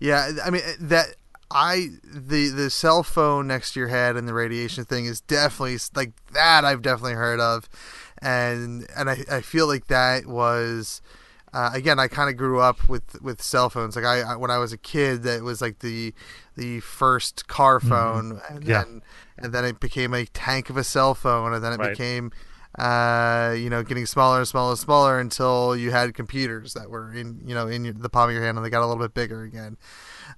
Yeah, 0.00 0.32
I 0.44 0.50
mean 0.50 0.62
that 0.80 1.14
I 1.50 1.90
the 2.04 2.48
the 2.48 2.70
cell 2.70 3.02
phone 3.02 3.46
next 3.46 3.74
to 3.74 3.80
your 3.80 3.88
head 3.88 4.16
and 4.16 4.26
the 4.26 4.34
radiation 4.34 4.84
thing 4.84 5.04
is 5.04 5.20
definitely 5.20 5.78
like 5.94 6.12
that 6.32 6.64
I've 6.64 6.82
definitely 6.82 7.14
heard 7.14 7.40
of, 7.40 7.68
and 8.20 8.86
and 8.96 9.10
I, 9.10 9.24
I 9.30 9.40
feel 9.40 9.66
like 9.66 9.86
that 9.86 10.26
was. 10.26 11.00
Uh, 11.54 11.70
again, 11.74 11.98
I 11.98 12.08
kind 12.08 12.30
of 12.30 12.36
grew 12.38 12.60
up 12.60 12.88
with, 12.88 13.20
with 13.20 13.42
cell 13.42 13.68
phones. 13.68 13.94
Like 13.94 14.06
I, 14.06 14.22
I, 14.22 14.36
when 14.36 14.50
I 14.50 14.56
was 14.56 14.72
a 14.72 14.78
kid, 14.78 15.22
that 15.24 15.42
was 15.42 15.60
like 15.60 15.80
the 15.80 16.14
the 16.56 16.80
first 16.80 17.46
car 17.48 17.80
phone, 17.80 18.40
and 18.48 18.62
Yeah. 18.64 18.84
then 18.84 19.02
and 19.38 19.52
then 19.52 19.64
it 19.64 19.80
became 19.80 20.14
a 20.14 20.26
tank 20.26 20.70
of 20.70 20.76
a 20.76 20.84
cell 20.84 21.14
phone, 21.14 21.52
and 21.54 21.62
then 21.64 21.72
it 21.72 21.78
Right. 21.78 21.90
became, 21.92 22.30
uh, 22.78 23.54
you 23.56 23.68
know, 23.70 23.82
getting 23.82 24.06
smaller 24.06 24.38
and 24.38 24.48
smaller 24.48 24.72
and 24.72 24.80
smaller 24.80 25.18
until 25.20 25.76
you 25.76 25.90
had 25.90 26.14
computers 26.14 26.74
that 26.74 26.90
were 26.90 27.12
in 27.12 27.40
you 27.46 27.54
know 27.54 27.66
in 27.68 27.84
your, 27.84 27.94
the 27.94 28.08
palm 28.08 28.28
of 28.28 28.34
your 28.34 28.44
hand, 28.44 28.56
and 28.56 28.64
they 28.64 28.70
got 28.70 28.82
a 28.84 28.86
little 28.86 29.02
bit 29.02 29.14
bigger 29.14 29.42
again. 29.42 29.76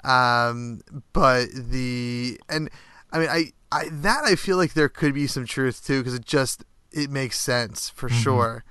Um, 0.03 0.81
but 1.13 1.47
the 1.53 2.41
and 2.49 2.71
I 3.13 3.19
mean 3.19 3.29
I 3.29 3.53
I 3.73 3.89
that 3.91 4.25
I 4.25 4.37
feel 4.37 4.57
like 4.57 4.75
there 4.75 4.89
could 4.89 5.15
be 5.15 5.27
some 5.27 5.47
truth 5.47 5.85
too 5.87 6.01
because 6.01 6.15
it 6.15 6.25
just 6.25 6.65
it 6.93 7.11
makes 7.11 7.39
sense 7.41 7.91
for 7.91 8.09
sure. 8.09 8.65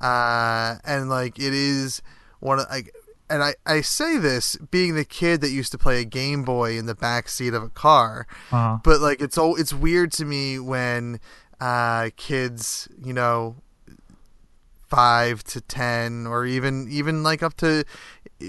Uh, 0.00 0.76
and 0.84 1.08
like 1.10 1.38
it 1.38 1.52
is 1.52 2.00
one 2.40 2.58
of 2.58 2.66
like 2.70 2.94
and 3.30 3.42
I, 3.42 3.54
I 3.64 3.80
say 3.80 4.18
this 4.18 4.56
being 4.70 4.94
the 4.96 5.04
kid 5.04 5.40
that 5.40 5.50
used 5.50 5.70
to 5.72 5.78
play 5.78 6.00
a 6.00 6.04
Game 6.04 6.42
Boy 6.44 6.76
in 6.76 6.86
the 6.86 6.94
back 6.94 7.28
seat 7.28 7.54
of 7.54 7.62
a 7.62 7.68
car, 7.70 8.26
Uh-huh. 8.50 8.78
but 8.84 9.00
like 9.00 9.20
it's 9.22 9.38
all 9.38 9.56
it's 9.56 9.72
weird 9.72 10.12
to 10.12 10.24
me 10.24 10.58
when 10.58 11.20
uh, 11.60 12.10
kids 12.16 12.88
you 13.02 13.12
know 13.12 13.56
five 14.88 15.44
to 15.44 15.60
ten 15.60 16.26
or 16.26 16.44
even 16.44 16.88
even 16.90 17.22
like 17.22 17.42
up 17.42 17.54
to 17.58 17.84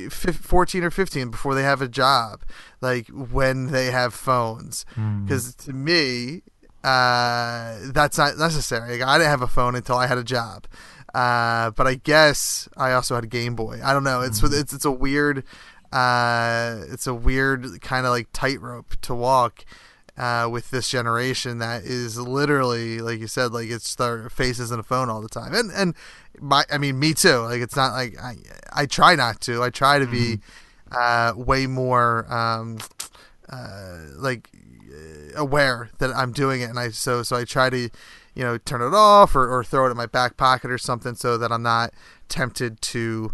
fif- 0.10 0.38
14 0.38 0.84
or 0.84 0.90
15 0.90 1.30
before 1.30 1.54
they 1.54 1.62
have 1.64 1.82
a 1.82 1.88
job 1.88 2.42
like 2.82 3.08
when 3.10 3.68
they 3.68 3.92
have 3.92 4.14
phones. 4.14 4.86
Because 4.96 5.54
to 5.56 5.74
me 5.74 6.42
uh, 6.84 7.78
that's 7.94 8.18
not 8.18 8.38
necessary. 8.40 8.98
Like, 8.98 9.08
i 9.08 9.18
didn't 9.20 9.30
have 9.30 9.44
a 9.44 9.48
phone 9.48 9.76
until 9.76 9.98
i 9.98 10.08
had 10.08 10.18
a 10.18 10.24
job 10.24 10.66
uh, 11.14 11.72
but 11.72 11.88
i 11.88 11.95
guess 11.95 12.70
i 12.78 12.91
also 12.93 13.16
had 13.16 13.24
a 13.24 13.28
game 13.28 13.55
boy. 13.55 13.80
I 13.84 13.93
don't 13.93 14.03
know. 14.03 14.22
It's 14.22 14.41
it's, 14.43 14.74
it's 14.74 14.86
a 14.86 14.91
weird 14.91 15.43
uh, 15.91 16.84
it's 16.89 17.05
a 17.05 17.14
weird 17.14 17.82
kind 17.82 18.05
of 18.05 18.12
like 18.12 18.28
tightrope 18.32 18.95
to 19.01 19.14
walk 19.14 19.66
uh, 20.18 20.47
with 20.49 20.72
this 20.72 20.89
generation 20.89 21.57
that 21.57 21.84
is 21.84 22.18
literally 22.18 22.99
like 22.99 23.20
you 23.20 23.28
said 23.28 23.51
like 23.51 23.70
it's 23.70 23.95
their 23.95 24.30
faces 24.30 24.72
in 24.72 24.80
a 24.80 24.84
phone 24.84 25.09
all 25.09 25.22
the 25.22 25.30
time. 25.30 25.53
And 25.53 25.72
and 25.72 25.95
my 26.39 26.64
I 26.72 26.78
mean 26.78 26.99
me 26.99 27.14
too. 27.14 27.39
Like 27.39 27.62
it's 27.62 27.76
not 27.76 27.93
like 27.93 28.18
I 28.20 28.38
I 28.72 28.86
try 28.86 29.16
not 29.16 29.41
to. 29.41 29.64
I 29.64 29.70
try 29.70 29.99
to 29.99 30.07
be 30.07 30.39
uh, 30.91 31.34
way 31.36 31.68
more 31.68 32.32
um, 32.32 32.78
uh, 33.49 33.97
like 34.16 34.49
aware 35.36 35.89
that 35.99 36.12
I'm 36.16 36.32
doing 36.32 36.62
it. 36.62 36.70
And 36.70 36.80
I 36.80 36.89
so 36.89 37.24
so 37.24 37.36
I 37.36 37.43
try 37.43 37.70
to 37.70 37.89
you 38.36 38.44
know 38.44 38.58
turn 38.58 38.82
it 38.82 38.94
off 38.94 39.36
or, 39.36 39.50
or 39.50 39.64
throw 39.64 39.88
it 39.88 39.92
in 39.92 39.98
my 39.98 40.06
back 40.06 40.38
pocket 40.38 40.72
or 40.72 40.78
something 40.78 41.16
so 41.16 41.38
that 41.38 41.52
I'm 41.52 41.64
not 41.64 41.94
tempted 42.30 42.82
to 42.82 43.32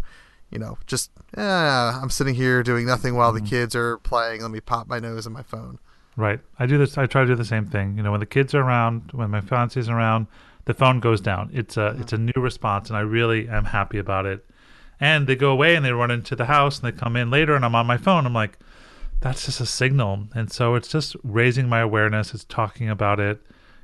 you 0.50 0.58
know 0.58 0.78
just 0.86 1.10
eh, 1.36 1.42
I'm 1.42 2.10
sitting 2.10 2.34
here 2.34 2.62
doing 2.62 2.86
nothing 2.86 3.14
while 3.14 3.32
the 3.32 3.40
kids 3.40 3.74
are 3.74 3.98
playing 3.98 4.42
let 4.42 4.50
me 4.50 4.60
pop 4.60 4.88
my 4.88 4.98
nose 4.98 5.26
in 5.26 5.32
my 5.32 5.42
phone 5.42 5.78
Right. 6.18 6.40
I 6.58 6.66
do 6.66 6.78
this. 6.78 6.98
I 6.98 7.06
try 7.06 7.22
to 7.22 7.28
do 7.28 7.36
the 7.36 7.44
same 7.44 7.66
thing. 7.66 7.96
You 7.96 8.02
know, 8.02 8.10
when 8.10 8.18
the 8.18 8.26
kids 8.26 8.52
are 8.52 8.60
around, 8.60 9.12
when 9.12 9.30
my 9.30 9.40
fiance's 9.40 9.88
around, 9.88 10.26
the 10.64 10.74
phone 10.74 10.98
goes 10.98 11.20
down. 11.20 11.48
It's 11.52 11.76
a 11.76 11.96
it's 12.00 12.12
a 12.12 12.18
new 12.18 12.32
response, 12.36 12.88
and 12.88 12.96
I 12.96 13.02
really 13.02 13.48
am 13.48 13.66
happy 13.66 13.98
about 13.98 14.26
it. 14.26 14.44
And 14.98 15.28
they 15.28 15.36
go 15.36 15.52
away 15.52 15.76
and 15.76 15.84
they 15.84 15.92
run 15.92 16.10
into 16.10 16.34
the 16.34 16.46
house 16.46 16.80
and 16.80 16.88
they 16.88 16.98
come 16.98 17.14
in 17.14 17.30
later, 17.30 17.54
and 17.54 17.64
I'm 17.64 17.76
on 17.76 17.86
my 17.86 17.98
phone. 17.98 18.26
I'm 18.26 18.34
like, 18.34 18.58
that's 19.20 19.46
just 19.46 19.60
a 19.60 19.66
signal. 19.66 20.26
And 20.34 20.50
so 20.50 20.74
it's 20.74 20.88
just 20.88 21.14
raising 21.22 21.68
my 21.68 21.78
awareness. 21.78 22.34
It's 22.34 22.42
talking 22.42 22.90
about 22.90 23.20
it. 23.20 23.40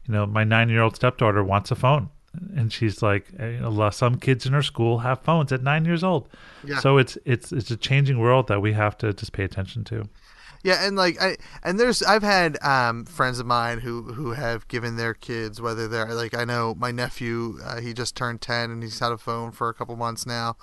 You 0.07 0.15
know, 0.15 0.27
my 0.27 0.45
nine 0.45 0.69
year 0.69 0.83
old 0.83 0.97
stepdaughter 0.97 1.43
wants 1.43 1.71
a 1.71 1.75
phone, 1.75 2.11
and 2.57 2.73
she's 2.73 3.03
like, 3.03 3.27
eh, 3.39 3.91
some 3.91 4.19
kids 4.19 4.47
in 4.47 4.53
her 4.53 4.63
school 4.63 4.99
have 4.99 5.21
phones 5.23 5.53
at 5.53 5.63
nine 5.63 5.85
years 5.85 6.05
old. 6.05 6.29
Yeah. 6.65 6.79
So 6.81 6.99
it's 6.99 7.17
it's 7.25 7.53
it's 7.53 7.71
a 7.71 7.77
changing 7.77 8.19
world 8.19 8.49
that 8.49 8.61
we 8.61 8.73
have 8.73 8.99
to 8.99 9.13
just 9.13 9.33
pay 9.33 9.45
attention 9.45 9.85
to. 9.85 10.09
Yeah, 10.65 10.87
and 10.87 10.97
like 10.97 11.21
I 11.21 11.37
and 11.63 11.79
there's 11.79 12.03
I've 12.03 12.23
had 12.23 12.57
um, 12.65 13.05
friends 13.05 13.39
of 13.39 13.45
mine 13.45 13.81
who 13.81 14.15
who 14.15 14.33
have 14.33 14.67
given 14.67 14.97
their 14.97 15.13
kids 15.13 15.61
whether 15.61 15.87
they're 15.87 16.15
like 16.15 16.35
I 16.35 16.47
know 16.47 16.75
my 16.75 16.91
nephew 16.91 17.59
uh, 17.63 17.83
he 17.83 17.93
just 17.93 18.17
turned 18.17 18.41
ten 18.41 18.71
and 18.71 18.83
he's 18.83 18.99
had 18.99 19.13
a 19.13 19.19
phone 19.19 19.53
for 19.53 19.69
a 19.69 19.75
couple 19.75 19.95
months 19.95 20.25
now, 20.25 20.57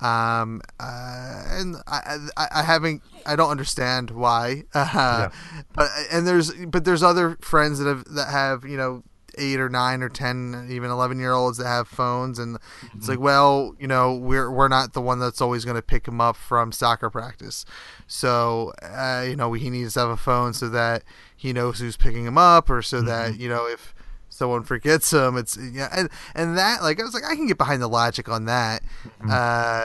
um, 0.00 0.62
uh, 0.80 1.44
and 1.50 1.76
I, 1.86 2.16
I 2.34 2.48
I 2.50 2.62
haven't 2.62 3.02
I 3.26 3.36
don't 3.36 3.50
understand 3.50 4.10
why, 4.10 4.64
uh, 4.74 5.28
but 5.74 5.90
and 6.10 6.26
there's 6.26 6.50
but 6.54 6.86
there's 6.86 7.02
other 7.02 7.36
friends 7.42 7.78
that 7.78 7.88
have 7.88 8.04
that 8.06 8.30
have 8.30 8.64
you 8.64 8.78
know 8.78 9.02
eight 9.38 9.60
or 9.60 9.68
nine 9.68 10.02
or 10.02 10.08
ten, 10.08 10.68
even 10.70 10.90
eleven 10.90 11.18
year 11.18 11.32
olds 11.32 11.58
that 11.58 11.66
have 11.66 11.88
phones, 11.88 12.38
and 12.38 12.58
it's 12.94 13.08
like, 13.08 13.20
well, 13.20 13.74
you 13.78 13.86
know, 13.86 14.14
we're 14.14 14.50
we're 14.50 14.68
not 14.68 14.92
the 14.92 15.00
one 15.00 15.18
that's 15.18 15.40
always 15.40 15.64
going 15.64 15.76
to 15.76 15.82
pick 15.82 16.06
him 16.06 16.20
up 16.20 16.36
from 16.36 16.72
soccer 16.72 17.10
practice, 17.10 17.64
so 18.06 18.72
uh, 18.82 19.24
you 19.26 19.36
know 19.36 19.52
he 19.52 19.70
needs 19.70 19.94
to 19.94 20.00
have 20.00 20.10
a 20.10 20.16
phone 20.16 20.52
so 20.52 20.68
that 20.68 21.02
he 21.36 21.52
knows 21.52 21.78
who's 21.78 21.96
picking 21.96 22.24
him 22.24 22.38
up, 22.38 22.70
or 22.70 22.82
so 22.82 23.00
that 23.02 23.38
you 23.38 23.48
know 23.48 23.66
if 23.66 23.94
someone 24.28 24.62
forgets 24.62 25.12
him, 25.12 25.36
it's 25.36 25.56
yeah, 25.56 25.88
and 25.92 26.08
and 26.34 26.56
that 26.56 26.82
like 26.82 27.00
I 27.00 27.04
was 27.04 27.14
like 27.14 27.24
I 27.24 27.34
can 27.34 27.46
get 27.46 27.58
behind 27.58 27.82
the 27.82 27.88
logic 27.88 28.28
on 28.28 28.46
that. 28.46 28.82
Uh, 29.28 29.82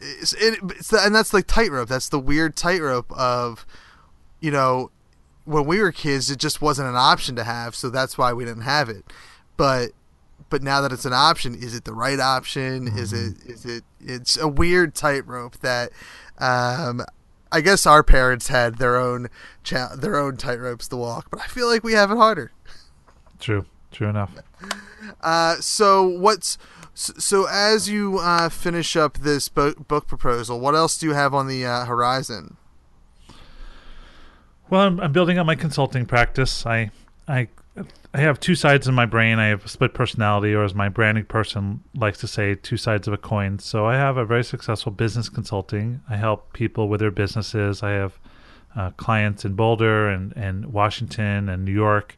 it's, 0.00 0.32
it, 0.34 0.58
it's 0.62 0.88
the, 0.88 1.04
and 1.04 1.14
that's 1.14 1.32
like 1.32 1.46
tightrope. 1.46 1.88
That's 1.88 2.08
the 2.08 2.20
weird 2.20 2.56
tightrope 2.56 3.10
of, 3.12 3.66
you 4.40 4.50
know, 4.50 4.90
when 5.48 5.64
we 5.64 5.80
were 5.80 5.92
kids, 5.92 6.30
it 6.30 6.38
just 6.38 6.60
wasn't 6.60 6.88
an 6.88 6.96
option 6.96 7.36
to 7.36 7.44
have, 7.44 7.74
so 7.74 7.90
that's 7.90 8.18
why 8.18 8.32
we 8.32 8.44
didn't 8.44 8.62
have 8.62 8.88
it. 8.88 9.04
But 9.56 9.92
but 10.50 10.62
now 10.62 10.80
that 10.80 10.92
it's 10.92 11.04
an 11.04 11.12
option, 11.12 11.54
is 11.54 11.74
it 11.74 11.84
the 11.84 11.94
right 11.94 12.20
option? 12.20 12.88
Is 12.88 13.12
it 13.12 13.36
is 13.46 13.64
it? 13.64 13.84
It's 14.00 14.36
a 14.36 14.48
weird 14.48 14.94
tightrope 14.94 15.58
that. 15.58 15.90
Um, 16.38 17.02
I 17.50 17.62
guess 17.62 17.86
our 17.86 18.02
parents 18.02 18.48
had 18.48 18.76
their 18.76 18.96
own 18.96 19.28
cha- 19.64 19.96
their 19.96 20.16
own 20.16 20.36
tightropes 20.36 20.86
to 20.90 20.96
walk, 20.96 21.28
but 21.30 21.40
I 21.40 21.46
feel 21.46 21.66
like 21.66 21.82
we 21.82 21.94
have 21.94 22.10
it 22.10 22.16
harder. 22.16 22.52
True. 23.40 23.64
True 23.90 24.08
enough. 24.08 24.32
Uh, 25.20 25.56
so 25.56 26.06
what's 26.06 26.58
so, 26.94 27.12
so 27.18 27.46
as 27.48 27.88
you 27.88 28.18
uh, 28.18 28.48
finish 28.48 28.96
up 28.96 29.18
this 29.18 29.48
book, 29.48 29.88
book 29.88 30.06
proposal, 30.06 30.60
what 30.60 30.74
else 30.74 30.98
do 30.98 31.06
you 31.06 31.14
have 31.14 31.32
on 31.32 31.46
the 31.46 31.64
uh, 31.64 31.84
horizon? 31.84 32.56
Well, 34.70 34.82
I'm, 34.82 35.00
I'm 35.00 35.12
building 35.12 35.38
up 35.38 35.46
my 35.46 35.54
consulting 35.54 36.04
practice. 36.04 36.66
I, 36.66 36.90
I, 37.26 37.48
I 38.12 38.18
have 38.20 38.38
two 38.38 38.54
sides 38.54 38.86
in 38.86 38.94
my 38.94 39.06
brain. 39.06 39.38
I 39.38 39.46
have 39.46 39.64
a 39.64 39.68
split 39.68 39.94
personality, 39.94 40.52
or 40.52 40.62
as 40.62 40.74
my 40.74 40.90
branding 40.90 41.24
person 41.24 41.82
likes 41.94 42.18
to 42.18 42.28
say, 42.28 42.54
two 42.54 42.76
sides 42.76 43.08
of 43.08 43.14
a 43.14 43.18
coin. 43.18 43.58
So 43.60 43.86
I 43.86 43.94
have 43.94 44.18
a 44.18 44.26
very 44.26 44.44
successful 44.44 44.92
business 44.92 45.30
consulting. 45.30 46.02
I 46.10 46.16
help 46.16 46.52
people 46.52 46.88
with 46.88 47.00
their 47.00 47.10
businesses. 47.10 47.82
I 47.82 47.92
have 47.92 48.18
uh, 48.76 48.90
clients 48.92 49.46
in 49.46 49.54
Boulder 49.54 50.08
and, 50.08 50.34
and 50.36 50.66
Washington 50.66 51.48
and 51.48 51.64
New 51.64 51.72
York, 51.72 52.16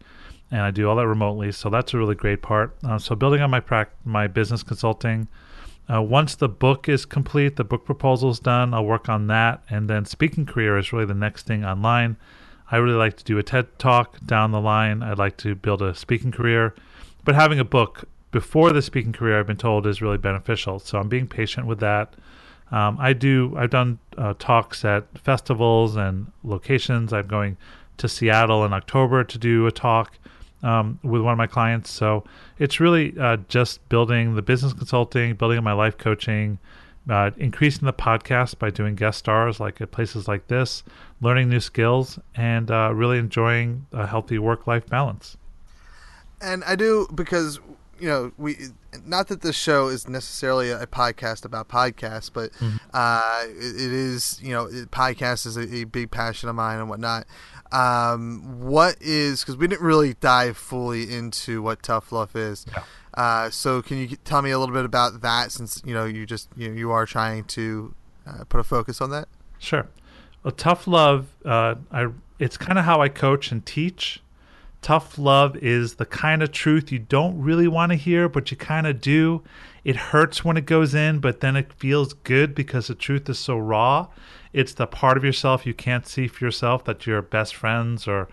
and 0.50 0.62
I 0.62 0.72
do 0.72 0.88
all 0.88 0.96
that 0.96 1.06
remotely. 1.06 1.52
So 1.52 1.70
that's 1.70 1.94
a 1.94 1.98
really 1.98 2.16
great 2.16 2.42
part. 2.42 2.76
Uh, 2.82 2.98
so 2.98 3.14
building 3.14 3.42
on 3.42 3.50
my 3.50 3.60
prac- 3.60 3.94
my 4.04 4.26
business 4.26 4.64
consulting. 4.64 5.28
Uh, 5.88 6.02
once 6.02 6.34
the 6.34 6.48
book 6.48 6.88
is 6.88 7.04
complete, 7.04 7.56
the 7.56 7.64
book 7.64 7.84
proposal 7.84 8.30
is 8.30 8.38
done, 8.38 8.74
I'll 8.74 8.84
work 8.84 9.08
on 9.08 9.26
that. 9.28 9.62
And 9.68 9.90
then 9.90 10.04
speaking 10.04 10.46
career 10.46 10.78
is 10.78 10.92
really 10.92 11.06
the 11.06 11.14
next 11.14 11.46
thing 11.46 11.64
online. 11.64 12.16
I 12.70 12.76
really 12.76 12.96
like 12.96 13.16
to 13.16 13.24
do 13.24 13.38
a 13.38 13.42
TED 13.42 13.78
talk 13.78 14.24
down 14.24 14.52
the 14.52 14.60
line. 14.60 15.02
I'd 15.02 15.18
like 15.18 15.36
to 15.38 15.54
build 15.54 15.82
a 15.82 15.94
speaking 15.94 16.30
career. 16.30 16.74
But 17.24 17.34
having 17.34 17.58
a 17.58 17.64
book 17.64 18.04
before 18.30 18.72
the 18.72 18.82
speaking 18.82 19.12
career, 19.12 19.40
I've 19.40 19.46
been 19.46 19.56
told, 19.56 19.86
is 19.86 20.00
really 20.00 20.18
beneficial. 20.18 20.78
So 20.78 20.98
I'm 20.98 21.08
being 21.08 21.26
patient 21.26 21.66
with 21.66 21.80
that. 21.80 22.14
Um, 22.70 22.96
I 23.00 23.12
do. 23.12 23.54
I've 23.56 23.70
done 23.70 23.98
uh, 24.16 24.34
talks 24.38 24.84
at 24.84 25.06
festivals 25.18 25.96
and 25.96 26.30
locations. 26.44 27.12
I'm 27.12 27.26
going 27.26 27.56
to 27.96 28.08
Seattle 28.08 28.64
in 28.64 28.72
October 28.72 29.24
to 29.24 29.38
do 29.38 29.66
a 29.66 29.72
talk 29.72 30.16
um, 30.62 30.98
with 31.02 31.22
one 31.22 31.32
of 31.32 31.38
my 31.38 31.46
clients. 31.48 31.90
So 31.90 32.24
it's 32.58 32.78
really 32.78 33.14
uh, 33.18 33.38
just 33.48 33.86
building 33.88 34.36
the 34.36 34.42
business 34.42 34.72
consulting, 34.72 35.34
building 35.34 35.62
my 35.64 35.72
life 35.72 35.98
coaching, 35.98 36.58
uh, 37.08 37.30
increasing 37.36 37.86
the 37.86 37.92
podcast 37.92 38.58
by 38.58 38.70
doing 38.70 38.94
guest 38.94 39.18
stars 39.18 39.58
like 39.60 39.80
at 39.80 39.90
places 39.90 40.28
like 40.28 40.46
this, 40.48 40.82
learning 41.20 41.48
new 41.48 41.60
skills, 41.60 42.18
and 42.34 42.70
uh, 42.70 42.92
really 42.94 43.18
enjoying 43.18 43.86
a 43.92 44.06
healthy 44.06 44.38
work-life 44.38 44.86
balance. 44.86 45.36
And 46.40 46.64
I 46.64 46.76
do 46.76 47.08
because 47.14 47.60
you 47.98 48.08
know 48.08 48.32
we 48.38 48.56
not 49.04 49.28
that 49.28 49.42
this 49.42 49.56
show 49.56 49.88
is 49.88 50.08
necessarily 50.08 50.70
a 50.70 50.86
podcast 50.86 51.44
about 51.44 51.68
podcasts, 51.68 52.30
but 52.32 52.50
uh, 52.94 53.44
it, 53.44 53.74
it 53.76 53.92
is 53.92 54.40
you 54.42 54.52
know 54.52 54.66
it, 54.66 54.90
podcast 54.90 55.46
is 55.46 55.56
a, 55.56 55.74
a 55.74 55.84
big 55.84 56.10
passion 56.10 56.48
of 56.48 56.54
mine 56.54 56.78
and 56.78 56.88
whatnot. 56.88 57.26
Um, 57.72 58.60
what 58.60 58.96
is 59.00 59.40
because 59.40 59.56
we 59.56 59.68
didn't 59.68 59.82
really 59.82 60.14
dive 60.14 60.56
fully 60.56 61.14
into 61.14 61.62
what 61.62 61.82
tough 61.82 62.10
love 62.10 62.34
is. 62.34 62.66
Uh, 63.14 63.50
so 63.50 63.82
can 63.82 63.98
you 63.98 64.16
tell 64.24 64.42
me 64.42 64.50
a 64.50 64.58
little 64.58 64.74
bit 64.74 64.84
about 64.84 65.20
that 65.22 65.50
since 65.50 65.82
you 65.84 65.92
know 65.92 66.04
you 66.04 66.26
just 66.26 66.48
you, 66.56 66.72
you 66.72 66.90
are 66.90 67.06
trying 67.06 67.44
to 67.44 67.94
uh, 68.26 68.44
put 68.48 68.60
a 68.60 68.64
focus 68.64 69.00
on 69.00 69.10
that? 69.10 69.28
Sure. 69.58 69.88
Well, 70.42 70.52
tough 70.52 70.86
love, 70.86 71.28
uh, 71.44 71.74
I 71.90 72.08
it's 72.38 72.56
kind 72.56 72.78
of 72.78 72.84
how 72.84 73.02
I 73.02 73.08
coach 73.08 73.52
and 73.52 73.64
teach. 73.64 74.22
Tough 74.80 75.18
love 75.18 75.56
is 75.56 75.96
the 75.96 76.06
kind 76.06 76.42
of 76.42 76.52
truth 76.52 76.90
you 76.90 76.98
don't 76.98 77.38
really 77.38 77.68
want 77.68 77.92
to 77.92 77.96
hear, 77.96 78.30
but 78.30 78.50
you 78.50 78.56
kind 78.56 78.86
of 78.86 79.00
do. 79.00 79.42
It 79.84 79.96
hurts 79.96 80.42
when 80.42 80.56
it 80.56 80.64
goes 80.64 80.94
in, 80.94 81.18
but 81.18 81.40
then 81.40 81.54
it 81.54 81.72
feels 81.74 82.14
good 82.14 82.54
because 82.54 82.86
the 82.86 82.94
truth 82.94 83.28
is 83.28 83.38
so 83.38 83.58
raw. 83.58 84.08
It's 84.54 84.72
the 84.72 84.86
part 84.86 85.18
of 85.18 85.24
yourself 85.24 85.66
you 85.66 85.74
can't 85.74 86.06
see 86.06 86.26
for 86.26 86.44
yourself 86.44 86.84
that 86.84 87.06
your 87.06 87.20
best 87.20 87.54
friends 87.54 88.08
or 88.08 88.28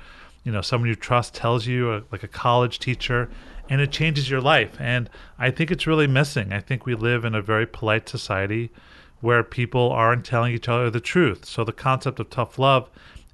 you 0.45 0.51
know 0.53 0.61
someone 0.61 0.87
you 0.87 0.95
trust 0.95 1.33
tells 1.33 1.67
you, 1.67 1.89
uh, 1.89 2.01
like 2.11 2.23
a 2.23 2.27
college 2.29 2.79
teacher, 2.79 3.29
and 3.69 3.81
it 3.81 3.91
changes 3.91 4.29
your 4.29 4.41
life. 4.41 4.79
And 4.79 5.09
I 5.37 5.51
think 5.51 5.71
it's 5.71 5.87
really 5.87 6.07
missing. 6.07 6.53
I 6.53 6.59
think 6.59 6.85
we 6.85 6.95
live 6.95 7.25
in 7.25 7.35
a 7.35 7.41
very 7.41 7.65
polite 7.65 8.07
society 8.07 8.71
where 9.19 9.43
people 9.43 9.91
aren't 9.91 10.25
telling 10.25 10.53
each 10.53 10.69
other 10.69 10.89
the 10.89 10.99
truth. 10.99 11.45
So 11.45 11.63
the 11.63 11.71
concept 11.71 12.19
of 12.19 12.29
tough 12.29 12.59
love 12.59 12.89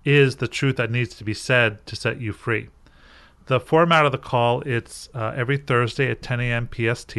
is 0.06 0.38
the 0.38 0.48
truth 0.48 0.78
that 0.78 0.92
needs 0.92 1.16
to 1.16 1.24
be 1.24 1.34
said 1.34 1.86
to 1.86 1.96
set 1.96 2.20
you 2.20 2.34
free. 2.34 2.70
The 3.48 3.60
format 3.60 4.06
of 4.06 4.12
the 4.12 4.18
call 4.18 4.62
it's 4.62 5.10
uh, 5.14 5.34
every 5.36 5.58
Thursday 5.58 6.10
at 6.10 6.22
10 6.22 6.40
a.m. 6.40 6.70
PST. 6.72 7.18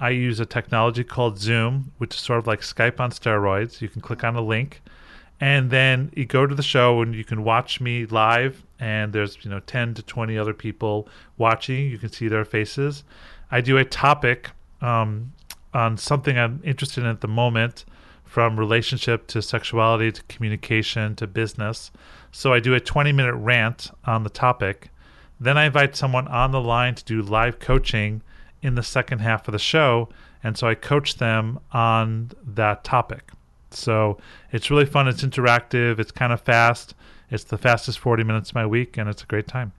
I 0.00 0.10
use 0.10 0.40
a 0.40 0.46
technology 0.46 1.04
called 1.04 1.38
Zoom, 1.38 1.92
which 1.98 2.14
is 2.14 2.20
sort 2.20 2.38
of 2.38 2.46
like 2.46 2.60
Skype 2.60 2.98
on 2.98 3.10
steroids. 3.10 3.80
You 3.80 3.88
can 3.88 4.00
click 4.00 4.24
on 4.24 4.34
a 4.36 4.40
link, 4.40 4.82
and 5.40 5.70
then 5.70 6.10
you 6.16 6.24
go 6.24 6.46
to 6.46 6.54
the 6.54 6.62
show 6.62 7.00
and 7.00 7.14
you 7.14 7.24
can 7.24 7.44
watch 7.44 7.80
me 7.80 8.06
live. 8.06 8.63
And 8.80 9.12
there's 9.12 9.38
you 9.44 9.50
know 9.50 9.60
10 9.60 9.94
to 9.94 10.02
20 10.02 10.36
other 10.36 10.54
people 10.54 11.08
watching. 11.38 11.88
You 11.90 11.98
can 11.98 12.10
see 12.10 12.28
their 12.28 12.44
faces. 12.44 13.04
I 13.50 13.60
do 13.60 13.78
a 13.78 13.84
topic 13.84 14.50
um, 14.80 15.32
on 15.72 15.96
something 15.96 16.38
I'm 16.38 16.60
interested 16.64 17.02
in 17.02 17.10
at 17.10 17.20
the 17.20 17.28
moment, 17.28 17.84
from 18.24 18.58
relationship 18.58 19.28
to 19.28 19.40
sexuality 19.40 20.10
to 20.10 20.22
communication 20.24 21.14
to 21.16 21.26
business. 21.26 21.92
So 22.32 22.52
I 22.52 22.58
do 22.58 22.74
a 22.74 22.80
20 22.80 23.12
minute 23.12 23.34
rant 23.34 23.92
on 24.04 24.24
the 24.24 24.28
topic. 24.28 24.90
Then 25.38 25.56
I 25.56 25.66
invite 25.66 25.94
someone 25.94 26.26
on 26.28 26.50
the 26.50 26.60
line 26.60 26.96
to 26.96 27.04
do 27.04 27.22
live 27.22 27.60
coaching 27.60 28.22
in 28.60 28.74
the 28.74 28.82
second 28.82 29.20
half 29.20 29.46
of 29.46 29.52
the 29.52 29.58
show. 29.58 30.08
And 30.42 30.58
so 30.58 30.66
I 30.66 30.74
coach 30.74 31.18
them 31.18 31.60
on 31.70 32.32
that 32.44 32.82
topic. 32.82 33.30
So 33.70 34.18
it's 34.50 34.70
really 34.70 34.86
fun. 34.86 35.06
It's 35.06 35.22
interactive. 35.22 35.98
It's 35.98 36.10
kind 36.10 36.32
of 36.32 36.40
fast. 36.40 36.94
It's 37.34 37.42
the 37.42 37.58
fastest 37.58 37.98
40 37.98 38.22
minutes 38.22 38.50
of 38.50 38.54
my 38.54 38.64
week, 38.64 38.96
and 38.96 39.08
it's 39.08 39.24
a 39.24 39.26
great 39.26 39.48
time. 39.48 39.72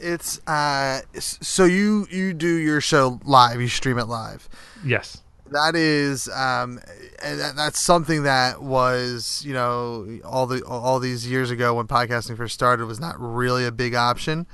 It's 0.00 0.44
uh, 0.48 1.02
so 1.20 1.64
you 1.64 2.08
you 2.10 2.34
do 2.34 2.52
your 2.52 2.80
show 2.80 3.20
live. 3.24 3.60
You 3.60 3.68
stream 3.68 3.96
it 3.96 4.06
live. 4.06 4.48
Yes. 4.84 5.22
That 5.52 5.76
is, 5.76 6.28
um, 6.30 6.80
and 7.22 7.38
that, 7.38 7.54
that's 7.54 7.78
something 7.78 8.24
that 8.24 8.60
was, 8.60 9.44
you 9.46 9.52
know, 9.52 10.18
all 10.24 10.46
the 10.48 10.64
all 10.64 10.98
these 10.98 11.28
years 11.30 11.52
ago 11.52 11.74
when 11.74 11.86
podcasting 11.86 12.36
first 12.36 12.54
started 12.54 12.86
was 12.86 12.98
not 12.98 13.20
really 13.20 13.64
a 13.64 13.70
big 13.70 13.94
option. 13.94 14.46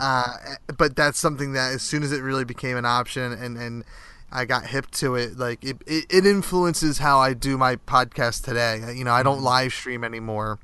Uh, 0.00 0.34
but 0.78 0.94
that's 0.94 1.18
something 1.18 1.52
that 1.54 1.74
as 1.74 1.82
soon 1.82 2.04
as 2.04 2.12
it 2.12 2.20
really 2.20 2.44
became 2.44 2.76
an 2.76 2.84
option 2.84 3.32
and 3.32 3.58
and 3.58 3.84
I 4.30 4.44
got 4.44 4.66
hip 4.66 4.90
to 4.92 5.16
it, 5.16 5.36
like 5.36 5.64
it, 5.64 5.78
it, 5.86 6.06
it 6.10 6.26
influences 6.26 6.98
how 6.98 7.18
I 7.18 7.32
do 7.32 7.58
my 7.58 7.76
podcast 7.76 8.44
today. 8.44 8.92
You 8.94 9.04
know, 9.04 9.12
I 9.12 9.24
don't 9.24 9.42
live 9.42 9.72
stream 9.72 10.04
anymore. 10.04 10.60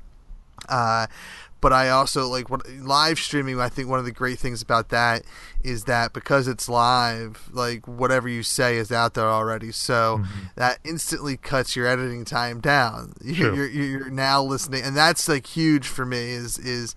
Uh, 0.69 1.07
but 1.61 1.71
I 1.71 1.91
also 1.91 2.27
like 2.27 2.49
what 2.49 2.67
live 2.69 3.17
streaming. 3.17 3.57
I 3.57 3.69
think 3.69 3.87
one 3.87 3.97
of 3.97 4.03
the 4.03 4.11
great 4.11 4.37
things 4.37 4.61
about 4.61 4.89
that 4.89 5.23
is 5.63 5.85
that 5.85 6.11
because 6.11 6.45
it's 6.45 6.67
live, 6.67 7.49
like 7.53 7.87
whatever 7.87 8.27
you 8.27 8.43
say 8.43 8.75
is 8.75 8.91
out 8.91 9.13
there 9.13 9.29
already. 9.29 9.71
So 9.71 10.21
that 10.55 10.79
instantly 10.83 11.37
cuts 11.37 11.73
your 11.77 11.87
editing 11.87 12.25
time 12.25 12.59
down. 12.59 13.13
You're, 13.23 13.55
you're 13.55 13.67
you're 13.69 14.09
now 14.09 14.43
listening, 14.43 14.83
and 14.83 14.95
that's 14.95 15.29
like 15.29 15.47
huge 15.47 15.87
for 15.87 16.05
me. 16.05 16.31
Is 16.31 16.59
is 16.59 16.95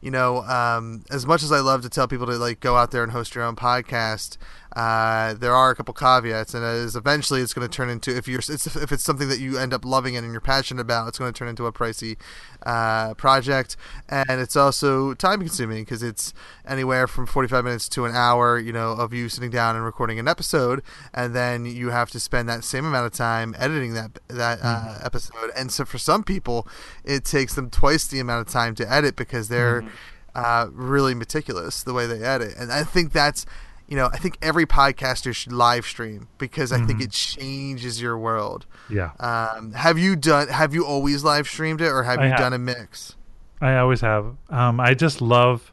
you 0.00 0.10
know, 0.10 0.42
um, 0.44 1.04
as 1.10 1.26
much 1.26 1.42
as 1.42 1.52
I 1.52 1.60
love 1.60 1.82
to 1.82 1.88
tell 1.88 2.08
people 2.08 2.26
to 2.26 2.36
like 2.36 2.60
go 2.60 2.76
out 2.76 2.92
there 2.92 3.02
and 3.02 3.12
host 3.12 3.34
your 3.34 3.44
own 3.44 3.56
podcast, 3.56 4.36
Uh, 4.76 5.32
there 5.32 5.54
are 5.54 5.70
a 5.70 5.74
couple 5.74 5.94
caveats, 5.94 6.52
and 6.52 6.62
it 6.62 6.68
is 6.68 6.94
eventually 6.94 7.40
it's 7.40 7.54
going 7.54 7.66
to 7.66 7.74
turn 7.74 7.88
into 7.88 8.14
if 8.14 8.28
you're 8.28 8.40
it's, 8.40 8.76
if 8.76 8.92
it's 8.92 9.02
something 9.02 9.26
that 9.30 9.40
you 9.40 9.56
end 9.56 9.72
up 9.72 9.86
loving 9.86 10.18
and 10.18 10.30
you're 10.30 10.38
passionate 10.38 10.82
about, 10.82 11.08
it's 11.08 11.18
going 11.18 11.32
to 11.32 11.38
turn 11.38 11.48
into 11.48 11.64
a 11.64 11.72
pricey 11.72 12.18
uh, 12.66 13.14
project, 13.14 13.78
and 14.06 14.38
it's 14.38 14.54
also 14.54 15.14
time 15.14 15.40
consuming 15.40 15.84
because 15.84 16.02
it's 16.02 16.34
anywhere 16.66 17.06
from 17.06 17.24
45 17.24 17.64
minutes 17.64 17.88
to 17.88 18.04
an 18.04 18.14
hour, 18.14 18.58
you 18.58 18.70
know, 18.70 18.92
of 18.92 19.14
you 19.14 19.30
sitting 19.30 19.48
down 19.48 19.76
and 19.76 19.84
recording 19.84 20.18
an 20.18 20.28
episode, 20.28 20.82
and 21.14 21.34
then 21.34 21.64
you 21.64 21.88
have 21.88 22.10
to 22.10 22.20
spend 22.20 22.46
that 22.50 22.62
same 22.62 22.84
amount 22.84 23.06
of 23.06 23.12
time 23.12 23.56
editing 23.58 23.94
that 23.94 24.18
that 24.28 24.58
uh, 24.62 24.98
episode. 25.02 25.52
And 25.56 25.72
so 25.72 25.86
for 25.86 25.96
some 25.96 26.22
people, 26.22 26.68
it 27.02 27.24
takes 27.24 27.54
them 27.54 27.70
twice 27.70 28.06
the 28.06 28.20
amount 28.20 28.46
of 28.46 28.52
time 28.52 28.74
to 28.74 28.92
edit 28.92 29.16
because 29.16 29.48
they're 29.48 29.86
uh, 30.34 30.68
really 30.70 31.14
meticulous 31.14 31.82
the 31.82 31.94
way 31.94 32.06
they 32.06 32.22
edit. 32.22 32.54
And 32.58 32.70
I 32.70 32.84
think 32.84 33.12
that's 33.12 33.46
you 33.88 33.96
know, 33.96 34.08
I 34.12 34.16
think 34.18 34.36
every 34.42 34.66
podcaster 34.66 35.34
should 35.34 35.52
live 35.52 35.86
stream 35.86 36.28
because 36.38 36.72
I 36.72 36.84
think 36.84 37.00
it 37.00 37.12
changes 37.12 38.00
your 38.00 38.18
world. 38.18 38.66
Yeah. 38.90 39.12
Um, 39.20 39.72
have 39.72 39.98
you 39.98 40.16
done? 40.16 40.48
Have 40.48 40.74
you 40.74 40.84
always 40.84 41.22
live 41.22 41.46
streamed 41.46 41.80
it, 41.80 41.88
or 41.88 42.02
have 42.02 42.18
I 42.18 42.24
you 42.24 42.30
have. 42.30 42.38
done 42.38 42.52
a 42.52 42.58
mix? 42.58 43.14
I 43.60 43.76
always 43.76 44.00
have. 44.00 44.36
Um, 44.50 44.80
I 44.80 44.94
just 44.94 45.20
love. 45.20 45.72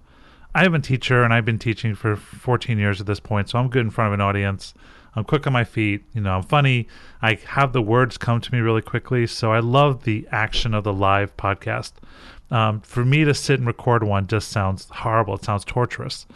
I 0.56 0.66
am 0.66 0.76
a 0.76 0.80
teacher, 0.80 1.24
and 1.24 1.34
I've 1.34 1.46
been 1.46 1.58
teaching 1.58 1.96
for 1.96 2.16
14 2.16 2.78
years 2.78 3.02
at 3.02 3.08
this 3.08 3.20
point, 3.20 3.50
so 3.50 3.58
I'm 3.58 3.70
good 3.70 3.82
in 3.82 3.90
front 3.90 4.10
of 4.10 4.14
an 4.14 4.22
audience. 4.22 4.76
I'm 5.16 5.24
quick 5.24 5.48
on 5.48 5.54
my 5.54 5.64
feet. 5.64 6.04
You 6.14 6.22
know, 6.22 6.38
I'm 6.38 6.44
funny. 6.44 6.88
I 7.22 7.40
have 7.48 7.74
the 7.74 7.82
words 7.82 8.18
come 8.18 8.40
to 8.42 8.52
me 8.52 8.60
really 8.60 8.82
quickly, 8.82 9.26
so 9.26 9.52
I 9.52 9.60
love 9.60 10.04
the 10.04 10.28
action 10.32 10.74
of 10.74 10.84
the 10.84 10.94
live 10.94 11.36
podcast. 11.38 11.94
Um, 12.54 12.82
for 12.82 13.04
me 13.04 13.24
to 13.26 13.34
sit 13.34 13.58
and 13.60 13.66
record 13.68 14.04
one 14.04 14.28
just 14.28 14.50
sounds 14.50 14.88
horrible. 14.92 15.34
It 15.36 15.44
sounds 15.44 15.66
torturous. 15.66 16.28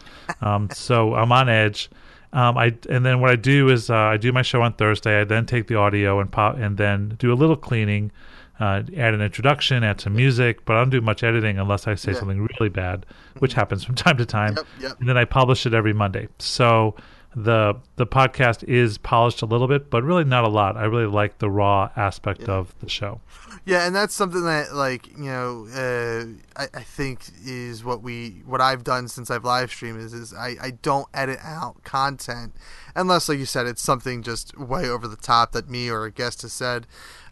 Um, 0.42 0.70
so 0.74 1.14
I'm 1.14 1.32
on 1.32 1.48
edge. 1.48 1.90
Um, 2.34 2.58
I 2.58 2.76
and 2.90 3.06
then 3.06 3.22
what 3.22 3.30
I 3.30 3.36
do 3.36 3.70
is 3.70 3.90
uh, 3.90 3.96
I 3.96 4.18
do 4.18 4.32
my 4.34 4.42
show 4.42 4.62
on 4.62 4.74
Thursday. 4.74 5.22
I 5.22 5.24
then 5.24 5.46
take 5.46 5.68
the 5.68 5.76
audio 5.76 6.20
and 6.20 6.32
pop 6.32 6.58
and 6.58 6.76
then 6.78 7.16
do 7.20 7.32
a 7.32 7.36
little 7.36 7.56
cleaning, 7.56 8.12
uh, 8.60 8.82
add 8.98 9.14
an 9.14 9.22
introduction, 9.22 9.84
add 9.84 10.02
some 10.02 10.16
music. 10.16 10.66
But 10.66 10.76
I 10.76 10.80
don't 10.80 10.90
do 10.90 11.02
much 11.02 11.24
editing 11.24 11.58
unless 11.60 11.88
I 11.88 11.96
say 11.96 12.12
Yeah. 12.14 12.20
something 12.20 12.48
really 12.60 12.70
bad, 12.70 13.06
which 13.40 13.54
happens 13.54 13.84
from 13.86 13.96
time 14.06 14.18
to 14.18 14.26
time. 14.26 14.56
Yep, 14.56 14.66
yep. 14.82 15.00
And 15.00 15.08
then 15.08 15.18
I 15.18 15.24
publish 15.26 15.66
it 15.66 15.74
every 15.74 15.94
Monday. 15.94 16.28
So 16.40 16.96
the 17.36 17.76
the 17.98 18.08
podcast 18.08 18.64
is 18.64 18.98
polished 18.98 19.42
a 19.44 19.46
little 19.46 19.68
bit, 19.68 19.90
but 19.92 20.04
really 20.04 20.24
not 20.26 20.44
a 20.44 20.50
lot. 20.50 20.76
I 20.76 20.86
really 20.86 21.06
like 21.06 21.38
the 21.38 21.50
raw 21.50 21.90
aspect 21.96 22.50
of 22.50 22.74
the 22.80 22.90
show. 22.90 23.22
Yeah, 23.68 23.86
and 23.86 23.94
that's 23.94 24.14
something 24.14 24.46
that, 24.46 24.74
like, 24.74 25.08
you 25.08 25.26
know, 25.26 25.68
uh, 25.76 26.62
I, 26.62 26.70
I 26.74 26.84
think 26.84 27.26
is 27.44 27.84
what 27.84 28.02
we, 28.02 28.42
what 28.46 28.62
I've 28.62 28.86
done 28.86 29.10
since 29.10 29.30
I've 29.30 29.44
live 29.44 29.72
streamed 29.72 30.00
is, 30.00 30.14
is 30.14 30.34
I, 30.34 30.56
I 30.62 30.72
don't 30.82 31.06
edit 31.14 31.40
out 31.44 31.84
content 31.84 32.54
unless, 32.96 33.28
like 33.28 33.40
you 33.40 33.46
said, 33.46 33.68
it's 33.68 33.82
something 33.82 34.24
just 34.24 34.58
way 34.58 34.88
over 34.88 35.06
the 35.06 35.18
top 35.18 35.52
that 35.52 35.70
me 35.70 35.90
or 35.90 36.06
a 36.06 36.12
guest 36.12 36.44
has 36.44 36.54
said. 36.54 36.88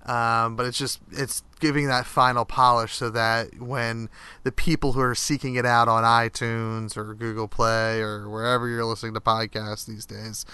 Um, 0.06 0.58
but 0.58 0.66
it's 0.66 0.78
just, 0.78 1.00
it's 1.10 1.42
giving 1.62 1.88
that 1.88 2.06
final 2.06 2.44
polish 2.44 2.96
so 2.96 3.10
that 3.12 3.62
when 3.62 4.10
the 4.44 4.52
people 4.52 4.92
who 4.92 5.00
are 5.00 5.16
seeking 5.16 5.56
it 5.56 5.66
out 5.66 5.88
on 5.88 6.04
iTunes 6.04 6.98
or 6.98 7.14
Google 7.14 7.48
Play 7.48 8.02
or 8.02 8.30
wherever 8.30 8.68
you're 8.68 8.84
listening 8.84 9.14
to 9.14 9.22
podcasts 9.22 9.86
these 9.86 10.06
days, 10.06 10.46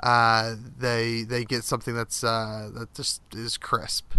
uh, 0.00 0.54
they 0.78 1.22
they 1.22 1.46
get 1.46 1.64
something 1.64 1.94
that's 1.94 2.22
uh, 2.22 2.70
that 2.74 2.92
just 2.92 3.22
is 3.34 3.56
crisp. 3.56 4.12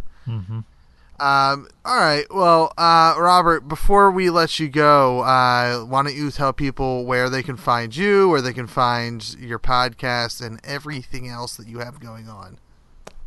Um, 1.21 1.67
all 1.85 1.97
right. 1.97 2.25
Well, 2.33 2.73
uh, 2.79 3.13
Robert, 3.15 3.67
before 3.67 4.09
we 4.09 4.31
let 4.31 4.59
you 4.59 4.69
go, 4.69 5.19
uh, 5.19 5.81
why 5.81 6.01
don't 6.01 6.15
you 6.15 6.31
tell 6.31 6.51
people 6.51 7.05
where 7.05 7.29
they 7.29 7.43
can 7.43 7.57
find 7.57 7.95
you, 7.95 8.27
where 8.27 8.41
they 8.41 8.53
can 8.53 8.65
find 8.65 9.35
your 9.35 9.59
podcast, 9.59 10.43
and 10.43 10.59
everything 10.63 11.29
else 11.29 11.57
that 11.57 11.67
you 11.67 11.77
have 11.77 11.99
going 11.99 12.27
on? 12.27 12.57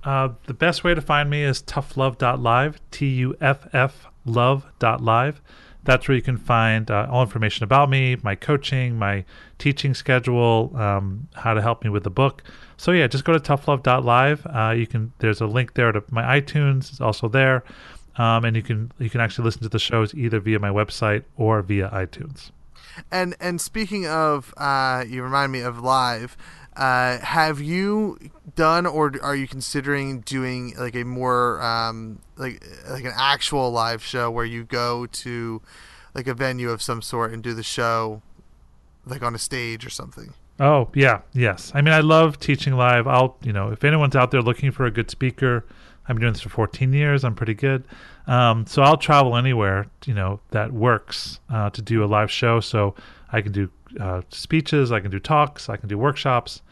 Uh, 0.03 0.31
the 0.47 0.55
best 0.55 0.83
way 0.83 0.93
to 0.93 1.01
find 1.01 1.31
me 1.31 1.45
is 1.45 1.63
tufflove.live, 1.63 2.81
T 2.91 3.07
U 3.07 3.37
F 3.41 3.69
F 3.73 4.09
love.live. 4.25 5.41
That's 5.85 6.09
where 6.09 6.17
you 6.17 6.23
can 6.23 6.39
find 6.39 6.91
uh, 6.91 7.07
all 7.11 7.23
information 7.23 7.65
about 7.65 7.91
me, 7.91 8.17
my 8.23 8.35
coaching, 8.35 8.99
my 8.99 9.25
teaching 9.59 9.95
schedule, 9.95 10.73
um, 10.77 11.29
how 11.35 11.55
to 11.55 11.63
help 11.63 11.85
me 11.85 11.91
with 11.91 12.05
the 12.05 12.11
book. 12.11 12.43
So 12.77 12.93
yeah, 12.93 13.07
just 13.07 13.25
go 13.25 13.33
to 13.33 13.39
tufflove.live. 13.39 14.47
Uh, 14.47 14.75
you 14.77 14.87
can 14.87 15.13
there's 15.19 15.41
a 15.41 15.47
link 15.47 15.75
there 15.75 15.93
to 15.93 16.03
my 16.11 16.41
iTunes. 16.41 16.91
It's 16.91 17.01
also 17.01 17.29
there, 17.29 17.65
um, 18.17 18.45
and 18.45 18.57
you 18.57 18.63
can 18.63 18.93
you 18.99 19.11
can 19.11 19.21
actually 19.21 19.45
listen 19.45 19.63
to 19.63 19.69
the 19.69 19.79
shows 19.79 20.15
either 20.15 20.41
via 20.41 20.59
my 20.59 20.71
website 20.71 21.25
or 21.37 21.63
via 21.63 21.89
iTunes. 21.91 22.51
And 23.11 23.35
and 23.41 23.61
speaking 23.61 24.07
of, 24.07 24.55
uh, 24.57 25.05
you 25.07 25.23
remind 25.23 25.53
me 25.53 25.61
of 25.61 25.81
live. 25.81 26.37
Uh, 26.77 27.19
have 27.19 27.61
you 27.61 28.19
done 28.57 28.87
or 28.87 29.13
are 29.23 29.37
you 29.37 29.47
considering 29.47 30.21
doing 30.21 30.75
like 30.77 30.97
a 30.97 31.05
more 31.05 31.63
um, 31.63 32.19
like 32.37 32.65
like 32.89 33.05
an 33.05 33.13
actual 33.17 33.71
live 33.71 34.03
show 34.03 34.31
where 34.31 34.45
you 34.45 34.65
go 34.65 35.07
to 35.07 35.63
like 36.15 36.27
a 36.27 36.35
venue 36.35 36.71
of 36.71 36.83
some 36.83 37.01
sort 37.01 37.33
and 37.33 37.43
do 37.43 37.55
the 37.55 37.63
show 37.63 38.23
like 39.07 39.23
on 39.23 39.35
a 39.35 39.39
stage 39.39 39.87
or 39.87 39.91
something? 39.91 40.35
Oh 40.61 40.89
yeah, 40.95 41.21
yes. 41.33 41.73
I 41.75 41.81
mean, 41.81 41.95
I 41.95 42.01
love 42.01 42.39
teaching 42.39 42.75
live. 42.75 43.07
I'll, 43.07 43.37
you 43.43 43.53
know, 43.53 43.71
if 43.71 43.85
anyone's 43.85 44.17
out 44.17 44.31
there 44.31 44.43
looking 44.43 44.71
for 44.71 44.85
a 44.85 44.91
good 44.91 45.11
speaker, 45.11 45.65
I've 46.07 46.17
been 46.17 46.23
doing 46.23 46.33
this 46.33 46.43
for 46.43 46.49
14 46.51 46.93
years. 46.93 47.25
I'm 47.25 47.35
pretty 47.35 47.55
good. 47.55 47.85
Um, 48.27 48.67
so 48.67 48.83
I'll 48.83 48.97
travel 48.97 49.37
anywhere, 49.37 49.87
you 50.07 50.15
know, 50.15 50.41
that 50.51 50.73
works 50.73 51.41
uh, 51.51 51.71
to 51.71 51.83
do 51.83 52.03
a 52.03 52.07
live 52.07 52.31
show. 52.31 52.61
So 52.61 52.95
I 53.31 53.43
can 53.43 53.53
do 53.53 53.71
uh, 54.01 54.23
speeches, 54.31 54.93
I 54.93 55.01
can 55.01 55.11
do 55.11 55.19
talks, 55.19 55.69
I 55.69 55.77
can 55.77 55.89
do 55.89 55.99
workshops, 55.99 56.63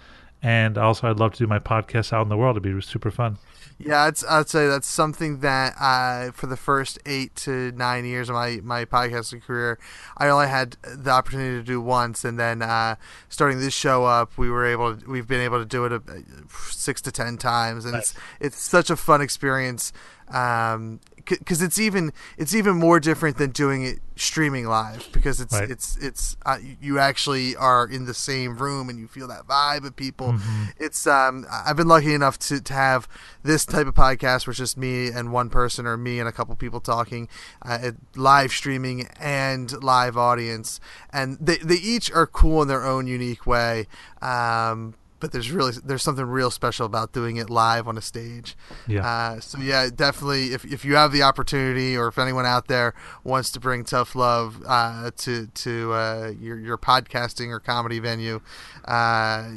and 0.42 0.78
also 0.78 1.09
I'd 1.09 1.18
love 1.18 1.32
to 1.32 1.38
do 1.38 1.46
my 1.46 1.59
podcast 1.59 2.12
out 2.12 2.22
in 2.22 2.28
the 2.28 2.36
world. 2.36 2.57
It'd 2.57 2.62
be 2.62 2.80
super 2.80 3.11
fun. 3.11 3.38
Yeah, 3.78 4.07
it's, 4.07 4.24
I'd 4.24 4.48
say 4.48 4.68
that's 4.68 4.86
something 4.86 5.40
that 5.40 5.74
uh, 5.80 6.30
for 6.32 6.46
the 6.46 6.57
first 6.57 7.00
eight 7.05 7.34
to 7.36 7.72
nine 7.72 8.05
years 8.05 8.28
of 8.28 8.34
my, 8.34 8.61
my 8.62 8.84
podcasting 8.84 9.42
career, 9.42 9.78
I 10.16 10.28
only 10.28 10.46
had 10.46 10.76
the 10.82 11.11
opportunity 11.11 11.57
to 11.59 11.64
do 11.64 11.80
once, 11.80 12.24
and 12.24 12.38
then 12.38 12.62
uh, 12.62 12.94
starting 13.28 13.59
this 13.59 13.74
show 13.74 14.05
up, 14.05 14.38
we 14.38 14.50
were 14.50 14.64
able 14.66 14.96
to, 14.96 15.11
we've 15.11 15.26
been 15.26 15.40
able 15.40 15.59
to 15.59 15.64
do 15.64 15.84
it 15.84 15.92
uh, 15.92 16.00
six 16.48 17.00
to 17.03 17.12
ten 17.12 17.38
times, 17.38 17.84
and 17.84 17.96
it's 17.96 18.14
it's 18.40 18.61
such 18.61 18.88
a 18.88 18.96
fun 18.96 19.20
experience. 19.20 19.92
Um, 20.33 21.01
because 21.24 21.62
it's 21.62 21.78
even 21.78 22.12
it's 22.37 22.53
even 22.53 22.74
more 22.74 22.99
different 22.99 23.37
than 23.39 23.51
doing 23.51 23.85
it 23.85 24.01
streaming 24.16 24.66
live 24.66 25.09
because 25.12 25.41
it's 25.41 25.55
Right. 25.55 25.70
it's 25.70 25.97
it's 25.99 26.37
uh, 26.45 26.59
you 26.80 26.99
actually 26.99 27.55
are 27.55 27.87
in 27.87 28.07
the 28.07 28.14
same 28.14 28.57
room 28.57 28.89
and 28.89 28.99
you 28.99 29.07
feel 29.07 29.28
that 29.28 29.47
vibe 29.47 29.85
of 29.87 29.95
people. 29.95 30.35
It's 30.78 31.07
um 31.07 31.47
I've 31.49 31.76
been 31.76 31.87
lucky 31.87 32.12
enough 32.12 32.41
to, 32.41 32.61
to 32.61 32.72
have 32.72 33.07
this 33.45 33.64
type 33.64 33.87
of 33.87 33.95
podcast 33.95 34.47
where 34.49 34.51
it's 34.53 34.59
just 34.59 34.76
me 34.76 35.09
and 35.12 35.33
one 35.33 35.49
person 35.49 35.87
or 35.87 35.97
me 35.97 36.18
and 36.18 36.28
a 36.28 36.33
couple 36.33 36.57
people 36.57 36.80
talking, 36.80 37.28
uh, 37.64 37.93
live 38.16 38.51
streaming 38.51 39.07
and 39.20 39.80
live 39.80 40.16
audience, 40.16 40.80
and 41.12 41.39
they 41.41 41.59
they 41.59 41.76
each 41.76 42.11
are 42.11 42.26
cool 42.26 42.62
in 42.62 42.68
their 42.68 42.85
own 42.85 43.07
unique 43.07 43.47
way. 43.47 43.87
Um, 44.20 44.95
but 45.23 45.31
there's 45.31 45.53
really 45.53 45.73
there's 45.85 46.03
something 46.03 46.25
real 46.25 46.51
special 46.51 46.85
about 46.85 47.12
doing 47.12 47.37
it 47.37 47.49
live 47.49 47.87
on 47.87 47.97
a 47.97 48.01
stage. 48.01 48.57
Yeah. 48.89 49.07
Uh, 49.07 49.41
so 49.41 49.59
yeah, 49.59 49.89
definitely. 49.95 50.53
If, 50.53 50.64
if 50.64 50.85
you 50.85 50.97
have 50.97 51.12
the 51.12 51.23
opportunity, 51.23 51.97
or 51.97 52.09
if 52.09 52.18
anyone 52.18 52.45
out 52.45 52.66
there 52.66 52.93
wants 53.23 53.53
to 53.53 53.61
bring 53.61 53.85
tough 53.85 54.16
love 54.16 54.61
uh, 54.66 55.12
to 55.18 55.47
to 55.47 55.93
uh, 55.93 56.33
your 56.41 56.59
your 56.59 56.77
podcasting 56.77 57.51
or 57.51 57.61
comedy 57.61 58.01
venue, 58.01 58.41
uh, 58.85 59.49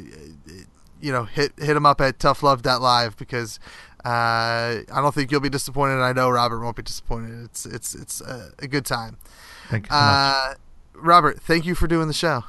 you 1.00 1.10
know, 1.10 1.24
hit 1.24 1.52
hit 1.58 1.74
them 1.74 1.84
up 1.84 2.00
at 2.00 2.18
tufflove.live 2.18 3.18
because. 3.18 3.58
Uh, 4.04 4.86
I 4.92 5.00
don't 5.00 5.12
think 5.12 5.32
you'll 5.32 5.40
be 5.40 5.48
disappointed. 5.48 6.00
I 6.00 6.12
know 6.12 6.30
Robert 6.30 6.60
won't 6.60 6.76
be 6.76 6.82
disappointed. 6.84 7.44
It's 7.46 7.66
it's 7.66 7.92
it's 7.92 8.20
a, 8.20 8.52
a 8.60 8.68
good 8.68 8.86
time. 8.86 9.16
Thank 9.68 9.86
you 9.86 9.90
so. 9.90 9.96
Uh, 9.96 10.54
Robert, 10.94 11.40
thank 11.40 11.66
you 11.66 11.74
for 11.74 11.88
doing 11.88 12.06
the 12.06 12.14
show. 12.14 12.44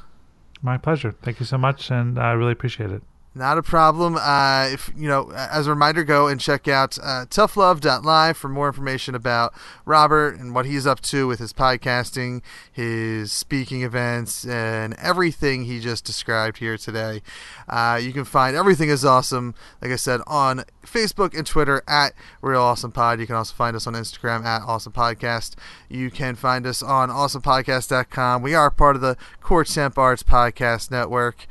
My 0.61 0.77
pleasure. 0.77 1.13
Thank 1.21 1.39
you 1.39 1.45
so 1.45 1.57
much, 1.57 1.91
and 1.91 2.17
I 2.17 2.31
really 2.31 2.53
appreciate 2.53 2.91
it. 2.91 3.03
Not 3.37 3.59
a 3.59 3.63
problem. 3.63 4.15
Uh, 4.15 4.67
if 4.71 4.91
you 4.97 5.07
know, 5.07 5.31
as 5.31 5.67
a 5.67 5.69
reminder, 5.69 6.03
go 6.03 6.27
and 6.27 6.41
check 6.41 6.67
out 6.67 6.97
uh, 6.97 7.25
tufflove.live 7.29 8.35
for 8.35 8.49
more 8.49 8.67
information 8.67 9.13
about 9.13 9.53
Robert 9.85 10.39
and 10.39 10.55
what 10.55 10.65
he's 10.65 10.87
up 10.87 11.01
to 11.01 11.27
with 11.27 11.37
his 11.37 11.53
podcasting, 11.53 12.41
his 12.71 13.31
speaking 13.31 13.83
events, 13.83 14.43
and 14.43 14.95
everything 14.95 15.65
he 15.65 15.79
just 15.79 16.03
described 16.03 16.57
here 16.57 16.79
today. 16.79 17.21
Uh, 17.69 17.99
you 18.01 18.11
can 18.11 18.25
find 18.25 18.55
everything 18.55 18.89
is 18.89 19.05
awesome, 19.05 19.53
like 19.83 19.91
I 19.91 19.97
said, 19.97 20.21
on 20.25 20.63
Facebook 20.83 21.37
and 21.37 21.45
Twitter 21.45 21.83
at 21.87 22.13
Real 22.41 22.61
Awesome 22.61 22.91
Pod. 22.91 23.19
You 23.19 23.27
can 23.27 23.35
also 23.35 23.53
find 23.53 23.75
us 23.75 23.85
on 23.85 23.93
Instagram 23.93 24.45
at 24.45 24.63
Awesome 24.63 24.93
Podcast. 24.93 25.53
You 25.89 26.09
can 26.09 26.33
find 26.33 26.65
us 26.65 26.81
on 26.81 27.09
awesomepodcast.com. 27.09 28.41
We 28.41 28.55
are 28.55 28.71
part 28.71 28.95
of 28.95 29.03
the 29.03 29.15
Court 29.41 29.67
Temp 29.67 29.95
Arts 29.99 30.23
Podcast 30.23 30.89
Network 30.89 31.45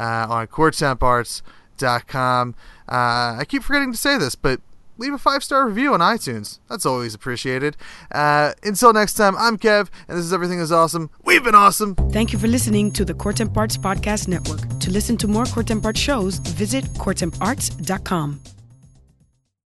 uh, 0.00 0.26
on 0.28 0.46
courttemparts.com. 0.46 2.54
Uh, 2.88 3.36
I 3.38 3.44
keep 3.46 3.62
forgetting 3.62 3.92
to 3.92 3.98
say 3.98 4.18
this, 4.18 4.34
but 4.34 4.60
leave 4.96 5.12
a 5.12 5.18
five 5.18 5.44
star 5.44 5.66
review 5.66 5.92
on 5.94 6.00
iTunes. 6.00 6.58
That's 6.68 6.86
always 6.86 7.14
appreciated. 7.14 7.76
Uh, 8.10 8.52
until 8.62 8.92
next 8.92 9.14
time, 9.14 9.36
I'm 9.36 9.58
Kev, 9.58 9.88
and 10.08 10.18
this 10.18 10.24
is 10.24 10.32
Everything 10.32 10.60
is 10.60 10.72
Awesome. 10.72 11.10
We've 11.24 11.44
been 11.44 11.54
awesome. 11.54 11.94
Thank 12.12 12.32
you 12.32 12.38
for 12.38 12.48
listening 12.48 12.90
to 12.92 13.04
the 13.04 13.14
Court 13.14 13.36
Podcast 13.36 14.28
Network. 14.28 14.78
To 14.80 14.90
listen 14.90 15.16
to 15.18 15.28
more 15.28 15.44
Court 15.44 15.70
and 15.70 15.82
Parts 15.82 16.00
shows, 16.00 16.38
visit 16.38 16.84
courtandarts.com. 16.94 18.40